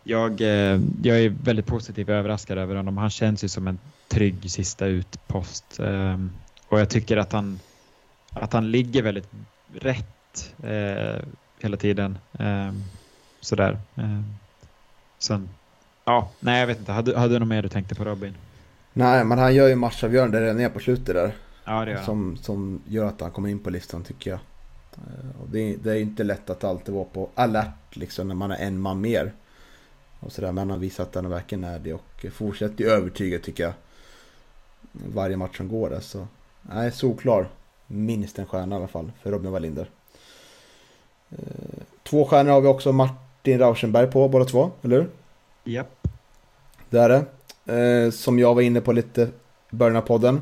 jag, 0.03 0.41
eh, 0.41 0.81
jag 1.03 1.21
är 1.21 1.29
väldigt 1.45 1.67
positiv 1.67 2.11
och 2.11 2.17
överraskad 2.17 2.59
över 2.59 2.75
honom. 2.75 2.99
Han 2.99 3.11
känns 3.11 3.45
ju 3.45 3.49
som 3.49 3.69
en 3.69 3.79
trygg 4.09 4.51
sista 4.51 4.87
utpost. 4.87 5.81
Eh, 5.81 6.19
och 6.69 6.81
jag 6.81 6.89
tycker 6.89 7.17
att 7.17 7.33
han, 7.33 7.61
att 8.31 8.53
han 8.53 8.71
ligger 8.71 9.03
väldigt 9.03 9.29
rätt 9.75 10.55
eh, 10.63 11.25
hela 11.59 11.77
tiden. 11.77 12.19
Eh, 12.39 12.73
sådär. 13.41 13.79
Eh, 13.97 14.21
sen, 15.19 15.49
ja, 16.05 16.31
nej 16.41 16.61
jag 16.61 16.67
vet 16.67 16.79
inte. 16.79 16.93
Hade, 16.93 17.19
hade 17.19 17.35
du 17.35 17.39
något 17.39 17.49
mer 17.49 17.63
du 17.63 17.69
tänkte 17.69 17.95
på 17.95 18.05
Robin? 18.05 18.35
Nej, 18.93 19.25
men 19.25 19.39
han 19.39 19.55
gör 19.55 19.69
ju 19.69 19.75
matchavgörande 19.75 20.41
redan 20.41 20.57
ner 20.57 20.69
på 20.69 20.81
slutet 20.81 21.15
där. 21.15 21.33
Ja, 21.69 21.85
det 21.85 21.91
gör. 21.91 22.03
Som, 22.03 22.37
som 22.37 22.81
gör 22.87 23.05
att 23.05 23.21
han 23.21 23.31
kommer 23.31 23.49
in 23.49 23.59
på 23.59 23.71
listan 23.71 24.05
tycker 24.05 24.31
jag. 24.31 24.39
Eh, 24.95 25.41
Och 25.43 25.49
det, 25.49 25.59
är- 25.61 25.77
det 25.77 25.91
är 25.93 25.97
inte 26.01 26.25
lätt 26.25 26.51
att 26.51 26.65
alltid 26.65 26.95
vara 26.95 27.05
på 27.05 27.29
alert 27.35 27.97
liksom 27.97 28.29
när 28.29 28.35
man 28.35 28.51
är 28.51 28.57
en 28.67 28.81
man 28.81 29.01
mer. 29.01 29.33
Och 30.21 30.33
sådär, 30.33 30.49
men 30.53 30.59
han 30.59 30.71
har 30.71 30.79
visat 30.79 31.09
att 31.09 31.15
han 31.15 31.31
verkligen 31.31 31.65
är 31.65 31.79
det 31.79 31.95
och 31.95 32.27
fortsätter 32.33 32.85
övertyga 32.85 33.39
tycker 33.39 33.65
jag. 33.65 33.73
Varje 34.93 35.37
match 35.37 35.57
som 35.57 35.69
går 35.69 35.91
där 35.91 36.01
så. 36.01 36.27
Nej, 36.63 36.93
solklar. 36.93 37.49
Minst 37.87 38.39
en 38.39 38.47
stjärna 38.47 38.75
i 38.75 38.79
alla 38.79 38.89
fall 38.89 39.13
för 39.23 39.31
Robin 39.31 39.51
Wallinder. 39.53 39.91
Eh, 41.31 41.39
Två 42.03 42.25
stjärnor 42.25 42.51
har 42.53 42.61
vi 42.61 42.69
också 42.69 42.93
Martin 42.93 43.59
Rauschenberg 43.59 44.11
på 44.11 44.29
båda 44.29 44.45
två, 44.45 44.71
eller 44.83 44.97
hur? 44.97 45.09
Japp. 45.65 46.09
Det 46.91 46.99
är 46.99 47.09
det. 47.09 47.25
Eh, 48.05 48.11
som 48.11 48.39
jag 48.39 48.55
var 48.55 48.63
inne 48.63 48.81
på 48.81 48.93
lite 48.93 49.23
i 49.73 49.77
början 49.77 49.97
av 49.97 50.01
podden. 50.01 50.41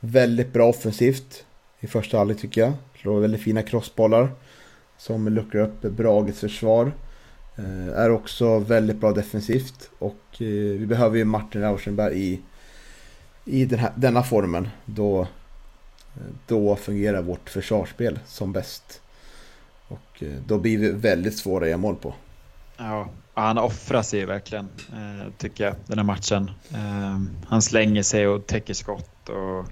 Väldigt 0.00 0.52
bra 0.52 0.68
offensivt 0.68 1.44
i 1.80 1.86
första 1.86 2.18
halvlek 2.18 2.40
tycker 2.40 2.60
jag. 2.60 2.72
Slår 3.00 3.20
väldigt 3.20 3.42
fina 3.42 3.62
crossbollar. 3.62 4.30
Som 4.98 5.28
luckrar 5.28 5.62
upp 5.62 5.82
Brages 5.82 6.40
försvar. 6.40 6.92
Eh, 7.56 7.88
är 7.98 8.10
också 8.10 8.58
väldigt 8.58 8.96
bra 8.96 9.12
defensivt. 9.12 9.90
Och 9.98 10.22
eh, 10.32 10.46
vi 10.78 10.86
behöver 10.86 11.18
ju 11.18 11.24
Martin 11.24 11.60
Rauschenberg 11.60 12.18
i, 12.18 12.40
i 13.44 13.64
den 13.64 13.78
här, 13.78 13.92
denna 13.96 14.22
formen. 14.22 14.68
Då, 14.84 15.20
eh, 15.20 16.22
då 16.46 16.76
fungerar 16.76 17.22
vårt 17.22 17.50
försvarsspel 17.50 18.18
som 18.26 18.52
bäst. 18.52 19.00
Och 19.88 20.22
eh, 20.22 20.34
då 20.46 20.58
blir 20.58 20.78
vi 20.78 20.90
väldigt 20.90 21.38
svåra 21.38 21.64
att 21.64 21.68
göra 21.68 21.78
mål 21.78 21.96
på. 21.96 22.14
Ja, 22.76 23.08
han 23.34 23.58
offrar 23.58 24.02
sig 24.02 24.24
verkligen, 24.24 24.68
eh, 24.92 25.32
tycker 25.38 25.64
jag, 25.64 25.74
den 25.86 25.98
här 25.98 26.04
matchen. 26.04 26.50
Eh, 26.74 27.20
han 27.48 27.62
slänger 27.62 28.02
sig 28.02 28.28
och 28.28 28.46
täcker 28.46 28.74
skott 28.74 29.28
och, 29.28 29.66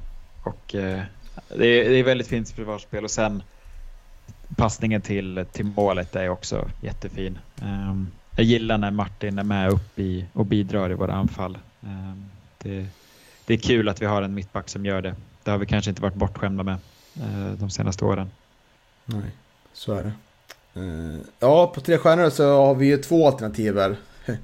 och 0.45 0.75
eh, 0.75 1.03
det, 1.49 1.67
är, 1.67 1.91
det 1.91 1.97
är 1.97 2.05
väldigt 2.05 2.27
fint 2.27 2.51
försvarsspel 2.51 3.05
och 3.05 3.11
sen 3.11 3.43
passningen 4.57 5.01
till, 5.01 5.45
till 5.53 5.65
målet 5.65 6.17
är 6.17 6.29
också 6.29 6.69
jättefin. 6.83 7.39
Eh, 7.63 7.95
jag 8.37 8.45
gillar 8.47 8.79
när 8.79 8.91
Martin 8.91 9.39
är 9.39 9.43
med 9.43 9.71
upp 9.71 9.99
i 9.99 10.25
och 10.33 10.47
bidrar 10.47 10.91
i 10.91 10.95
våra 10.95 11.13
anfall. 11.15 11.59
Eh, 11.83 12.15
det, 12.63 12.87
det 13.47 13.55
är 13.55 13.59
kul 13.59 13.89
att 13.89 14.03
vi 14.03 14.07
har 14.07 14.23
en 14.23 14.35
mittback 14.35 14.69
som 14.69 14.87
gör 14.87 15.03
det. 15.03 15.15
Det 15.43 15.51
har 15.51 15.59
vi 15.59 15.67
kanske 15.67 15.91
inte 15.91 16.03
varit 16.03 16.15
bortskämda 16.15 16.63
med 16.63 16.77
eh, 17.21 17.53
de 17.59 17.71
senaste 17.71 18.05
åren. 18.05 18.31
Nej, 19.05 19.31
så 19.73 19.93
är 19.93 20.03
det. 20.05 20.13
Eh, 20.81 21.21
Ja, 21.39 21.67
på 21.75 21.81
tre 21.81 21.99
stjärnor 21.99 22.31
så 22.31 22.57
har 22.67 22.75
vi 22.75 22.87
ju 22.87 22.97
två 22.97 23.27
alternativ 23.27 23.79
här. 23.79 23.97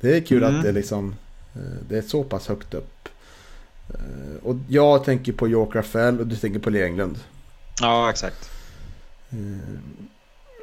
Det 0.00 0.16
är 0.16 0.20
kul 0.20 0.42
Mm. 0.42 0.56
att 0.56 0.62
det 0.62 0.72
liksom 0.72 1.14
eh, 1.54 1.60
det 1.88 1.98
är 1.98 2.02
så 2.02 2.24
pass 2.24 2.48
högt 2.48 2.74
upp. 2.74 2.97
Eh, 3.94 4.36
Och 4.46 4.56
jag 4.68 5.04
tänker 5.04 5.32
på 5.32 5.48
York 5.48 5.74
Rafael 5.74 6.20
och 6.20 6.26
du 6.26 6.36
tänker 6.36 6.60
på 6.60 6.70
Leo 6.70 6.84
Englund. 6.86 7.18
Ja, 7.80 8.10
exakt. 8.10 8.50
Eh, 9.30 9.36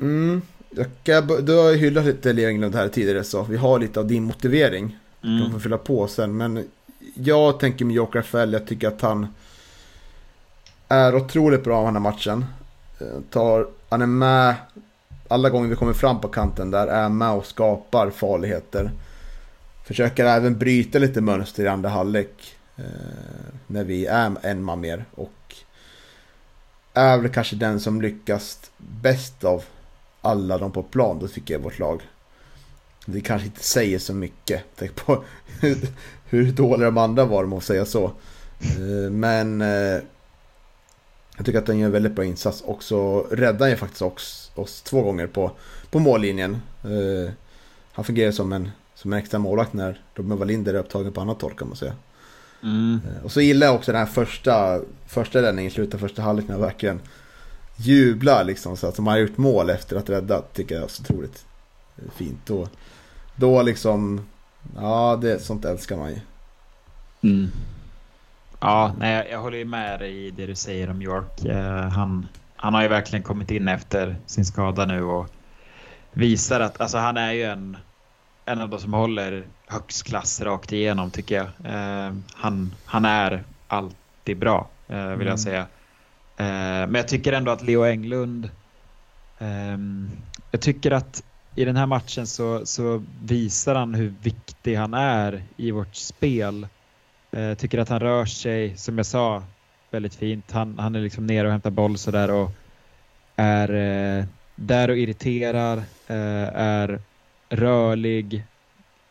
Mm, 0.01 0.41
jag 0.69 0.85
kan, 1.03 1.27
du 1.45 1.57
har 1.57 1.71
ju 1.71 1.77
hyllat 1.77 2.05
lite 2.05 2.33
Leo 2.33 2.47
Englund 2.49 2.75
här 2.75 2.87
tidigare 2.87 3.23
så 3.23 3.43
vi 3.43 3.57
har 3.57 3.79
lite 3.79 3.99
av 3.99 4.07
din 4.07 4.23
motivering. 4.23 4.97
De 5.21 5.27
Mm. 5.39 5.51
får 5.51 5.59
fylla 5.59 5.77
på 5.77 6.07
sen. 6.07 6.37
Men 6.37 6.63
jag 7.13 7.59
tänker 7.59 7.85
med 7.85 7.95
Joker 7.95 8.19
Rafael, 8.19 8.53
jag 8.53 8.67
tycker 8.67 8.87
att 8.87 9.01
han 9.01 9.27
är 10.87 11.15
otroligt 11.15 11.63
bra 11.63 11.81
i 11.81 11.85
den 11.85 11.93
här 11.95 12.01
matchen. 12.01 12.45
Eh, 13.01 13.07
Tar, 13.29 13.67
han 13.89 14.01
är 14.01 14.05
med 14.05 14.55
alla 15.27 15.49
gånger 15.49 15.69
vi 15.69 15.75
kommer 15.75 15.93
fram 15.93 16.21
på 16.21 16.27
kanten 16.27 16.71
där, 16.71 16.87
är 16.87 17.09
med 17.09 17.31
och 17.31 17.45
skapar 17.45 18.09
farligheter. 18.09 18.91
Försöker 19.85 20.25
även 20.25 20.57
bryta 20.57 20.99
lite 20.99 21.21
mönster 21.21 21.63
i 21.63 21.67
andra 21.67 21.89
halvlek. 21.89 22.54
Eh, 22.77 23.53
när 23.67 23.83
vi 23.83 24.05
är 24.05 24.35
en 24.41 24.63
man 24.63 24.79
mer. 24.79 25.05
Och 25.15 25.55
är 26.93 27.17
väl 27.17 27.31
kanske 27.31 27.55
den 27.55 27.79
som 27.79 28.01
lyckas 28.01 28.71
bäst 28.77 29.43
av 29.43 29.63
alla 30.21 30.57
de 30.57 30.71
på 30.71 30.83
plan, 30.83 31.19
då 31.19 31.27
tycker 31.27 31.53
jag 31.53 31.61
vårt 31.61 31.79
lag. 31.79 32.01
Det 33.05 33.21
kanske 33.21 33.45
inte 33.45 33.63
säger 33.63 33.99
så 33.99 34.13
mycket. 34.13 34.63
Tänk 34.75 34.95
på 34.95 35.23
hur, 36.29 36.51
dåliga 36.51 36.85
de 36.85 36.97
andra 36.97 37.25
var, 37.25 37.43
om 37.43 37.53
att 37.53 37.63
säga 37.63 37.85
så. 37.85 38.05
Eh, 38.61 39.11
men 39.11 39.61
eh, 39.61 40.01
jag 41.37 41.45
tycker 41.45 41.59
att 41.59 41.65
den 41.65 41.79
gör 41.79 41.85
en 41.85 41.91
väldigt 41.91 42.15
bra 42.15 42.25
insats. 42.25 42.61
Och 42.61 42.83
så 42.83 43.27
räddar 43.31 43.59
han 43.59 43.69
ju 43.69 43.75
faktiskt 43.75 44.01
oss, 44.01 44.51
oss 44.55 44.81
två 44.81 45.01
gånger 45.01 45.27
på, 45.27 45.51
på 45.89 45.99
mållinjen. 45.99 46.61
Han 47.91 48.05
fungerar 48.05 48.31
som 48.31 48.53
en, 48.53 48.71
som 48.95 49.13
en 49.13 49.19
extra 49.19 49.39
målvakt 49.39 49.73
när 49.73 50.01
Robin 50.15 50.37
Wallinder 50.37 50.73
är 50.73 50.77
upptagen 50.77 51.13
på 51.13 51.21
annat 51.21 51.41
håll 51.41 51.53
kan 51.53 51.67
man 51.67 51.77
säga. 51.77 51.93
Mm. 52.65 53.01
Eh, 53.05 53.23
Och 53.25 53.31
så 53.31 53.41
gillar 53.41 53.67
jag 53.67 53.75
också 53.75 53.91
den 53.91 53.99
här 53.99 54.05
första, 54.07 54.79
första 55.07 55.41
räddningen 55.41 55.71
i 55.71 55.73
slutet 55.73 55.93
av 55.93 55.99
första 55.99 56.21
halvlek 56.21 56.47
när 56.47 56.57
verkligen 56.57 57.01
jublar 57.77 58.43
liksom. 58.43 58.77
Så 58.77 58.87
att 58.87 58.95
de 58.95 59.07
har 59.07 59.17
gjort 59.17 59.37
mål 59.37 59.69
efter 59.69 59.95
att 59.95 60.09
rädda 60.09 60.41
tycker 60.53 60.75
jag 60.75 60.83
är 60.83 60.87
så 60.87 61.03
otroligt 61.03 61.45
eh, 61.97 62.11
fint. 62.15 62.39
Då, 62.45 62.67
då 63.35 63.61
liksom, 63.61 64.25
ja 64.75 65.19
det, 65.21 65.39
sånt 65.39 65.65
älskar 65.65 65.97
man 65.97 66.09
ju. 66.09 66.19
Mm. 67.23 67.51
Ja, 68.59 68.93
nej, 68.99 69.13
jag- 69.15 69.29
jag 69.31 69.39
håller 69.41 69.57
ju 69.57 69.65
med 69.65 69.99
dig 69.99 70.25
i 70.27 70.31
det 70.31 70.45
du 70.45 70.55
säger 70.55 70.89
om 70.89 71.01
York. 71.01 71.45
Eh, 71.45 71.89
han, 71.89 72.27
han 72.55 72.73
har 72.73 72.81
ju 72.81 72.87
verkligen 72.87 73.23
kommit 73.23 73.51
in 73.51 73.67
efter 73.67 74.15
sin 74.25 74.45
skada 74.45 74.85
nu 74.85 75.03
och 75.03 75.27
visar 76.13 76.59
att 76.59 76.81
alltså, 76.81 76.97
han 76.97 77.17
är 77.17 77.31
ju 77.31 77.43
en, 77.43 77.77
en 78.45 78.61
av 78.61 78.69
de 78.69 78.79
som 78.79 78.93
håller 78.93 79.43
högst 79.67 80.03
klass 80.03 80.41
rakt 80.41 80.71
igenom 80.71 81.11
tycker 81.11 81.35
jag. 81.35 81.47
Eh, 81.73 82.13
han, 82.33 82.73
han 82.85 83.05
är 83.05 83.43
alltid 83.67 84.37
bra 84.37 84.69
eh, 84.87 84.95
vill 84.95 85.13
Mm. 85.13 85.27
jag 85.27 85.39
säga. 85.39 85.59
Eh, 86.37 86.87
men 86.87 86.95
jag 86.95 87.07
tycker 87.07 87.33
ändå 87.33 87.51
att 87.51 87.61
Leo 87.61 87.83
Englund 87.85 88.49
ehm, 89.39 90.09
jag 90.51 90.61
tycker 90.61 90.91
att 90.91 91.23
i 91.55 91.65
den 91.65 91.75
här 91.75 91.85
matchen 91.85 92.27
så, 92.27 92.65
så 92.65 93.03
visar 93.23 93.75
han 93.75 93.93
hur 93.93 94.13
viktig 94.21 94.75
han 94.75 94.93
är 94.93 95.43
i 95.57 95.71
vårt 95.71 95.95
spel. 95.95 96.67
Eh, 97.31 97.53
tycker 97.53 97.77
att 97.77 97.89
han 97.89 97.99
rör 97.99 98.25
sig, 98.25 98.77
som 98.77 98.97
jag 98.97 99.05
sa, 99.05 99.43
väldigt 99.91 100.15
fint. 100.15 100.51
Han, 100.51 100.79
han 100.79 100.95
är 100.95 100.99
liksom 100.99 101.27
nere 101.27 101.47
och 101.47 101.51
hämtar 101.51 101.69
boll 101.69 101.97
sådär 101.97 102.31
och 102.31 102.51
är 103.35 103.73
eh, 103.73 104.25
där 104.55 104.89
och 104.89 104.97
irriterar, 104.97 105.77
eh, 106.07 106.47
är 106.55 106.99
rörlig, 107.49 108.43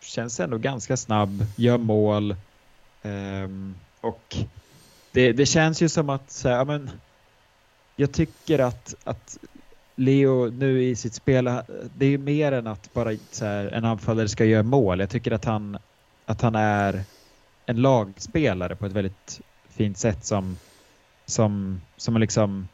känns 0.05 0.41
ändå 0.41 0.59
ganska 0.59 0.97
snabb, 0.97 1.47
gör 1.57 1.79
mål. 1.79 2.37
um, 3.03 3.75
och 4.01 4.37
det, 5.13 5.33
det 5.33 5.47
känns 5.47 5.83
ju 5.83 5.89
som 5.89 6.11
att 6.11 6.31
så 6.31 6.49
här, 6.49 6.57
ja, 6.57 6.65
men, 6.65 6.91
jag 7.97 8.13
tycker 8.13 8.59
att, 8.59 8.95
att 9.05 9.39
Leo 9.95 10.51
nu 10.51 10.85
i 10.85 10.97
sitt 10.97 11.15
spel, 11.15 11.45
det 11.97 12.07
är 12.07 12.11
ju 12.11 12.19
mer 12.19 12.53
än 12.53 12.67
att 12.67 12.93
bara 12.93 13.17
så 13.31 13.45
här, 13.45 13.67
en 13.67 13.85
anfallare 13.85 14.29
ska 14.29 14.45
göra 14.45 14.63
mål. 14.63 15.01
Jag 15.01 15.11
tycker 15.11 15.31
att 15.31 15.45
han, 15.45 15.79
att 16.27 16.41
han 16.41 16.55
är 16.55 17.05
en 17.67 17.83
lagspelare 17.83 18.77
på 18.77 18.87
ett 18.87 18.93
väldigt 18.93 19.41
fint 19.69 19.99
sätt 19.99 20.25
som, 20.25 20.57
som, 21.27 21.81
som 21.97 22.15
man 22.15 22.21
liksom 22.21 22.69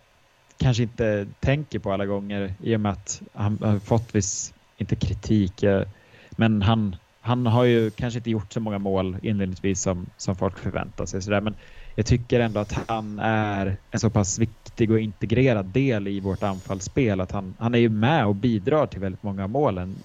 kanske 0.56 0.82
inte 0.82 1.26
tänker 1.40 1.78
på 1.78 1.92
alla 1.92 2.06
gånger 2.06 2.54
i 2.62 2.76
och 2.76 2.80
med 2.80 2.92
att 2.92 3.22
han 3.34 3.58
har 3.62 3.78
fått 3.78 4.14
viss, 4.14 4.54
inte 4.76 4.96
kritik, 4.96 5.62
eh, 5.62 5.86
men 6.30 6.62
han, 6.62 6.96
han 7.20 7.46
har 7.46 7.64
ju 7.64 7.90
kanske 7.90 8.18
inte 8.18 8.30
gjort 8.30 8.52
så 8.52 8.60
många 8.60 8.78
mål 8.78 9.18
inledningsvis 9.22 9.82
som, 9.82 10.12
som 10.16 10.36
folk 10.36 10.58
förväntar 10.58 11.06
sig. 11.06 11.22
Så 11.22 11.30
där. 11.30 11.40
Men 11.40 11.56
jag 11.94 12.06
tycker 12.06 12.40
ändå 12.40 12.60
att 12.60 12.72
han 12.88 13.18
är 13.18 13.80
en 13.90 14.00
så 14.00 14.10
pass 14.10 14.38
viktig 14.38 14.90
och 14.90 15.00
integrerad 15.00 15.66
del 15.66 16.08
i 16.08 16.20
vårt 16.20 16.42
anfallsspel 16.42 17.20
att 17.20 17.32
han, 17.32 17.56
han 17.58 17.74
är 17.74 17.78
ju 17.78 17.88
med 17.88 18.26
och 18.26 18.36
bidrar 18.36 18.86
till 18.86 19.00
väldigt 19.00 19.22
många 19.22 19.44
av 19.44 19.50
målen. 19.50 20.04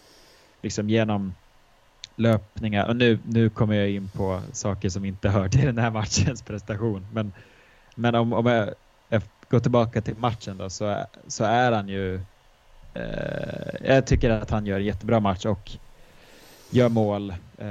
Liksom 0.63 0.89
genom 0.89 1.36
löpningar. 2.18 2.88
Och 2.88 2.95
nu, 2.95 3.22
nu 3.26 3.49
kommer 3.49 3.76
jag 3.76 3.89
in 3.89 4.11
på 4.11 4.41
saker 4.53 4.89
som 4.89 5.05
inte 5.05 5.30
hör 5.30 5.49
till 5.49 5.66
den 5.66 5.78
här 5.78 5.91
matchens 5.91 6.43
prestation. 6.43 7.07
Men, 7.13 7.34
men 7.95 8.16
om, 8.16 8.34
om 8.34 8.45
jag, 8.45 8.76
jag 9.09 9.22
går 9.49 9.59
tillbaka 9.59 10.01
till 10.01 10.18
matchen 10.18 10.57
då 10.57 10.70
så, 10.70 10.86
är- 10.86 11.07
så 11.28 11.43
är 11.43 11.72
han 11.72 11.88
ju... 11.89 12.16
Eh, 12.95 13.76
jag 13.89 14.07
tycker 14.07 14.30
att 14.30 14.49
han 14.49 14.66
gör 14.66 14.80
en 14.80 14.86
jättebra 14.86 15.20
match 15.20 15.45
och 15.45 15.72
gör 16.70 16.89
mål. 16.89 17.34
Eh, 17.57 17.68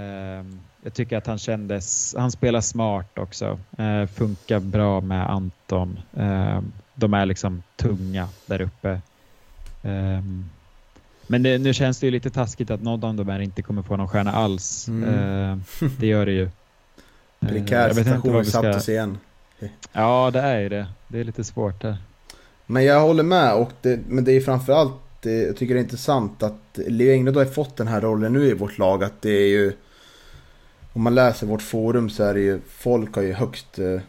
jag 0.83 0.95
tycker 0.95 1.17
att 1.17 1.27
han 1.27 1.39
kändes... 1.39 2.15
Han 2.19 2.31
spelar 2.31 2.61
smart 2.61 3.19
också. 3.19 3.59
Eh, 3.79 4.07
funkar 4.07 4.61
bra 4.61 5.01
med 5.01 5.31
Anton. 5.31 5.99
Eh, 6.17 6.61
de 6.95 7.15
är 7.15 7.27
liksom 7.27 7.63
tunga 7.77 8.29
där 8.47 8.61
uppe. 8.61 9.01
Ehm, 9.83 10.51
men 11.27 11.43
det, 11.43 11.59
nu 11.59 11.75
känns 11.75 12.01
det 12.01 12.07
ju 12.07 12.11
lite 12.11 12.31
taskigt 12.31 12.71
att 12.71 12.83
någon 12.83 13.05
av 13.05 13.15
dem 13.15 13.29
här 13.29 13.41
inte 13.41 13.63
kommer 13.63 13.83
få 13.83 13.97
någon 13.97 14.09
stjärna 14.09 14.33
alls. 14.33 14.89
Mm. 14.89 15.65
Det 15.99 16.07
gör 16.07 16.27
det 16.27 16.33
ju. 16.33 16.51
Prekär 17.41 17.95
situation 17.95 18.39
vi 18.39 18.45
satt 18.45 18.77
oss 18.77 18.89
igen. 18.89 19.19
Ja, 19.93 20.31
det 20.33 20.41
är 20.41 20.61
ju 20.61 20.69
det. 20.69 20.87
Det 21.09 21.21
är 21.21 21.25
lite 21.25 21.45
svårt 21.45 21.83
där. 21.83 21.97
Men 22.67 22.85
jag 22.85 23.01
håller 23.01 23.23
med, 23.23 23.55
och 23.55 23.73
det, 23.83 24.01
men 24.09 24.25
det 24.25 24.33
är 24.33 24.41
framförallt, 24.41 24.95
det, 25.25 25.43
jag 25.43 25.57
tycker 25.57 25.75
det 25.75 25.81
är 25.81 25.85
intressant 25.85 26.43
att 26.43 26.79
Leo 26.87 27.13
Engblad 27.13 27.37
har 27.37 27.45
fått 27.45 27.77
den 27.77 27.89
här 27.89 28.01
rollen 28.01 28.33
nu 28.33 28.45
i 28.45 28.55
vårt 28.55 28.79
lag. 28.79 29.05
Att 29.05 29.23
det 29.23 29.31
är 29.31 29.49
ju, 29.49 29.73
om 30.93 31.03
man 31.03 31.15
läser 31.15 31.47
vårt 31.47 31.63
forum 31.63 32.11
så 32.11 32.23
är 32.23 32.35
det 32.35 32.41
ju, 32.41 32.61
folk 32.69 33.15
har 33.15 33.23
ju 33.23 33.33
högst 33.33 33.79
eh, 33.79 34.01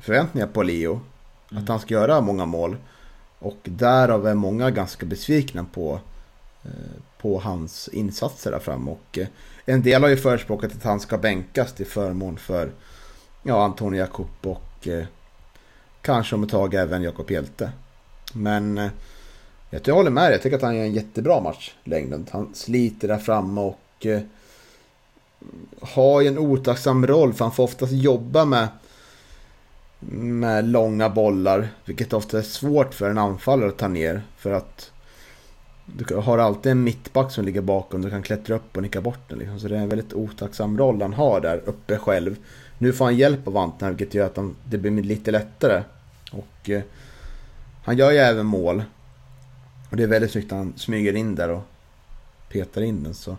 förväntningar 0.00 0.46
på 0.46 0.62
Leo. 0.62 1.00
Mm. 1.50 1.62
Att 1.62 1.68
han 1.68 1.80
ska 1.80 1.94
göra 1.94 2.20
många 2.20 2.46
mål. 2.46 2.76
Och 3.38 3.58
därav 3.64 4.26
är 4.26 4.34
många 4.34 4.70
ganska 4.70 5.06
besvikna 5.06 5.66
på, 5.72 6.00
eh, 6.64 6.70
på 7.20 7.38
hans 7.38 7.88
insatser 7.88 8.50
där 8.50 8.58
fram. 8.58 8.88
Och 8.88 9.18
eh, 9.18 9.26
en 9.64 9.82
del 9.82 10.02
har 10.02 10.08
ju 10.08 10.16
förespråkat 10.16 10.72
att 10.72 10.84
han 10.84 11.00
ska 11.00 11.18
bänkas 11.18 11.72
till 11.72 11.86
förmån 11.86 12.36
för 12.36 12.70
ja, 13.42 13.64
Antonio 13.64 14.00
Jakob 14.00 14.28
och 14.42 14.88
eh, 14.88 15.04
kanske 16.00 16.34
om 16.34 16.42
ett 16.42 16.50
tag 16.50 16.74
även 16.74 17.02
Jakob 17.02 17.30
Hjelte. 17.30 17.72
Men 18.32 18.78
eh, 18.78 18.90
jag, 19.74 19.88
jag 19.88 19.94
håller 19.94 20.10
med 20.10 20.24
dig. 20.24 20.32
Jag 20.32 20.42
tycker 20.42 20.56
att 20.56 20.62
han 20.62 20.76
gör 20.76 20.84
en 20.84 20.94
jättebra 20.94 21.40
match, 21.40 21.74
Längden. 21.84 22.26
Han 22.30 22.54
sliter 22.54 23.08
där 23.08 23.18
framme 23.18 23.60
och 23.60 24.06
eh, 24.06 24.20
har 25.80 26.20
ju 26.20 26.28
en 26.28 26.38
otacksam 26.38 27.06
roll 27.06 27.32
för 27.32 27.44
han 27.44 27.52
får 27.52 27.64
oftast 27.64 27.92
jobba 27.92 28.44
med 28.44 28.68
med 30.10 30.68
långa 30.68 31.10
bollar, 31.10 31.68
vilket 31.84 32.12
ofta 32.12 32.38
är 32.38 32.42
svårt 32.42 32.94
för 32.94 33.10
en 33.10 33.18
anfallare 33.18 33.68
att 33.68 33.76
ta 33.76 33.88
ner. 33.88 34.22
För 34.36 34.52
att 34.52 34.90
du 35.86 36.16
har 36.16 36.38
alltid 36.38 36.72
en 36.72 36.84
mittback 36.84 37.32
som 37.32 37.44
ligger 37.44 37.60
bakom, 37.60 38.02
du 38.02 38.10
kan 38.10 38.22
klättra 38.22 38.56
upp 38.56 38.76
och 38.76 38.82
nicka 38.82 39.00
bort 39.00 39.28
den. 39.28 39.38
Liksom. 39.38 39.60
Så 39.60 39.68
det 39.68 39.76
är 39.76 39.80
en 39.80 39.88
väldigt 39.88 40.12
otacksam 40.12 40.78
roll 40.78 41.02
han 41.02 41.12
har 41.12 41.40
där 41.40 41.62
uppe 41.64 41.96
själv. 41.96 42.36
Nu 42.78 42.92
får 42.92 43.04
han 43.04 43.16
hjälp 43.16 43.48
av 43.48 43.56
Antner, 43.56 43.88
vilket 43.88 44.14
gör 44.14 44.26
att 44.26 44.36
han, 44.36 44.56
det 44.64 44.78
blir 44.78 45.02
lite 45.02 45.30
lättare. 45.30 45.82
Och 46.32 46.70
eh, 46.70 46.82
han 47.84 47.96
gör 47.96 48.10
ju 48.10 48.18
även 48.18 48.46
mål. 48.46 48.82
Och 49.94 49.98
det 49.98 50.04
är 50.04 50.08
väldigt 50.08 50.30
snyggt 50.30 50.52
att 50.52 50.58
han 50.58 50.72
smyger 50.76 51.16
in 51.16 51.34
där 51.34 51.48
och 51.48 51.62
petar 52.48 52.82
in 52.82 53.02
den. 53.02 53.14
Så. 53.14 53.36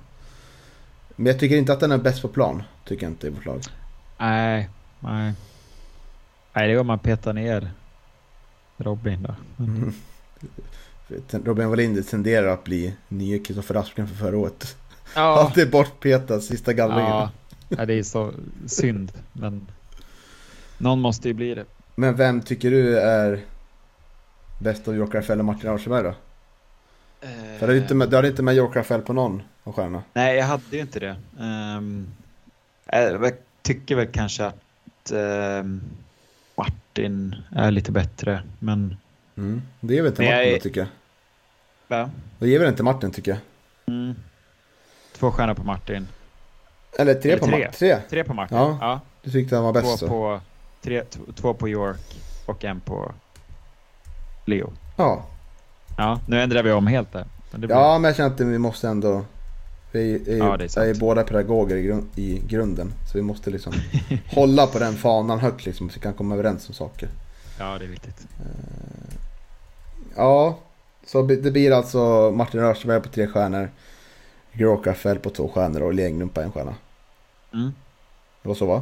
Men 1.15 1.25
jag 1.25 1.39
tycker 1.39 1.57
inte 1.57 1.73
att 1.73 1.79
den 1.79 1.91
är 1.91 1.97
bäst 1.97 2.21
på 2.21 2.27
plan, 2.27 2.63
tycker 2.85 3.03
jag 3.03 3.11
inte 3.11 3.27
i 3.27 3.29
vårt 3.29 3.45
lag. 3.45 3.61
Nej, 4.17 4.69
nej. 4.99 5.33
Nej, 6.53 6.67
det 6.67 6.73
är 6.73 6.79
om 6.79 6.87
man 6.87 6.99
petar 6.99 7.33
ner 7.33 7.71
Robin 8.77 9.23
då. 9.23 9.63
Mm. 9.63 9.93
Robin 11.45 11.69
Wallinder 11.69 12.01
tenderar 12.01 12.47
att 12.47 12.63
bli 12.63 12.93
nye 13.07 13.39
Kristoffer 13.39 13.75
Aspgren 13.75 14.07
för 14.07 14.15
förra 14.15 14.37
året. 14.37 14.77
Ja, 15.15 15.21
Alltid 15.45 15.71
bortpetad 15.71 16.41
sista 16.41 16.73
gallringen. 16.73 17.11
ja. 17.11 17.31
ja, 17.69 17.85
det 17.85 17.93
är 17.93 18.03
så 18.03 18.31
synd. 18.65 19.11
Men 19.33 19.67
någon 20.77 21.01
måste 21.01 21.27
ju 21.27 21.33
bli 21.33 21.55
det. 21.55 21.65
Men 21.95 22.15
vem 22.15 22.41
tycker 22.41 22.71
du 22.71 22.99
är 22.99 23.41
bäst 24.59 24.87
av 24.87 24.95
Joker 24.95 25.17
Rafael 25.17 25.39
och 25.39 25.45
Martin 25.45 25.69
Aursberg 25.69 26.03
då? 26.03 26.13
För 27.59 27.59
du 27.59 27.65
hade 27.73 27.77
inte 27.77 27.95
med, 27.95 28.09
du 28.09 28.15
hade 28.15 28.27
inte 28.27 28.43
med 28.43 28.55
Joker 28.55 28.79
Rafael 28.79 29.01
på 29.01 29.13
någon 29.13 29.41
av 29.63 29.73
stjärnorna. 29.73 30.03
Nej, 30.13 30.35
jag 30.37 30.45
hade 30.45 30.63
ju 30.71 30.79
inte 30.79 30.99
det. 30.99 31.15
Um, 31.39 32.07
jag 32.85 33.33
tycker 33.61 33.95
väl 33.95 34.07
kanske 34.07 34.45
att 34.45 35.11
um, 35.11 35.81
Martin 36.55 37.35
är 37.51 37.71
lite 37.71 37.91
bättre, 37.91 38.43
men... 38.59 38.97
Mm. 39.37 39.61
Det 39.79 39.93
ger 39.95 40.01
väl 40.01 40.11
inte 40.11 40.23
jag 40.23 40.31
Martin 40.31 40.49
är- 40.49 40.55
då 40.55 40.61
tycker 40.61 40.79
jag. 40.81 40.87
Va? 41.87 42.09
Det 42.39 42.47
ger 42.49 42.59
väl 42.59 42.67
inte 42.69 42.83
Martin 42.83 43.11
tycker 43.11 43.31
jag. 43.31 43.39
Mm. 43.95 44.15
Två 45.17 45.31
stjärnor 45.31 45.53
på 45.53 45.63
Martin. 45.63 46.07
Eller 46.99 47.13
tre 47.13 47.31
Eller 47.31 47.39
på. 47.41 47.47
Martin. 47.47 47.71
Tre. 47.71 47.97
Tre 48.09 48.23
på 48.23 48.33
Martin. 48.33 48.57
Ja, 48.57 48.77
ja. 48.81 48.99
Du 49.23 49.31
tyckte 49.31 49.55
han 49.55 49.63
var 49.65 49.73
bäst 49.73 49.85
Två, 49.85 49.97
så. 49.97 50.07
på, 50.07 50.39
tre, 50.81 51.03
två 51.35 51.53
på 51.53 51.69
York 51.69 52.21
och 52.45 52.63
en 52.65 52.79
på 52.79 53.11
Leo. 54.45 54.73
Ja. 54.95 55.25
Ja, 55.97 56.19
nu 56.27 56.41
ändrar 56.41 56.63
vi 56.63 56.71
om 56.71 56.87
helt 56.87 57.13
där. 57.13 57.25
Men 57.51 57.61
blir- 57.67 57.75
ja, 57.77 57.97
men 57.97 58.09
jag 58.09 58.15
känner 58.15 58.29
att 58.29 58.39
vi 58.39 58.57
måste 58.59 58.87
ändå... 58.87 59.25
Vi 59.91 60.15
är, 60.15 60.29
är, 60.33 60.37
Ja, 60.37 60.57
är 60.57 60.89
är 60.89 60.93
båda 60.99 61.23
pedagoger 61.23 61.75
i, 61.75 61.83
grund, 61.83 62.09
i 62.15 62.39
grunden. 62.47 62.93
Så 63.11 63.17
vi 63.17 63.21
måste 63.21 63.49
liksom 63.49 63.73
hålla 64.29 64.67
på 64.67 64.79
den 64.79 64.93
fanan 64.95 65.39
högt 65.39 65.65
liksom. 65.65 65.89
Så 65.89 65.93
vi 65.95 66.01
kan 66.01 66.13
komma 66.13 66.33
överens 66.35 66.69
om 66.69 66.75
saker. 66.75 67.09
ja, 67.59 67.77
det 67.77 67.85
är 67.85 67.89
viktigt. 67.89 68.27
Ja, 70.15 70.57
så 71.05 71.21
det 71.21 71.51
blir 71.51 71.71
alltså 71.71 72.31
Martin 72.35 72.59
Rörsberg 72.59 73.01
på 73.01 73.09
tre 73.09 73.27
stjärnor. 73.27 73.69
Gråkaffel 74.53 75.19
på 75.19 75.29
två 75.29 75.47
stjärnor 75.47 75.81
och 75.81 75.93
Lenglund 75.93 76.33
på 76.33 76.41
en 76.41 76.51
stjärna. 76.51 76.75
Mm. 77.53 77.73
Det 78.41 78.47
var 78.47 78.55
så 78.55 78.65
va? 78.65 78.81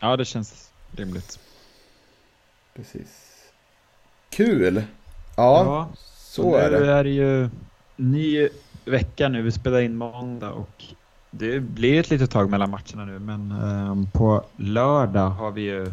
Ja, 0.00 0.16
det 0.16 0.24
känns 0.24 0.70
rimligt. 0.96 1.38
Precis. 2.74 3.32
Kul! 4.30 4.82
Ja, 5.36 5.88
så 6.36 6.48
och 6.48 6.60
är 6.60 6.70
nu 6.70 6.80
det. 6.80 6.92
är 6.92 7.04
det 7.04 7.10
ju 7.10 7.48
ny 7.96 8.48
vecka 8.84 9.28
nu. 9.28 9.42
Vi 9.42 9.52
spelar 9.52 9.80
in 9.80 9.96
måndag 9.96 10.50
och 10.50 10.84
det 11.30 11.60
blir 11.60 12.00
ett 12.00 12.10
litet 12.10 12.30
tag 12.30 12.50
mellan 12.50 12.70
matcherna 12.70 13.04
nu. 13.04 13.18
Men 13.18 13.50
ehm, 13.50 14.06
på 14.12 14.44
lördag 14.56 15.30
har 15.30 15.50
vi 15.50 15.62
ju 15.62 15.92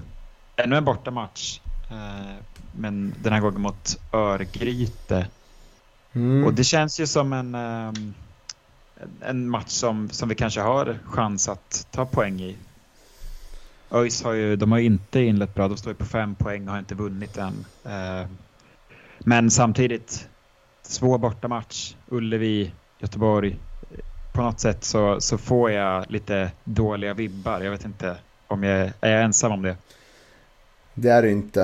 ännu 0.56 0.76
en 0.76 0.86
bortamatch. 0.86 1.60
Uh, 1.92 2.34
men 2.72 3.14
den 3.24 3.34
här 3.34 3.40
gången 3.40 3.62
mot 3.62 4.00
Örgryte. 4.12 5.28
Mm. 6.14 6.46
Och 6.46 6.54
det 6.54 6.64
känns 6.64 7.00
ju 7.00 7.08
som 7.08 7.34
en, 7.34 7.56
ehm, 7.56 8.14
en 9.22 9.50
match 9.50 9.70
som, 9.70 10.10
som 10.10 10.30
vi 10.30 10.36
kanske 10.36 10.62
har 10.62 11.00
chans 11.06 11.50
att 11.50 11.88
ta 11.92 12.06
poäng 12.06 12.42
i. 12.42 12.58
ÖIS 13.92 14.24
har 14.24 14.34
ju, 14.34 14.56
de 14.56 14.72
har 14.72 14.80
ju 14.80 14.86
inte 14.86 15.20
inlett 15.22 15.56
bra. 15.56 15.68
De 15.68 15.78
står 15.78 15.92
ju 15.92 15.96
på 15.96 16.06
fem 16.06 16.36
poäng 16.36 16.68
och 16.68 16.72
har 16.72 16.80
inte 16.80 16.96
vunnit 16.96 17.38
än. 17.38 17.66
Eh, 17.86 18.28
Men 19.20 19.52
samtidigt, 19.52 20.30
svår 20.84 21.18
bortamatch. 21.18 21.96
Ullevi, 22.10 22.72
Göteborg. 23.00 23.60
På 24.34 24.42
något 24.42 24.60
sätt 24.60 24.84
så, 24.84 25.22
så 25.22 25.38
får 25.38 25.72
jag 25.72 26.12
lite 26.12 26.52
dåliga 26.64 27.14
vibbar. 27.14 27.62
Jag 27.62 27.72
vet 27.72 27.86
inte 27.86 28.18
om 28.48 28.64
jag 28.64 28.92
är 29.02 29.12
jag 29.12 29.24
ensam 29.24 29.52
om 29.52 29.62
det. 29.62 29.78
Det 30.94 31.10
är 31.10 31.22
det 31.22 31.32
inte. 31.32 31.62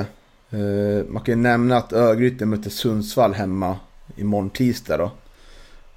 Eh, 0.50 1.06
man 1.08 1.24
kan 1.24 1.32
ju 1.32 1.42
nämna 1.42 1.78
att 1.78 1.94
Örgryte 1.94 2.46
möter 2.46 2.70
Sundsvall 2.70 3.34
hemma 3.34 3.78
imorgon 4.16 4.50
tisdag 4.50 4.98
då. 4.98 5.12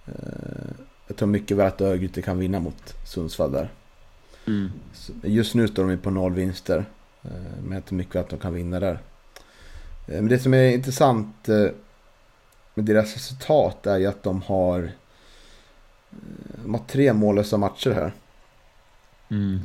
Eh, 0.07 0.73
jag 1.07 1.17
tror 1.17 1.29
mycket 1.29 1.57
väl 1.57 1.67
att 1.67 1.81
Örgryte 1.81 2.23
kan 2.23 2.39
vinna 2.39 2.61
mot 2.61 2.95
Sundsvall 3.07 3.53
där. 3.53 3.69
Så 4.93 5.13
Just 5.23 5.55
nu 5.55 5.69
står 5.69 5.89
de 5.89 5.97
på 5.99 6.11
noll 6.11 6.33
vinster. 6.35 6.85
eh, 7.23 7.31
Men 7.65 7.73
jag 7.73 7.85
tror 7.85 7.97
mycket 7.97 8.17
att 8.17 8.29
de 8.29 8.39
kan 8.39 8.55
vinna 8.55 8.81
där. 8.81 8.99
Men 10.07 10.29
det 10.29 10.39
som 10.39 10.55
är 10.55 10.71
intressant 10.71 11.49
med 12.75 12.85
deras 12.85 13.15
resultat 13.15 13.87
är 13.87 13.99
ju 13.99 14.07
att 14.07 14.23
de 14.23 14.43
har, 14.43 14.83
eh, 14.83 14.89
de 16.65 16.75
har 16.75 16.83
tre 16.87 17.13
mållösa 17.13 17.57
matcher 17.57 17.91
här. 17.91 18.13
Mm. 19.31 19.61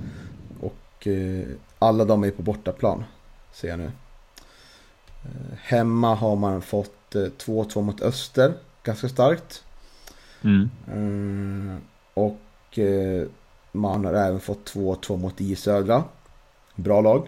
Och 0.62 1.08
eh, 1.08 1.48
alla 1.80 2.06
de 2.06 2.24
är 2.24 2.32
på 2.32 2.42
bortaplan. 2.42 3.04
Ser 3.52 3.68
jag 3.68 3.80
nu. 3.80 3.92
Eh, 5.24 5.58
Hemma 5.58 6.16
har 6.16 6.36
man 6.36 6.62
fått 6.62 7.16
eh, 7.16 7.22
2-2 7.22 7.82
mot 7.82 8.02
Öster. 8.02 8.54
Ganska 8.84 9.10
starkt. 9.10 9.64
Mm. 10.44 11.82
Och 12.14 12.80
man 13.72 14.06
har 14.06 14.14
även 14.14 14.40
fått 14.40 14.74
2-2 14.74 15.18
mot 15.18 15.42
I 15.42 15.56
Södra. 15.56 16.04
Bra 16.76 17.02
lag. 17.02 17.28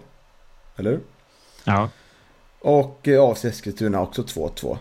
Eller? 0.76 1.00
Ja. 1.64 1.88
Och 2.60 3.08
AFC 3.08 3.44
Eskilstuna 3.44 4.00
också 4.00 4.22
2-2. 4.22 4.78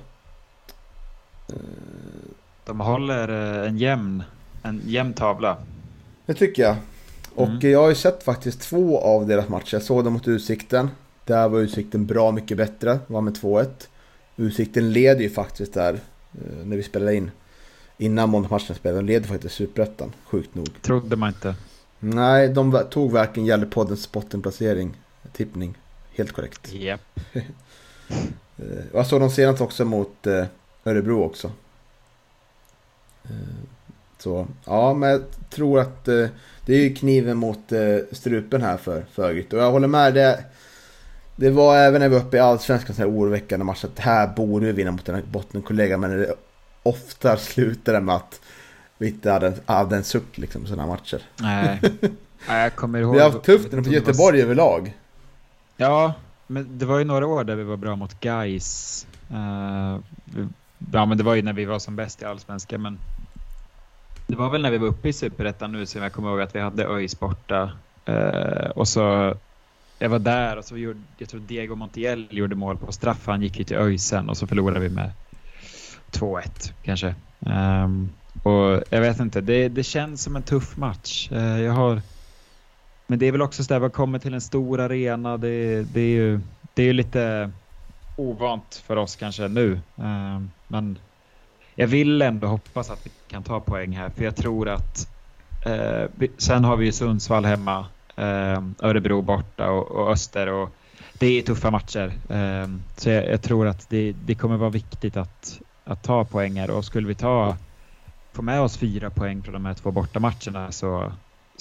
De 2.66 2.80
håller 2.80 3.30
eh, 3.62 3.68
en 3.70 3.78
jämn, 3.78 4.24
en 4.64 4.82
jämn 4.86 5.14
tavla. 5.14 5.58
Det 6.26 6.34
tycker 6.34 6.64
jag. 6.64 6.76
Och 7.36 7.48
Mm. 7.48 7.72
jag 7.72 7.82
har 7.82 7.90
ju 7.90 7.96
sett 7.96 8.24
faktiskt 8.24 8.62
två 8.62 9.00
av 9.00 9.28
deras 9.28 9.48
matcher. 9.50 9.76
Jag 9.76 9.84
såg 9.84 10.04
dem 10.04 10.14
mot 10.14 10.28
Utsikten. 10.28 10.90
Där 11.26 11.50
var 11.50 11.60
Utsikten 11.60 12.06
bra 12.06 12.32
mycket 12.32 12.58
bättre. 12.58 13.00
Var 13.08 13.22
med 13.22 13.34
2-1. 13.38 13.68
Utsikten 14.38 14.92
leder 14.94 15.22
ju 15.22 15.30
faktiskt 15.30 15.74
där 15.74 15.94
eh, 15.94 16.66
när 16.66 16.78
vi 16.78 16.84
spelade 16.84 17.16
in. 17.16 17.32
Innan 17.98 18.30
måndagsmatchen 18.30 18.76
spelade. 18.76 19.02
De 19.02 19.06
leder 19.08 19.28
faktiskt 19.28 19.56
Superettan. 19.56 20.14
Sjukt 20.26 20.56
nog. 20.56 20.82
Trodde 20.82 21.16
man 21.16 21.30
inte. 21.30 21.56
Nej, 22.00 22.48
de 22.50 22.80
tog 22.90 23.12
verkligen 23.12 23.48
Gällepoddens 23.48 24.12
bottenplacering. 24.12 24.98
Tippning. 25.34 25.78
Helt 26.18 26.32
korrekt. 26.32 26.74
Japp. 26.74 27.02
Eh, 28.58 28.66
Jag 28.94 29.08
såg 29.08 29.20
dem 29.22 29.30
senast 29.30 29.62
också 29.62 29.86
mot 29.86 30.28
Örebro 30.86 31.24
också. 31.24 31.52
Eh, 33.24 33.32
Så 34.18 34.48
ja, 34.66 34.94
men 34.94 35.10
jag 35.10 35.22
tror 35.50 35.80
att 35.80 36.08
eh, 36.08 36.26
det 36.66 36.74
är 36.74 36.80
ju 36.82 36.96
kniven 36.96 37.38
mot 37.38 37.72
eh, 37.72 37.98
strupen 38.12 38.62
här 38.62 38.78
för 38.78 39.04
Örgryte. 39.18 39.56
Och 39.56 39.62
jag 39.62 39.72
håller 39.72 39.88
med. 39.88 40.14
Det, 40.14 40.44
det 41.36 41.50
var 41.50 41.78
även 41.78 42.02
när 42.02 42.10
vi 42.10 42.16
var 42.16 42.22
uppe 42.26 42.38
i 42.38 42.40
Allsvenskan 42.40 42.96
så 42.96 43.02
här 43.02 43.10
oroväckande 43.10 43.66
match 43.66 43.84
att 43.84 44.00
här 44.00 44.28
borde 44.28 44.66
vi 44.66 44.72
vinna 44.72 44.92
mot 44.92 45.10
en 45.10 45.24
bottenkollega. 45.32 45.98
Men 45.98 46.10
det 46.20 46.36
ofta 46.84 47.38
slutar 47.38 47.94
det 47.94 48.02
med 48.02 48.16
att 48.16 48.42
vi 48.98 49.08
inte 49.08 49.32
hade, 49.32 49.54
hade 49.66 49.96
en 49.96 50.04
suck 50.04 50.38
liksom 50.38 50.66
sådana 50.68 50.88
matcher. 50.88 51.22
Nej. 51.40 51.80
Nej, 52.48 52.64
jag 52.64 52.76
kommer 52.76 53.00
ihåg. 53.00 53.14
Vi 53.14 53.20
har 53.22 53.32
haft 53.32 53.44
tufft 53.46 53.64
mot 53.72 53.84
det 53.84 53.90
var- 53.90 53.96
Göteborg 53.96 54.42
överlag. 54.42 54.98
Ja, 55.78 56.14
men 56.48 56.78
det 56.78 56.86
var 56.86 56.98
ju 57.00 57.04
några 57.06 57.28
år 57.28 57.44
där 57.44 57.56
vi 57.56 57.64
var 57.64 57.78
bra 57.78 57.96
mot 57.96 58.20
Gais 58.20 59.08
ja, 60.94 61.06
men 61.06 61.18
det 61.18 61.24
var 61.24 61.36
ju 61.36 61.42
när 61.42 61.54
vi 61.54 61.66
var 61.66 61.80
som 61.80 61.96
bäst 61.96 62.22
i 62.22 62.26
Allsvenskan. 62.26 62.82
Men 62.82 63.00
det 64.28 64.36
var 64.36 64.50
väl 64.50 64.62
när 64.62 64.72
vi 64.72 64.78
var 64.78 64.88
uppe 64.88 65.10
i 65.10 65.14
Superettan 65.14 65.72
nu 65.72 65.86
som 65.86 66.02
jag 66.02 66.14
kommer 66.14 66.30
ihåg 66.30 66.42
att 66.42 66.56
vi 66.56 66.60
hade 66.60 66.86
ÖIS 66.86 67.20
borta. 67.20 67.72
Eh, 68.06 68.70
och 68.70 68.88
så, 68.88 69.36
jag 70.00 70.10
var 70.10 70.20
där 70.20 70.58
och 70.58 70.66
så 70.66 70.78
gjorde, 70.78 71.00
jag 71.18 71.30
tror 71.30 71.42
Diego 71.42 71.76
Montiel 71.76 72.28
gjorde 72.30 72.56
mål 72.56 72.78
på 72.78 72.92
straff. 72.92 73.28
Han 73.28 73.42
gick 73.42 73.60
ju 73.60 73.64
till 73.64 73.78
ÖIS 73.78 74.08
sen 74.08 74.30
och 74.30 74.38
så 74.38 74.48
förlorade 74.48 74.80
vi 74.80 74.90
med 74.90 75.12
2-1 76.12 76.74
kanske. 76.84 77.16
Um, 77.40 78.10
och 78.44 78.84
jag 78.90 79.02
vet 79.02 79.20
inte, 79.20 79.42
det, 79.42 79.70
det 79.70 79.84
känns 79.84 80.24
som 80.24 80.36
en 80.36 80.44
tuff 80.44 80.78
match. 80.78 81.32
Uh, 81.32 81.62
jag 81.62 81.74
har 81.74 82.02
men 83.10 83.20
det 83.20 83.26
är 83.26 83.32
väl 83.32 83.42
också 83.42 83.64
så 83.64 83.74
där, 83.74 83.80
man 83.80 83.92
kommer 83.92 84.20
till 84.20 84.34
en 84.34 84.42
stor 84.42 84.80
arena. 84.80 85.38
Det, 85.38 85.84
det, 85.94 86.02
är, 86.02 86.10
ju, 86.10 86.40
det 86.74 86.82
är 86.82 86.86
ju 86.86 86.94
lite 86.94 87.52
ovant 88.16 88.84
för 88.88 88.96
oss 88.96 89.16
kanske 89.16 89.48
nu. 89.48 89.80
Um, 89.96 90.52
men 90.70 91.00
jag 91.76 91.88
vill 91.88 92.22
ändå 92.22 92.48
hoppas 92.48 92.90
att 92.90 93.06
vi 93.06 93.12
kan 93.28 93.44
ta 93.44 93.60
poäng 93.60 93.92
här. 93.92 94.10
För 94.10 94.24
jag 94.24 94.36
tror 94.36 94.70
att 94.70 95.08
eh, 95.66 96.30
sen 96.38 96.64
har 96.64 96.78
vi 96.78 96.86
ju 96.86 96.92
Sundsvall 96.92 97.46
hemma, 97.46 97.86
eh, 98.16 98.64
Örebro 98.80 99.22
borta 99.22 99.70
och, 99.72 99.92
och 99.92 100.12
Öster. 100.12 100.48
Och 100.48 100.70
det 101.20 101.28
är 101.28 101.42
tuffa 101.42 101.72
matcher. 101.72 102.14
Eh, 102.30 102.68
så 102.98 103.10
jag, 103.10 103.26
jag 103.26 103.42
tror 103.42 103.68
att 103.68 103.90
det, 103.90 104.12
det 104.12 104.36
kommer 104.36 104.58
vara 104.58 104.70
viktigt 104.70 105.18
att, 105.18 105.60
att 105.84 106.04
ta 106.04 106.26
här. 106.58 106.70
Och 106.70 106.86
skulle 106.86 107.08
vi 107.08 107.16
ta, 107.16 107.58
få 108.34 108.42
med 108.42 108.62
oss 108.62 108.78
fyra 108.78 109.10
poäng 109.10 109.44
från 109.44 109.54
de 109.54 109.66
här 109.66 109.74
två 109.74 109.92
bortamatcherna 109.92 110.72
så 110.72 111.12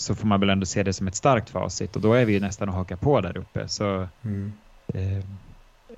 så 0.01 0.15
får 0.15 0.27
man 0.27 0.41
väl 0.41 0.51
ändå 0.51 0.67
se 0.67 0.83
det 0.83 0.93
som 0.93 1.09
ett 1.09 1.15
starkt 1.15 1.51
facit 1.51 1.97
och 1.97 2.03
då 2.03 2.13
är 2.13 2.25
vi 2.25 2.33
ju 2.33 2.41
nästan 2.41 2.69
att 2.69 2.75
haka 2.75 2.97
på 2.97 3.21
där 3.21 3.37
uppe. 3.37 3.69
Så 3.69 4.01
eh, 4.95 5.25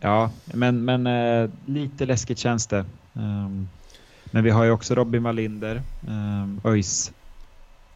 ja, 0.01 0.31
men, 0.45 0.85
men 0.85 1.07
eh, 1.07 1.51
lite 1.67 2.07
läskigt 2.07 2.39
känns 2.39 2.67
det. 2.67 2.85
Um, 3.13 3.69
men 4.25 4.45
vi 4.45 4.51
har 4.51 4.65
ju 4.65 4.71
också 4.71 4.95
Robin 4.95 5.23
Wallinder. 5.23 5.83
Um, 6.07 6.13
ehm, 6.13 6.61
ÖIS 6.65 7.13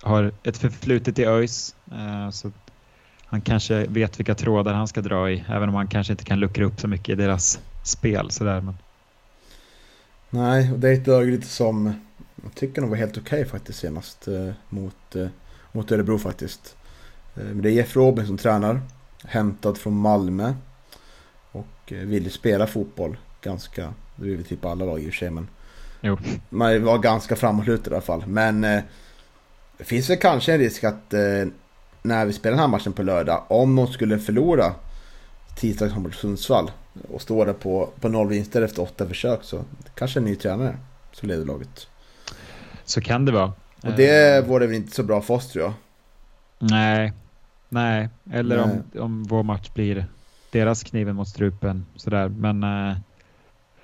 har 0.02 0.32
ett 0.42 0.56
förflutet 0.56 1.18
i 1.18 1.24
ÖIS. 1.24 1.74
Uh, 1.92 2.30
så 2.30 2.52
han 3.26 3.40
kanske 3.40 3.86
vet 3.86 4.18
vilka 4.18 4.34
trådar 4.34 4.74
han 4.74 4.88
ska 4.88 5.00
dra 5.00 5.30
i, 5.30 5.44
även 5.48 5.68
om 5.68 5.74
han 5.74 5.86
kanske 5.86 6.12
inte 6.12 6.24
kan 6.24 6.40
luckra 6.40 6.64
upp 6.64 6.80
så 6.80 6.88
mycket 6.88 7.08
i 7.08 7.14
deras 7.14 7.60
spel. 7.82 8.30
Sådär, 8.30 8.60
men... 8.60 8.74
Nej, 10.30 10.72
och 10.72 10.78
det 10.78 10.88
är 10.88 10.92
ett 10.92 11.06
lag 11.06 11.26
lite 11.26 11.46
som 11.46 11.94
jag 12.42 12.54
tycker 12.54 12.80
nog 12.80 12.90
var 12.90 12.96
helt 12.96 13.18
okej 13.18 13.44
faktiskt 13.44 13.78
senast 13.78 14.28
eh, 14.28 14.52
mot, 14.68 15.16
eh, 15.16 15.26
mot 15.72 15.92
Örebro 15.92 16.18
faktiskt. 16.18 16.76
Eh, 17.36 17.44
men 17.44 17.62
det 17.62 17.70
är 17.70 17.72
Jeff 17.72 17.96
Robin 17.96 18.26
som 18.26 18.38
tränar, 18.38 18.80
hämtad 19.24 19.78
från 19.78 19.96
Malmö 19.96 20.54
och 21.84 21.92
eh, 21.92 21.98
vill 21.98 22.30
spela 22.30 22.66
fotboll 22.66 23.16
ganska, 23.42 23.94
det 24.16 24.24
vill 24.24 24.36
vi 24.36 24.44
typ 24.44 24.64
alla 24.64 24.84
lag 24.84 25.00
i 25.00 25.02
och 25.02 25.12
för 25.12 25.18
sig 25.18 25.30
men 25.30 25.48
Jo. 26.00 26.18
man 26.48 26.84
var 26.84 26.98
ganska 26.98 27.36
framåtlutad 27.36 27.90
i 27.90 27.94
alla 27.94 28.00
fall. 28.02 28.24
Men 28.26 28.64
eh, 28.64 28.82
det 29.78 29.84
finns 29.84 30.10
väl 30.10 30.16
kanske 30.16 30.52
en 30.52 30.58
risk 30.58 30.84
att 30.84 31.14
eh, 31.14 31.46
när 32.02 32.24
vi 32.26 32.32
spelar 32.32 32.52
den 32.52 32.60
här 32.60 32.68
matchen 32.68 32.92
på 32.92 33.02
lördag, 33.02 33.44
om 33.48 33.76
de 33.76 33.86
skulle 33.86 34.18
förlora 34.18 34.74
tisdags 35.56 35.96
mot 35.96 36.14
Sundsvall 36.14 36.70
och 37.12 37.22
stå 37.22 37.44
där 37.44 37.52
på, 37.52 37.90
på 38.00 38.08
noll 38.08 38.28
vinster 38.28 38.62
efter 38.62 38.82
åtta 38.82 39.08
försök 39.08 39.42
så 39.42 39.64
kanske 39.94 40.20
en 40.20 40.24
ny 40.24 40.36
tränare 40.36 40.76
som 41.12 41.28
leder 41.28 41.44
laget. 41.44 41.86
Så 42.84 43.00
kan 43.00 43.24
det 43.24 43.32
vara. 43.32 43.52
Och 43.82 43.92
det 43.92 44.46
vore 44.46 44.66
väl 44.66 44.76
inte 44.76 44.94
så 44.94 45.02
bra 45.02 45.20
för 45.22 45.34
oss 45.34 45.52
tror 45.52 45.64
jag. 45.64 45.72
Nej, 46.58 47.12
nej. 47.68 48.08
Eller 48.32 48.56
Nej. 48.56 48.76
Om, 48.94 49.00
om 49.00 49.22
vår 49.24 49.42
match 49.42 49.70
blir 49.74 50.06
deras 50.54 50.82
kniven 50.82 51.16
mot 51.16 51.28
strupen. 51.28 51.86
Sådär. 51.96 52.28
Men 52.28 52.62
eh, 52.62 52.96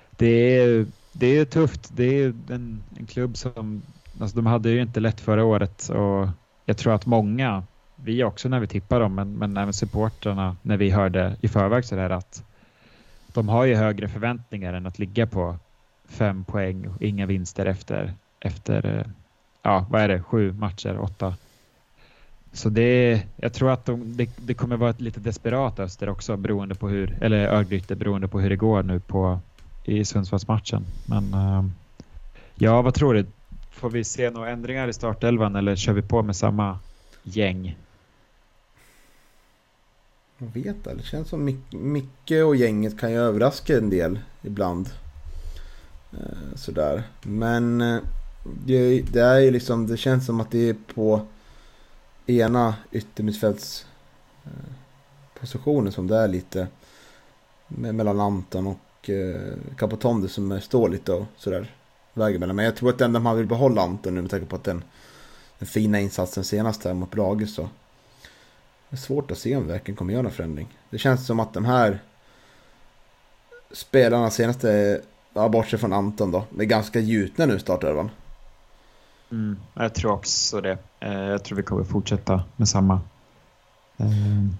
det, 0.09 0.59
är, 0.59 0.85
det 1.11 1.27
är 1.27 1.45
tufft. 1.45 1.89
Det 1.95 2.03
är 2.03 2.33
en, 2.49 2.83
en 2.97 3.05
klubb 3.05 3.37
som... 3.37 3.81
Alltså 4.21 4.35
de 4.35 4.45
hade 4.45 4.69
ju 4.69 4.81
inte 4.81 4.99
lätt 4.99 5.19
förra 5.19 5.45
året 5.45 5.89
och 5.89 6.27
jag 6.65 6.77
tror 6.77 6.93
att 6.93 7.05
många, 7.05 7.63
vi 7.95 8.23
också 8.23 8.49
när 8.49 8.59
vi 8.59 8.67
tippar 8.67 8.99
dem, 8.99 9.15
men, 9.15 9.37
men 9.37 9.57
även 9.57 9.73
supportrarna 9.73 10.55
när 10.61 10.77
vi 10.77 10.89
hörde 10.89 11.35
i 11.41 11.47
förväg 11.47 11.85
sådär 11.85 12.09
att 12.09 12.43
de 13.33 13.49
har 13.49 13.65
ju 13.65 13.75
högre 13.75 14.07
förväntningar 14.07 14.73
än 14.73 14.85
att 14.85 14.99
ligga 14.99 15.27
på 15.27 15.55
fem 16.09 16.43
poäng 16.43 16.87
och 16.87 17.01
inga 17.01 17.25
vinster 17.25 17.65
efter, 17.65 18.13
efter 18.39 18.99
eh, 18.99 19.05
ja, 19.61 19.85
vad 19.89 20.01
är 20.01 20.07
det, 20.07 20.23
sju 20.23 20.53
matcher, 20.53 20.99
åtta. 20.99 21.35
Så 22.53 22.69
det, 22.69 23.21
jag 23.35 23.53
tror 23.53 23.71
att 23.71 23.85
de, 23.85 24.17
det, 24.17 24.29
det 24.37 24.53
kommer 24.53 24.77
vara 24.77 24.89
ett 24.89 25.01
lite 25.01 25.19
desperat 25.19 25.79
Öster 25.79 26.09
också 26.09 26.37
beroende 26.37 26.75
på 26.75 26.89
hur, 26.89 27.17
eller 27.21 27.47
Örgryte 27.47 27.95
beroende 27.95 28.27
på 28.27 28.39
hur 28.39 28.49
det 28.49 28.55
går 28.55 28.83
nu 28.83 28.99
på, 28.99 29.39
i 29.83 30.05
Sundsvallsmatchen. 30.05 30.85
Men 31.05 31.33
ehm, 31.33 31.71
ja, 32.55 32.81
vad 32.81 32.93
tror 32.93 33.13
du? 33.13 33.25
Får 33.71 33.89
vi 33.89 34.03
se 34.03 34.29
några 34.29 34.49
ändringar 34.49 34.87
i 34.87 34.93
startelvan 34.93 35.55
eller 35.55 35.75
kör 35.75 35.93
vi 35.93 36.01
på 36.01 36.23
med 36.23 36.35
samma 36.35 36.79
gäng? 37.23 37.77
Jag 40.37 40.47
vet 40.53 40.83
det, 40.83 40.93
det 40.93 41.03
känns 41.03 41.29
som 41.29 41.49
Mic- 41.49 41.77
Micke 41.77 42.31
och 42.45 42.55
gänget 42.55 42.99
kan 42.99 43.11
ju 43.11 43.17
överraska 43.17 43.77
en 43.77 43.89
del 43.89 44.19
ibland. 44.41 44.89
Eh, 46.13 46.55
sådär. 46.55 47.03
Men 47.23 47.81
eh, 47.81 47.99
det, 48.65 49.01
det 49.01 49.21
är 49.21 49.39
ju 49.39 49.51
liksom, 49.51 49.87
det 49.87 49.97
känns 49.97 50.25
som 50.25 50.39
att 50.39 50.51
det 50.51 50.69
är 50.69 50.75
på 50.95 51.25
ena 52.39 52.75
yttermittfältspositionen 52.91 55.87
eh, 55.87 55.93
som 55.93 56.07
det 56.07 56.17
är 56.17 56.27
lite 56.27 56.67
mellan 57.67 58.19
Anton 58.19 58.67
och 58.67 59.09
eh, 59.09 59.53
Capotondi 59.77 60.29
som 60.29 60.61
står 60.61 60.89
lite 60.89 61.13
och 61.13 61.25
sådär 61.37 61.75
väger 62.13 62.39
mellan. 62.39 62.55
Men 62.55 62.65
jag 62.65 62.75
tror 62.75 62.89
att 62.89 63.01
ändå 63.01 63.19
man 63.19 63.37
vill 63.37 63.47
behålla 63.47 63.81
Anton 63.81 64.15
nu 64.15 64.21
med 64.21 64.31
tanke 64.31 64.45
på 64.45 64.55
att 64.55 64.63
den, 64.63 64.83
den 65.59 65.67
fina 65.67 65.99
insatsen 65.99 66.43
senast 66.43 66.83
här 66.83 66.93
mot 66.93 67.11
Brage 67.11 67.49
så 67.49 67.69
det 68.89 68.95
är 68.95 68.97
svårt 68.97 69.31
att 69.31 69.37
se 69.37 69.55
om 69.55 69.63
vi 69.63 69.71
verkligen 69.71 69.95
kommer 69.95 70.13
göra 70.13 70.23
någon 70.23 70.31
förändring. 70.31 70.77
Det 70.89 70.97
känns 70.97 71.27
som 71.27 71.39
att 71.39 71.53
de 71.53 71.65
här 71.65 71.99
spelarna 73.71 74.29
senaste, 74.29 75.01
ja, 75.33 75.49
bortsett 75.49 75.79
från 75.79 75.93
Anton 75.93 76.31
då, 76.31 76.45
är 76.59 76.63
ganska 76.63 76.99
gjutna 76.99 77.45
nu 77.45 77.55
i 77.55 77.59
startelvan. 77.59 78.09
Mm, 79.31 79.57
jag 79.73 79.93
tror 79.95 80.11
också 80.11 80.61
det. 80.61 80.77
Eh, 80.99 81.13
jag 81.13 81.43
tror 81.43 81.55
vi 81.57 81.63
kommer 81.63 81.83
fortsätta 81.83 82.43
med 82.55 82.69
samma. 82.69 82.93
Eh, 83.97 84.07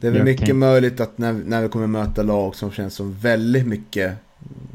Det 0.02 0.08
är 0.08 0.12
väl 0.12 0.24
mycket 0.24 0.48
kan- 0.48 0.60
möjligt 0.60 1.00
att 1.00 1.18
när, 1.18 1.34
när 1.34 1.62
vi 1.62 1.70
kommer 1.70 1.88
möta 1.88 2.24
lag 2.24 2.56
som 2.56 2.72
känns 2.72 2.94
som 2.96 3.14
väldigt 3.14 3.68
mycket 3.68 4.16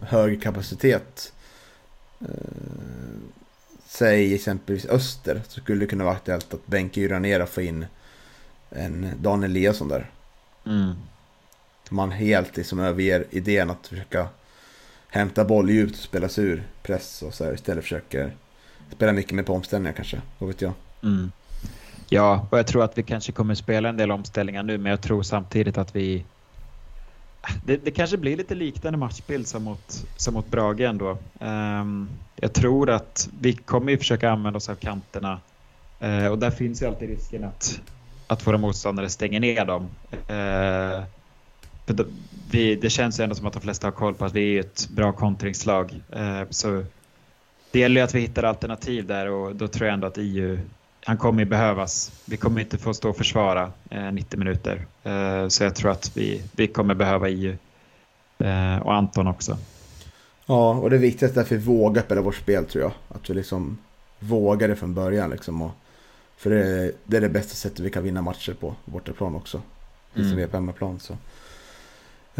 högre 0.03 0.37
kapacitet. 0.37 1.33
Eh, 2.21 2.27
säg 3.87 4.35
exempelvis 4.35 4.87
Öster 4.87 5.43
så 5.49 5.61
skulle 5.61 5.81
det 5.81 5.87
kunna 5.87 6.05
vara 6.05 6.15
aktuellt 6.15 6.55
att 6.55 6.67
bänka 6.67 7.01
Yra 7.01 7.19
ner 7.19 7.43
och 7.43 7.49
få 7.49 7.63
in 7.63 7.87
en 8.71 9.11
Daniel 9.21 9.51
Eliasson 9.51 9.89
där. 9.89 10.11
Mm. 10.67 10.93
Man 11.91 12.11
helt 12.11 12.57
liksom 12.57 12.79
överger 12.81 13.25
idén 13.31 13.71
att 13.71 13.87
försöka 13.87 14.29
hämta 15.09 15.45
boll 15.45 15.71
djupt 15.71 15.93
och 15.93 16.03
spela 16.05 16.29
sig 16.29 16.45
ur 16.45 16.67
press 16.83 17.23
och 17.23 17.35
så 17.35 17.45
här, 17.45 17.55
istället 17.55 17.85
försöker 17.85 18.37
spela 18.91 19.13
mycket 19.13 19.33
mer 19.33 19.43
på 19.43 19.53
omställningar 19.53 19.93
kanske. 19.93 20.21
Vad 20.39 20.49
vet 20.49 20.61
jag. 20.61 20.73
Mm. 21.03 21.33
Ja, 22.09 22.47
och 22.51 22.59
jag 22.59 22.67
tror 22.67 22.85
att 22.85 22.99
vi 22.99 23.03
kanske 23.03 23.33
kommer 23.33 23.55
spela 23.55 23.89
en 23.89 23.97
del 23.97 24.11
omställningar 24.11 24.63
nu, 24.63 24.79
men 24.79 24.91
jag 24.91 25.01
tror 25.01 25.23
samtidigt 25.23 25.79
att 25.79 25.97
vi... 25.97 26.25
Det, 27.65 27.77
det 27.77 27.91
kanske 27.91 28.17
blir 28.17 28.37
lite 28.37 28.55
liknande 28.55 28.99
matchbild 28.99 29.47
som 29.47 29.63
mot, 29.63 30.07
som 30.17 30.35
mot 30.35 30.51
Brage 30.51 30.81
ändå. 30.81 31.19
Um, 31.41 32.09
jag 32.37 32.53
tror 32.53 32.91
att 32.91 33.29
vi 33.41 33.53
kommer 33.53 33.93
ju 33.93 33.99
försöka 33.99 34.31
använda 34.31 34.57
oss 34.57 34.69
av 34.69 34.75
kanterna 34.75 35.41
uh, 36.05 36.27
och 36.27 36.39
där 36.39 36.51
finns 36.51 36.83
ju 36.83 36.87
alltid 36.87 37.09
risken 37.09 37.45
att, 37.45 37.81
att 38.27 38.47
våra 38.47 38.59
motståndare 38.59 39.09
stänger 39.09 39.41
ner 39.41 39.65
dem. 39.65 39.83
Uh, 40.13 41.05
för 41.87 41.95
då- 41.95 42.07
vi, 42.51 42.75
det 42.75 42.91
känns 42.91 43.21
ju 43.21 43.25
ändå 43.25 43.35
som 43.35 43.47
att 43.47 43.53
de 43.53 43.63
flesta 43.63 43.87
har 43.87 43.93
koll 43.93 44.15
på 44.15 44.25
att 44.25 44.35
vi 44.35 44.57
är 44.57 44.61
ett 44.61 44.89
bra 44.89 45.13
kontringslag. 45.13 46.01
Uh, 46.17 46.43
så 46.51 46.85
det 47.77 47.81
gäller 47.81 48.01
ju 48.01 48.05
att 48.05 48.15
vi 48.15 48.21
hittar 48.21 48.43
alternativ 48.43 49.07
där 49.07 49.31
och 49.31 49.57
då 49.57 49.69
tror 49.69 49.87
jag 49.87 49.95
ändå 49.95 50.07
att 50.07 50.19
EU, 50.19 50.59
han 51.05 51.17
kommer 51.17 51.39
ju 51.39 51.45
behövas. 51.45 52.23
Vi 52.25 52.37
kommer 52.37 52.61
inte 52.61 52.79
få 52.79 52.95
stå 52.95 53.11
och 53.11 53.17
försvara 53.17 53.73
eh, 53.91 54.13
90 54.13 54.39
minuter. 54.39 54.87
Eh, 55.05 55.49
så 55.49 55.65
jag 55.65 55.75
tror 55.75 55.91
att 55.91 56.17
vi, 56.17 56.43
vi 56.53 56.67
kommer 56.67 56.95
behöva 56.95 57.29
EU. 57.29 57.57
Eh, 58.39 58.77
och 58.79 58.95
Anton 58.95 59.27
också. 59.27 59.59
Ja, 60.47 60.71
och 60.75 60.91
det 60.91 60.99
viktigaste 60.99 61.41
är 61.41 61.45
att 61.45 61.53
vi 61.53 61.57
vågar 61.57 62.03
spela 62.03 62.21
vårt 62.21 62.35
spel 62.35 62.65
tror 62.65 62.85
jag. 62.85 62.93
Att 63.09 63.31
vi 63.31 63.35
liksom 63.35 63.79
vågar 64.19 64.69
det 64.69 64.77
från 64.77 64.95
början 64.95 65.31
liksom. 65.31 65.63
Och, 65.63 65.71
för 66.37 66.51
det 66.51 66.67
är, 66.67 66.93
det 67.05 67.17
är 67.17 67.21
det 67.21 67.29
bästa 67.29 67.55
sättet 67.55 67.81
vi 67.81 67.91
kan 67.91 68.03
vinna 68.03 68.23
matcher 68.23 68.53
på 68.61 68.75
bortaplan 68.85 69.35
också. 69.35 69.63
Precis 70.13 70.31
som 70.31 70.33
Mm. 70.33 70.37
vi 70.37 70.43
är 70.43 70.49
på 70.49 70.57
hemmaplan 70.57 71.01
så. 71.01 71.13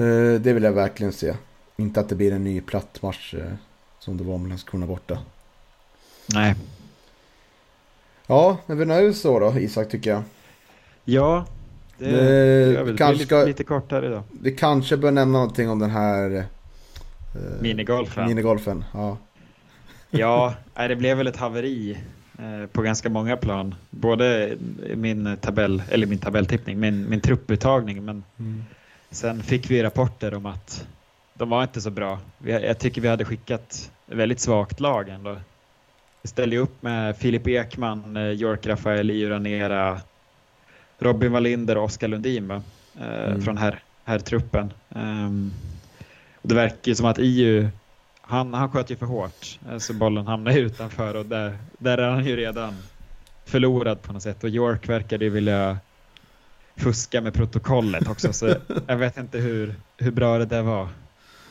Eh, 0.03 0.41
det 0.41 0.53
vill 0.53 0.63
jag 0.63 0.73
verkligen 0.73 1.13
se. 1.13 1.35
Inte 1.77 2.01
att 2.01 2.09
det 2.09 2.15
blir 2.15 2.33
en 2.33 2.45
ny 2.45 2.61
platt 2.61 3.03
match 3.03 3.35
eh, 3.35 3.53
som 4.07 4.17
det 4.17 4.25
var 4.25 4.39
med 4.39 4.49
Landskrona 4.49 4.87
borta. 4.87 5.19
Nej, 6.27 6.55
Ja, 8.27 8.57
men 8.67 8.79
vi 8.79 8.85
nöjer 8.85 9.11
oss 9.11 9.21
så 9.21 9.39
då 9.41 9.59
Isak 9.59 9.89
tycker 9.89 10.11
jag. 10.11 10.23
Ja, 11.05 11.47
det, 11.99 12.05
Det- 12.05 12.65
det 12.67 12.73
gör 12.73 12.83
vi. 12.85 12.93
Det 12.93 12.99
kanske 12.99 13.13
lite, 13.15 13.27
ska- 13.27 13.45
lite 13.45 13.65
kortare 13.65 14.07
idag. 14.07 14.23
Vi 14.43 14.53
kanske 14.53 14.97
bör 14.97 15.11
nämna 15.11 15.39
någonting 15.39 15.71
om 15.71 15.79
den 15.79 15.91
här 15.91 16.31
eh, 16.37 16.43
Minigolfen. 17.61 18.27
minigolfen. 18.29 18.85
Ja. 18.95 19.17
Ja, 20.11 20.55
det 20.75 20.97
blev 20.97 21.17
väl 21.17 21.27
ett 21.27 21.37
haveri 21.37 21.99
eh, 22.39 22.67
på 22.73 22.83
ganska 22.83 23.09
många 23.09 23.37
plan. 23.37 23.75
Både 23.91 24.57
min 24.95 25.37
tabell, 25.41 25.83
eller 25.91 26.07
min 26.07 26.19
tabelltippning, 26.19 26.81
min, 26.81 27.11
min 27.11 27.21
trupputtagning, 27.21 28.05
men 28.05 28.25
sen 29.11 29.43
fick 29.43 29.71
vi 29.71 29.83
rapporter 29.83 30.35
om 30.35 30.47
att 30.47 30.87
de 31.39 31.49
var 31.51 31.63
inte 31.63 31.81
så 31.81 31.91
bra. 31.91 32.19
Jag 32.45 32.79
tycker 32.79 33.01
vi 33.01 33.09
hade 33.09 33.25
skickat 33.25 33.91
ett 34.09 34.17
väldigt 34.17 34.41
svagt 34.41 34.81
lag 34.81 35.09
ändå. 35.09 35.37
Vi 36.23 36.29
ställde 36.29 36.59
upp 36.59 36.83
med 36.83 37.17
Filip 37.17 37.49
Ekman, 37.49 38.17
eh, 38.17 38.23
York 38.31 38.67
Rafael, 38.67 39.29
Ranera, 39.29 40.01
Robin 40.99 41.33
Wallinder 41.33 41.77
och 41.77 41.85
Oskar 41.85 42.09
Lundin 42.09 42.49
va? 42.49 42.63
Eh, 43.01 43.27
Mm. 43.29 43.43
från 43.43 43.57
här, 43.57 43.83
här 44.05 44.19
truppen. 44.19 44.73
Och 46.43 46.49
det 46.49 46.55
verkar 46.55 46.89
ju 46.89 46.95
som 46.95 47.07
att 47.07 47.19
EU 47.21 47.69
han, 48.29 48.55
han 48.55 48.71
sköt 48.71 48.91
ju 48.91 48.97
för 48.97 49.07
hårt, 49.07 49.59
eh, 49.71 49.79
så 49.79 49.95
bollen 49.95 50.27
hamnade 50.27 50.59
utanför 50.61 51.15
och 51.15 51.27
där, 51.27 51.59
där 51.79 51.99
är 51.99 52.11
han 52.11 52.25
ju 52.25 52.37
redan 52.37 52.75
förlorad 53.47 54.03
på 54.03 54.13
något 54.13 54.23
sätt. 54.23 54.45
Och 54.45 54.51
York 54.51 54.89
verkade 54.89 55.25
ju 55.25 55.31
vilja 55.31 55.79
fuska 56.77 57.21
med 57.21 57.35
protokollet 57.35 58.09
också, 58.09 58.33
så 58.33 58.55
jag 58.87 58.97
vet 58.97 59.17
inte 59.17 59.39
hur, 59.39 59.75
hur 59.99 60.11
bra 60.11 60.39
det 60.39 60.45
där 60.47 60.63
var. 60.63 60.89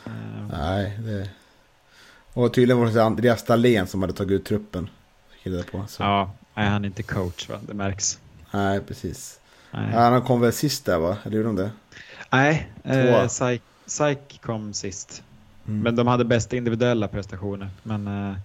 Eh, 0.05 0.11
Nej, 0.51 0.99
det... 0.99 1.29
Och 2.33 2.53
tydligen 2.53 2.79
var 2.79 2.91
det 2.91 3.03
Andreas 3.03 3.43
Dahlén 3.43 3.87
som 3.87 4.01
hade 4.01 4.13
tagit 4.13 4.31
ut 4.31 4.45
truppen. 4.45 4.89
På. 5.71 5.85
Så. 5.87 6.03
Ja, 6.03 6.31
nej, 6.53 6.67
han 6.67 6.83
är 6.83 6.87
inte 6.87 7.03
coach 7.03 7.49
va, 7.49 7.59
det 7.67 7.73
märks. 7.73 8.19
Nej, 8.51 8.81
precis. 8.81 9.39
Nej, 9.71 9.91
han 9.91 10.21
kom 10.21 10.41
väl 10.41 10.53
sist 10.53 10.85
där 10.85 10.97
va? 10.97 11.17
Eller 11.23 11.37
gjorde 11.37 11.49
de 11.49 11.55
det? 11.55 11.71
nej 12.31 12.69
eh, 12.83 13.59
Psych 13.85 14.41
kom 14.41 14.73
sist. 14.73 15.23
Mm. 15.67 15.79
Men 15.79 15.95
de 15.95 16.07
hade 16.07 16.25
bäst 16.25 16.53
individuella 16.53 17.07
prestationer. 17.07 17.69
Men, 17.83 18.07
eh, 18.07 18.37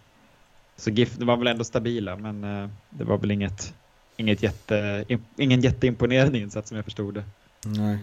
så 0.77 0.91
GIF 0.91 1.19
var 1.19 1.37
väl 1.37 1.47
ändå 1.47 1.65
stabila, 1.65 2.17
men 2.17 2.45
eh, 2.45 2.69
det 2.91 3.05
var 3.05 3.19
väl 3.19 3.31
inget, 3.31 3.75
inget 4.17 4.43
jätte, 4.43 5.05
im, 5.09 5.25
ingen 5.37 5.61
jätteimponerande 5.61 6.39
insats 6.39 6.69
som 6.69 6.77
jag 6.77 6.85
förstod 6.85 7.15
det. 7.15 7.25
Nej. 7.65 7.99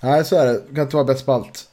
Nej, 0.00 0.24
så 0.24 0.36
är 0.36 0.46
det. 0.46 0.52
Det 0.52 0.74
kan 0.74 0.84
inte 0.84 0.96
vara 0.96 1.06
bäst 1.06 1.26
på 1.26 1.32
allt. 1.32 1.68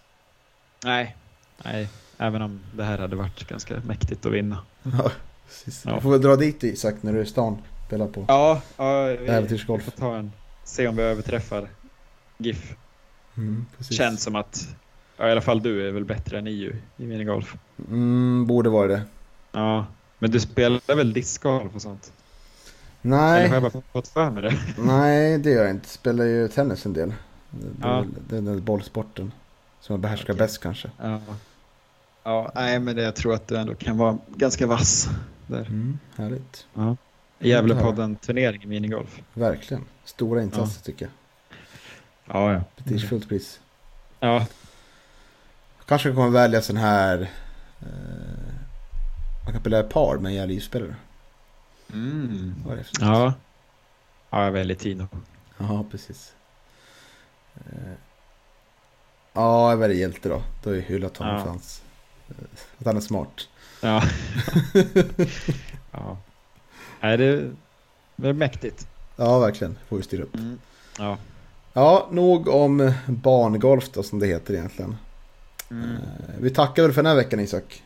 Nej. 0.86 1.16
Nej, 1.64 1.90
även 2.18 2.42
om 2.42 2.60
det 2.74 2.84
här 2.84 2.98
hade 2.98 3.16
varit 3.16 3.48
ganska 3.48 3.80
mäktigt 3.86 4.26
att 4.26 4.32
vinna. 4.32 4.58
Ja, 4.84 5.12
precis. 5.48 5.84
Ja. 5.86 5.96
Du 5.96 6.02
får 6.02 6.12
väl 6.12 6.22
dra 6.22 6.36
dit 6.36 6.64
Isak 6.64 6.96
när 7.02 7.14
du 7.14 7.20
är 7.20 7.24
i 7.24 7.28
stan. 7.28 7.58
Spela 7.88 8.08
på. 8.08 8.26
Ja, 8.28 8.62
ja 8.78 9.04
vi, 9.06 9.18
vi 9.18 9.28
Äventyrsgolf. 9.28 9.84
får 9.84 9.92
ta 9.92 10.16
en, 10.18 10.32
se 10.64 10.88
om 10.88 10.96
vi 10.96 11.04
överträffar 11.04 11.68
GIF. 12.38 12.76
Mm. 13.38 13.66
Känns 13.90 14.24
som 14.24 14.36
att, 14.36 14.68
ja, 15.18 15.28
i 15.28 15.32
alla 15.32 15.42
fall 15.42 15.64
du 15.64 15.88
är 15.88 15.92
väl 15.92 16.06
bättre 16.06 16.38
än 16.40 16.48
EU 16.48 16.74
i 16.98 17.06
minigolf. 17.06 17.56
Mm, 17.90 18.46
borde 18.48 18.70
vara 18.70 18.88
det. 18.88 19.02
Ja, 19.52 19.86
men 20.20 20.32
du 20.32 20.40
spelar 20.40 20.96
väl 20.96 21.14
discgolf 21.14 21.76
och 21.76 21.82
sånt? 21.82 22.12
Eller 23.02 23.16
Nej, 23.18 23.48
har 23.48 23.56
jag 23.56 23.72
bara 23.72 23.82
fått 23.94 24.08
för 24.08 24.30
mig 24.32 24.44
det? 24.44 24.54
nej 24.78 25.38
det 25.38 25.50
gör 25.50 25.62
jag 25.64 25.72
inte. 25.72 25.90
Spelar 25.90 26.26
ju 26.26 26.48
tennis 26.48 26.86
en 26.86 26.94
del. 26.94 27.14
Det 27.52 27.88
är 27.88 27.92
Ja. 27.92 28.06
den 28.30 28.46
där 28.46 28.56
bollsporten. 28.56 29.32
Som 29.86 29.94
jag 29.94 30.00
behärskar 30.00 30.34
Okej. 30.34 30.46
bäst 30.46 30.62
kanske. 30.62 30.92
Ja. 31.02 31.20
Ja, 32.24 32.52
nej 32.56 32.80
men 32.80 32.96
det, 32.96 33.02
jag 33.02 33.16
tror 33.16 33.34
att 33.34 33.48
du 33.48 33.58
ändå 33.58 33.76
kan 33.76 33.98
vara 33.98 34.18
ganska 34.36 34.68
vass 34.68 35.10
där. 35.48 35.66
Mm, 35.66 36.00
härligt. 36.16 36.68
Ja. 36.74 36.96
Gävlepodden-turnering 37.40 38.64
i 38.64 38.68
minigolf. 38.68 39.22
Verkligen. 39.34 39.86
Stora 40.04 40.42
insatser 40.42 40.84
tycker 40.84 41.06
jag. 41.06 41.12
Ja, 42.36 42.54
ja. 42.54 42.62
Prestigefullt 42.76 43.30
pris. 43.30 43.60
Ja, 44.20 44.46
Kanske 45.86 46.14
kommer 46.14 46.30
välja 46.30 46.62
sån 46.62 46.78
här... 46.78 47.22
Eh, 47.82 47.88
man 49.44 49.54
kan 49.54 49.62
spela 49.62 49.84
par 49.84 50.18
med 50.18 50.30
en 50.30 50.36
jävla 50.36 50.60
spelare 50.62 50.96
mm. 51.94 52.56
Vad 52.66 52.74
är 52.74 52.78
det 52.78 52.84
för 52.84 53.06
ja. 53.06 53.34
Ja, 54.30 54.44
jag 54.44 54.52
väljer 54.52 54.78
Tino. 54.78 55.08
Ja, 55.58 55.86
precis. 55.92 56.34
Ja, 59.36 59.70
jag 59.70 59.78
väljer 59.78 59.98
hjälte 59.98 60.30
då. 60.30 60.42
Då 60.64 60.70
har 60.70 60.76
jag 60.76 60.84
hyllat 60.84 61.18
honom 61.18 61.34
Ja. 61.36 61.42
för 61.42 61.50
hans... 61.50 61.82
eh, 62.30 62.36
Att 62.80 62.86
han 62.86 62.98
är 62.98 63.02
smart. 63.02 63.48
Ja. 63.82 64.04
ja. 65.92 66.18
Nej, 67.02 67.18
det, 67.18 67.52
det 68.16 68.30
är 68.30 68.34
mäktigt. 68.34 68.88
Ja, 69.16 69.40
verkligen. 69.40 69.78
Får 69.90 69.98
vi 69.98 70.04
styra 70.04 70.24
upp. 70.24 70.36
Mm. 70.36 70.60
Ja. 71.00 71.18
Ja, 71.74 72.08
nog 72.12 72.48
om 72.48 72.92
barngolf 73.06 73.90
då 73.94 74.04
som 74.04 74.20
det 74.20 74.28
heter 74.28 74.54
egentligen. 74.54 74.96
Mm. 75.72 75.90
Eh, 75.92 76.00
Vi 76.40 76.50
tackar 76.50 76.84
väl 76.84 76.94
för 76.94 77.04
den 77.04 77.10
här 77.10 77.16
veckan 77.16 77.40
Isak. 77.40 77.84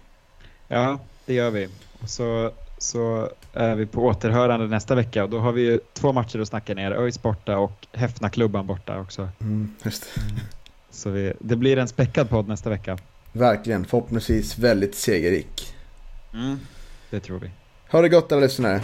ja, 0.67 0.99
det 1.25 1.33
gör 1.33 1.49
vi. 1.51 1.69
Och 2.01 2.09
så, 2.09 2.51
så 2.77 3.29
är 3.53 3.75
vi 3.75 3.85
på 3.85 4.05
återhörande 4.05 4.67
nästa 4.67 4.95
vecka 4.95 5.23
och 5.23 5.29
då 5.29 5.39
har 5.39 5.51
vi 5.51 5.61
ju 5.61 5.79
två 5.93 6.13
matcher 6.13 6.39
att 6.39 6.47
snacka 6.47 6.73
ner. 6.73 6.91
ÖIS 6.91 7.21
borta 7.21 7.57
och 7.57 7.87
Häfna-klubban 7.93 8.67
borta 8.67 8.99
också. 8.99 9.29
Mm, 9.41 9.75
just 9.83 10.03
det. 10.15 10.21
Så 10.91 11.09
vi, 11.09 11.33
det 11.39 11.55
blir 11.55 11.77
en 11.77 11.87
späckad 11.87 12.29
podd 12.29 12.47
nästa 12.47 12.69
vecka. 12.69 12.97
Verkligen. 13.31 13.85
Förhoppningsvis 13.85 14.57
väldigt 14.57 14.95
segerrik. 14.95 15.75
Det 17.09 17.19
tror 17.19 17.39
vi. 17.39 17.51
Ha 17.91 18.01
det 18.01 18.09
gott 18.09 18.31
alla 18.31 18.41
lyssnare. 18.41 18.81